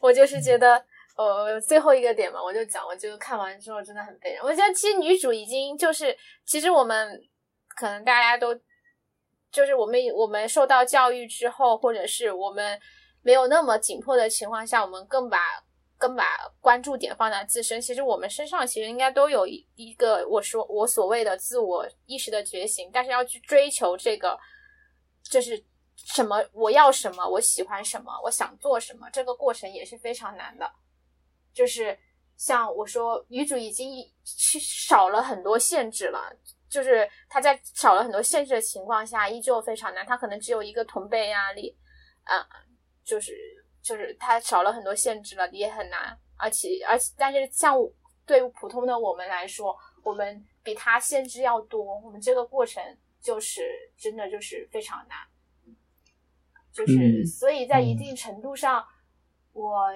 [0.00, 0.82] 我就是觉得，
[1.16, 4.44] 呃，最后一个点嘛，我就讲，我就看完之后真的很悲伤。
[4.44, 6.16] 我觉得其实女主已经就是，
[6.46, 7.20] 其实我们
[7.76, 8.58] 可能大家都
[9.52, 12.80] 就是我们我们受到教育之后，或者是我们
[13.22, 15.38] 没有那么紧迫的情况下，我们更把
[16.00, 16.24] 更把
[16.60, 17.78] 关注点放在自身。
[17.78, 24.38] 其实我们身上其实应该都有一一个我说我所谓的自我意识的觉醒，但是要去追求这个，
[25.22, 25.62] 就是
[25.94, 30.72] 什么我要什么，我喜欢什么，我想做什么，这个过程也是非常难的。
[31.52, 31.98] 就是
[32.38, 33.92] 像我说，女主已经
[34.24, 36.34] 去少了很多限制了。
[36.70, 40.06] 就是她在少了很多限制的情况下，依旧非常难。
[40.06, 41.76] 她可能只有一个同辈压力，
[42.22, 42.46] 啊、
[43.04, 43.34] 就是
[43.82, 46.18] 就是它少了很多限制了，也很难。
[46.36, 47.76] 而且而且，但是像
[48.24, 52.82] 对普通的我们来说，我们比它限制要多，我们这个过程
[53.20, 53.62] 就是
[53.98, 55.18] 真的就是非常难。
[56.72, 58.86] 就是、嗯所以在一定程度上，
[59.52, 59.88] 我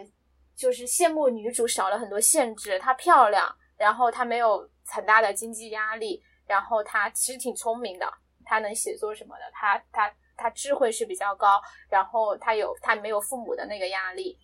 [0.57, 8.13] 就是羡慕女主少了很多限制，她漂亮，然后她没有很大的经济压力，然后她其实挺聪明的，
[8.45, 14.39] 她能写作什么的，她她他智慧是比较高，然后他有他没有父母的那个压力，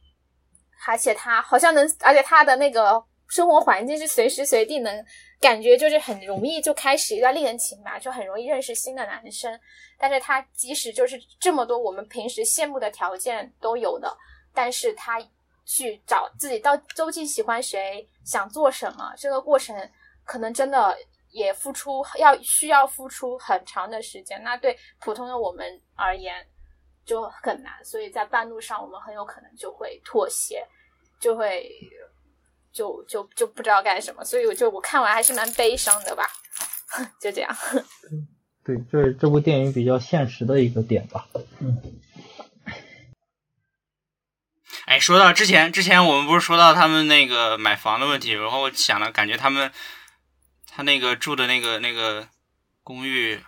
[0.86, 5.04] 而且他好像能，而且他的那个生活环境是随时随地能
[5.40, 9.58] 感觉就是很容易就开始一段恋情吧，就很容易认识新的男生。
[9.98, 14.16] 但是他即使就是这么多我们平时羡慕的条件都有的，
[14.54, 15.20] 但是他
[15.64, 19.76] 去找自己到究竟喜欢谁，想做什么，这个过程
[20.24, 20.96] 可能真的
[21.30, 24.42] 也付出要需要付出很长的时间。
[24.42, 26.46] 那对普通的我们而言
[27.04, 30.66] 就很难，所以在半路上我们很有可能就会妥协，
[31.18, 31.70] 就会
[32.72, 34.24] 就就就不知道干什么。
[34.24, 36.28] 所以我就我看完还是蛮悲伤的吧，
[37.20, 37.56] 就这样。
[38.62, 41.26] 对，这是这部电影比较现实的一个点吧。
[41.60, 41.80] 嗯，
[44.84, 49.72] 哎，说到之前，之前我们不是说到他们那个买房的问题，然后我想了，感觉他们
[50.70, 52.26] 他那个住的那个那个
[52.82, 53.38] 公寓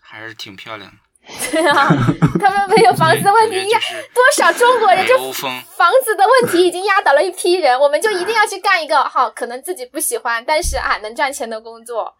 [0.00, 0.96] 还是挺漂亮的，
[1.50, 1.86] 对啊，
[2.40, 5.16] 他们没有房子的问题压就是多少中国人就。
[5.32, 12.12] 房子的问题已经压倒了一批人，我们就一定要去干一个 好，可能自己不喜欢，但是啊能赚钱的工作。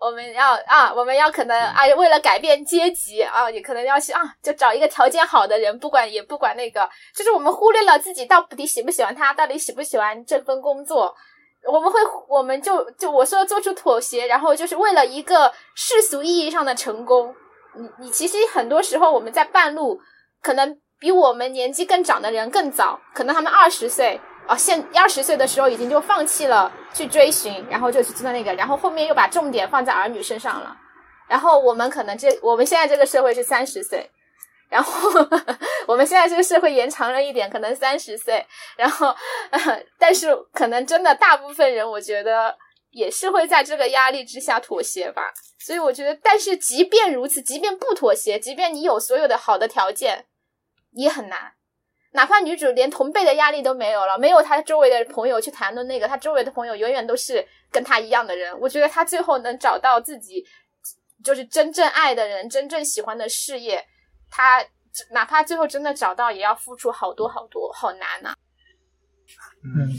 [0.00, 11.16] 我们要啊，我们要可能啊，为了改变阶级啊，也可能要去啊，就找一个条件好的人，不管也不管那个，就是我们忽略了自己到底喜不喜欢他，到底喜不喜欢这份工作。
[11.66, 11.98] 我们会，
[12.28, 17.34] 我们就就我说做出妥协，然后就是为了一个世俗意义上的成功。
[17.74, 20.00] 你你其实很多时候我们在半路，
[20.42, 30.76] 可能比我们年纪更长的人更早，可能他们二十岁啊，现二十岁的时候已经就放弃了去追寻，然后就去做那个，然后后面又把重点放在儿女身上了。
[31.28, 34.10] 然后我们可能这我们现在这个社会是三十岁，
[34.68, 35.10] 然后
[35.86, 38.44] 我们现在这个社会延长了一点，可能三十岁，
[38.76, 39.14] 然后、
[39.50, 42.56] 呃， 但是可能真的大部分人，我觉得
[42.90, 45.32] 也是会在这个压力之下妥协吧。
[45.58, 50.26] 所以我觉得，但是即便如此，即便不妥协，即便你有所有的好的条件，
[50.92, 51.52] 也很难。
[52.12, 58.58] 哪怕女主连同辈的压力都没有了，没有她周围的朋友去谈论那个，她周围的朋友永远都是跟她一样的人。
[58.60, 60.42] 我觉得她最后能找到自己
[61.22, 63.84] 就是真正爱的人，真正喜欢的事业，
[64.30, 64.64] 她
[65.12, 68.34] 哪怕最后真的找到，也要付出好多好多，好难呐、
[69.62, 69.92] 嗯，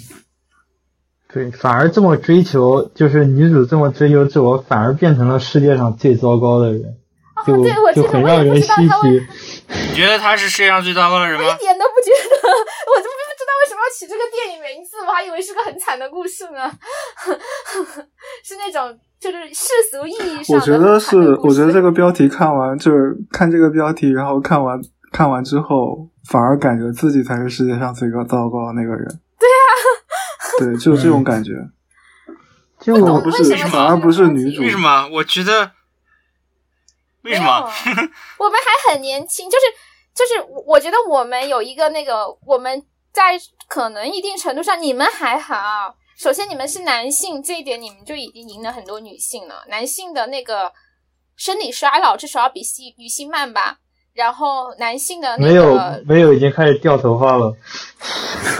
[1.27, 6.97] 对，反而这么追求，就是女主这么追求自我，反而变成了世界上最糟糕的人，
[7.45, 9.27] 就、哦对我就知道我也不很让人唏嘘。
[9.89, 11.57] 你觉得他是世界上最糟糕的人吗我一？
[11.57, 16.71] 点都不觉得，我就不知道为什么要起这个电影名字，我还以为是个很惨的故事呢，
[18.43, 24.79] 是那种就是世俗意义上的我觉得是我觉得这个标题看完就是看这个标题，然后看完
[25.11, 29.05] 看完之后，反而感觉自己才是世界上最高糟糕的那个人。
[29.37, 29.69] 对啊，
[30.59, 31.51] 对，就是这种感觉。
[32.79, 35.05] 就不懂不是为什么反而不是女主为什么？
[35.11, 35.69] 我觉得
[37.23, 37.49] 为什么？
[38.37, 39.65] 我们还很年轻，就是
[40.15, 42.81] 就是，我我觉得我们有一个那个，我们
[43.11, 43.37] 在
[43.67, 45.93] 可能一定程度上，你们还好。
[46.19, 49.63] 首先，你们是男性，这一点你们就已经赢了很多女性了。
[49.69, 50.69] 男性的那个
[51.37, 53.77] 生理衰老至少要比性女性慢吧。
[54.11, 57.55] 然后男性的那没有个，没有，已经开始掉头发了。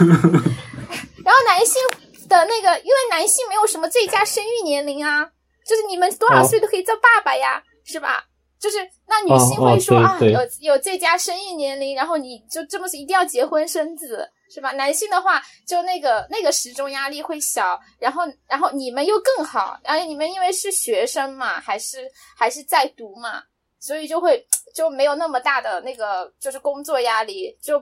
[1.22, 1.82] 然后男性
[2.30, 5.30] 的那个，因为男性没有什么最佳生育年龄啊，
[5.66, 8.24] 就是你们多少哦岁都可以做爸爸呀，是吧？
[8.58, 14.72] 就是那女性会说、啊，有有最佳生育年龄，然后你就这么一定要结婚生子，是吧？
[14.72, 21.98] 男性的话，就那个那个时钟压力会小，然后然后你们又更好，而且你们因为是学生嘛，还是
[22.36, 23.42] 还是在读嘛，
[23.78, 24.44] 所以就会
[24.74, 27.78] 就没有那么大的那个就是工作压力，就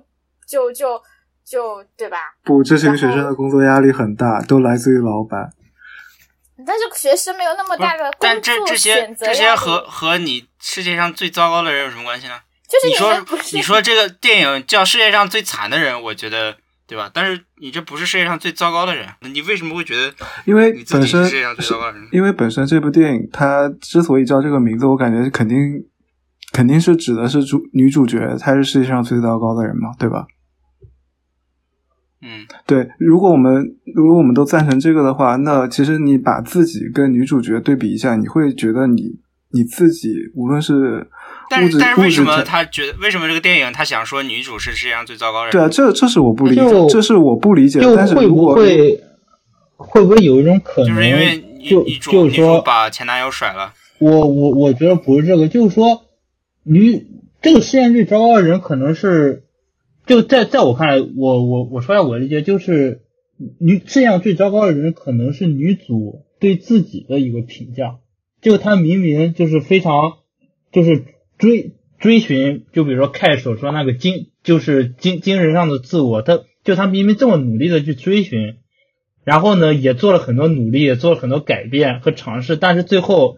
[0.46, 1.02] 就就
[1.44, 2.18] 就对吧？
[2.44, 5.50] 不，这些学生的工作压力很大，都来自于老板。
[6.66, 12.34] 但是学生没有那么大的工但这作这些选择压力，这些和和你世界上最糟糕的人有什么关系呢？
[12.68, 13.24] 就是你说
[13.54, 17.10] 你说这个电影叫世界上最惨的人，我觉得对吧？
[17.12, 20.12] 但是你这不是世界上最糟糕的人，你为什么会觉得
[20.44, 22.08] 因为本身世界上最糟糕的人？
[22.12, 25.84] 因为本身这部电影它之所以叫这个名字，我感觉肯定
[26.52, 30.26] 肯定是指的是主女主角，她是世界上最糟糕的人嘛，对吧？
[32.20, 39.20] 嗯，对，如果我们如果我们都赞成这个的话，那其实你把自己跟女主角对比一下，你会觉得你
[39.52, 41.08] 你自己无论是
[41.50, 45.52] 但是但是为什么他觉得为什么这个电影他想说女主是世界上最糟糕的人？
[45.52, 47.80] 对啊，这这是我不理解，就这是我不理解。
[47.80, 49.00] 就但是会不会
[49.76, 56.02] 会不会有一种可能，就是因为女主就是说把前男友甩了，我我我觉得不是这个，就是说
[56.64, 57.06] 女
[57.40, 59.44] 这个世界上最糟糕的人可能是，
[60.06, 63.02] 就在在我看来，我我我说一下我的理解，就是
[63.58, 67.96] 女世界上最糟糕的人可能是女主对自己的一个评价，
[68.42, 69.94] 就她明明就是非常
[70.72, 71.04] 就是
[71.38, 78.56] 追追寻，就比如说凯所说那个精就是精精神上的自我，他就他明明这么努力的去追寻。
[79.24, 83.36] 然后呢，也做了很多努力，也做了很多改变和尝试，但是最后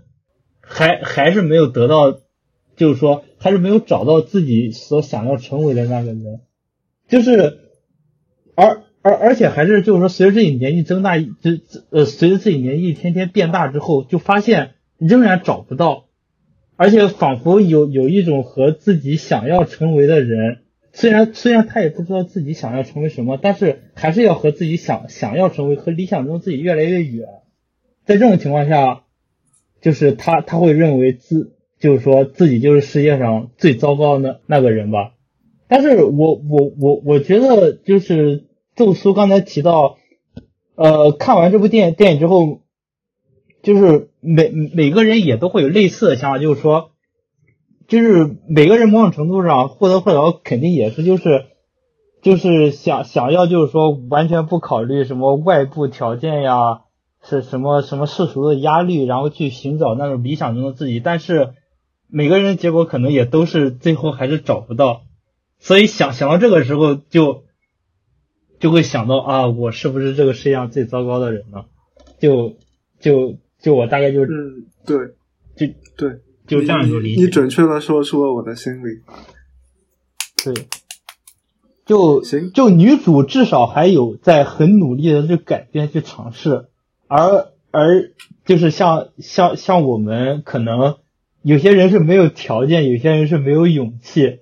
[0.61, 2.21] 还还是没有得到，
[2.77, 6.43] 就是说还是没有找到自己所想要成为的那个人，
[7.09, 7.59] 就是
[8.55, 11.29] 而而而且还是就是说，随着自己年纪增大，就
[11.91, 16.05] 呃随着自己年纪一天天变大之后，就发现仍然找不到，
[16.81, 20.61] 而且仿佛有有一种和自己想要成为的人。
[20.95, 27.29] 虽然虽然他也不知道自己想要成为什么，但是还是要和自己想想要成为和理想中自己越来越远。
[28.07, 29.03] 在这种情况下，
[29.83, 35.13] 就是他他会认为自就是说自己就是世界上最糟糕的那个人吧。
[35.69, 38.45] 但是我我我我觉得就是
[38.75, 39.99] 宙苏刚才提到，
[40.77, 42.63] 呃，看完这部电影电影之后，
[43.63, 46.91] 就是每每个人也都会有类似的想法，就是说。
[47.89, 51.47] 就是每个人某种程度上或多或少肯定也是就是
[52.23, 56.83] 就是想想要就是说完全不考虑什么外部条件呀，
[57.21, 61.01] 是什么什么世俗的压力，然后去寻找那种理想中的自己。
[61.01, 61.55] 但是
[62.07, 65.03] 每个人结果可能也都是最后还是找不到，
[65.59, 67.43] 所以想想到这个时候就
[68.61, 71.65] 就会想到啊，我是不是这个世界上最糟糕的人呢？
[72.21, 72.55] 就
[73.01, 74.97] 就就我大概就嗯，对，
[75.57, 76.21] 就对。
[76.47, 77.21] 就这样就理解。
[77.21, 79.03] 你准确的说出了我的心里。
[80.43, 80.67] 对，
[81.87, 86.67] 就行，就女主至少还有在很努力的去改变、去尝试，
[87.07, 88.11] 而而
[88.45, 90.97] 就是像像像我们可能
[91.43, 94.41] 有些人是没有条件，有些人是没有勇气。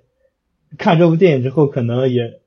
[0.79, 2.41] 看这部电影之后，可能也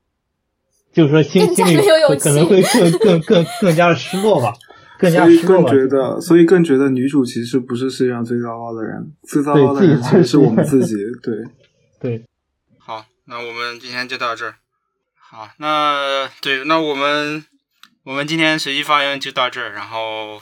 [0.91, 1.76] 就是说心心里
[2.19, 4.56] 可能会更更更更加的失落吧。
[5.02, 10.95] 更加所以更觉得，所以更觉得女主其实不是世界上最糟糕的人，最糟糕的人其实是我们自己。
[11.23, 11.34] 对，
[11.99, 12.23] 对。
[12.78, 14.56] 好，那我们今天就到这儿。
[15.15, 17.44] 好，那对，那我们
[18.03, 19.73] 我们今天随机发言就到这儿。
[19.73, 20.40] 然后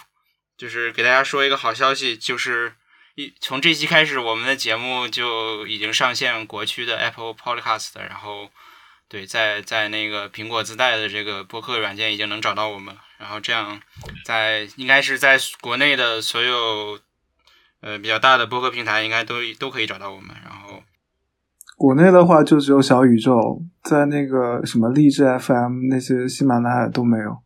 [0.57, 2.73] 就是给大家说一个好消息，就是
[3.15, 8.49] 一从这期开始，我们的节目就已经上线国区的 Apple Podcast，然后
[9.07, 12.94] 对，在在那个苹果自带的这个播客软件已经能找到我们。
[13.20, 13.80] 然后这样，
[14.24, 16.98] 在应该是在国内的所有
[17.82, 20.36] 呃比较大的播客平台，应该都都可以找到我们。
[20.44, 20.82] 然后
[21.76, 27.44] 国内的话，就只有小宇宙，在那个什么荔枝 FM 那些喜马拉雅都没有。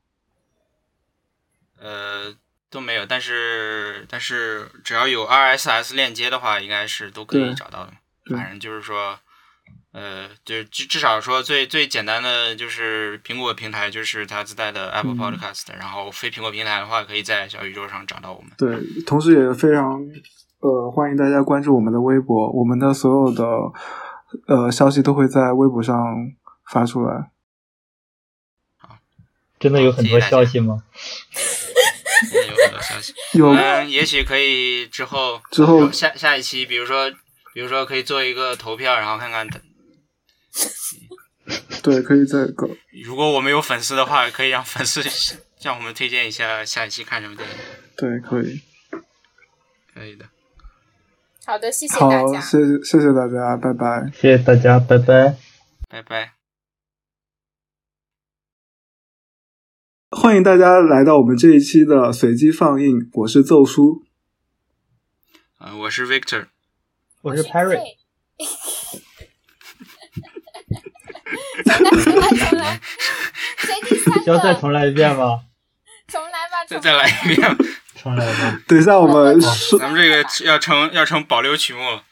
[1.79, 2.35] 呃，
[2.69, 7.93] 都没有，但是但是只要有 RSS 链接的话，应该是都可以找到的。
[8.37, 9.19] 反正就是说。
[9.93, 18.51] 呃，就至至少说最最简单的就是苹果平台就是它自带的 Apple Podcast，、嗯、然后非苹果平台的话，可以在小宇宙上找到我们。
[18.57, 18.75] 对，
[19.05, 20.03] 同时也非常
[20.61, 23.45] 呃欢迎大家关注我们的微博，我们的所有的
[24.47, 25.95] 呃消息都会在微博上
[26.65, 27.29] 发出来。
[28.79, 28.97] 好，
[29.59, 30.81] 真的有很多消息吗？
[32.31, 33.13] 真的有很多消息。
[33.37, 37.11] 有，我们也许可以之后之后下下一期，比如说
[37.53, 39.47] 比如说可以做一个投票，然后看看。
[41.83, 42.67] 对，可以再搞。
[43.03, 45.01] 如果我们有粉丝的话，可以让粉丝
[45.57, 47.55] 向我们推荐一下下一期看什么电影。
[47.97, 48.61] 对，可以，
[49.93, 50.25] 可以的。
[51.45, 52.19] 好的，谢谢大家。
[52.21, 54.09] 好，谢谢谢谢大家，拜拜。
[54.15, 55.35] 谢谢大家，拜拜，
[55.89, 56.33] 拜拜。
[60.09, 64.05] 欢迎大家来到我们这一期的随机放映，我是奏叔。
[65.59, 66.47] 呃，我是 Victor，
[67.21, 67.97] 我是 Perry，
[71.63, 72.79] 重来重来重来，
[73.57, 74.59] 谁第 三需要再个？
[74.61, 75.41] 重来一遍吗？
[76.07, 77.57] 重来吧，重再再来一遍。
[78.01, 78.59] 重来吧。
[78.67, 82.03] 等一下，我们说咱们这个要成要成保留曲目了。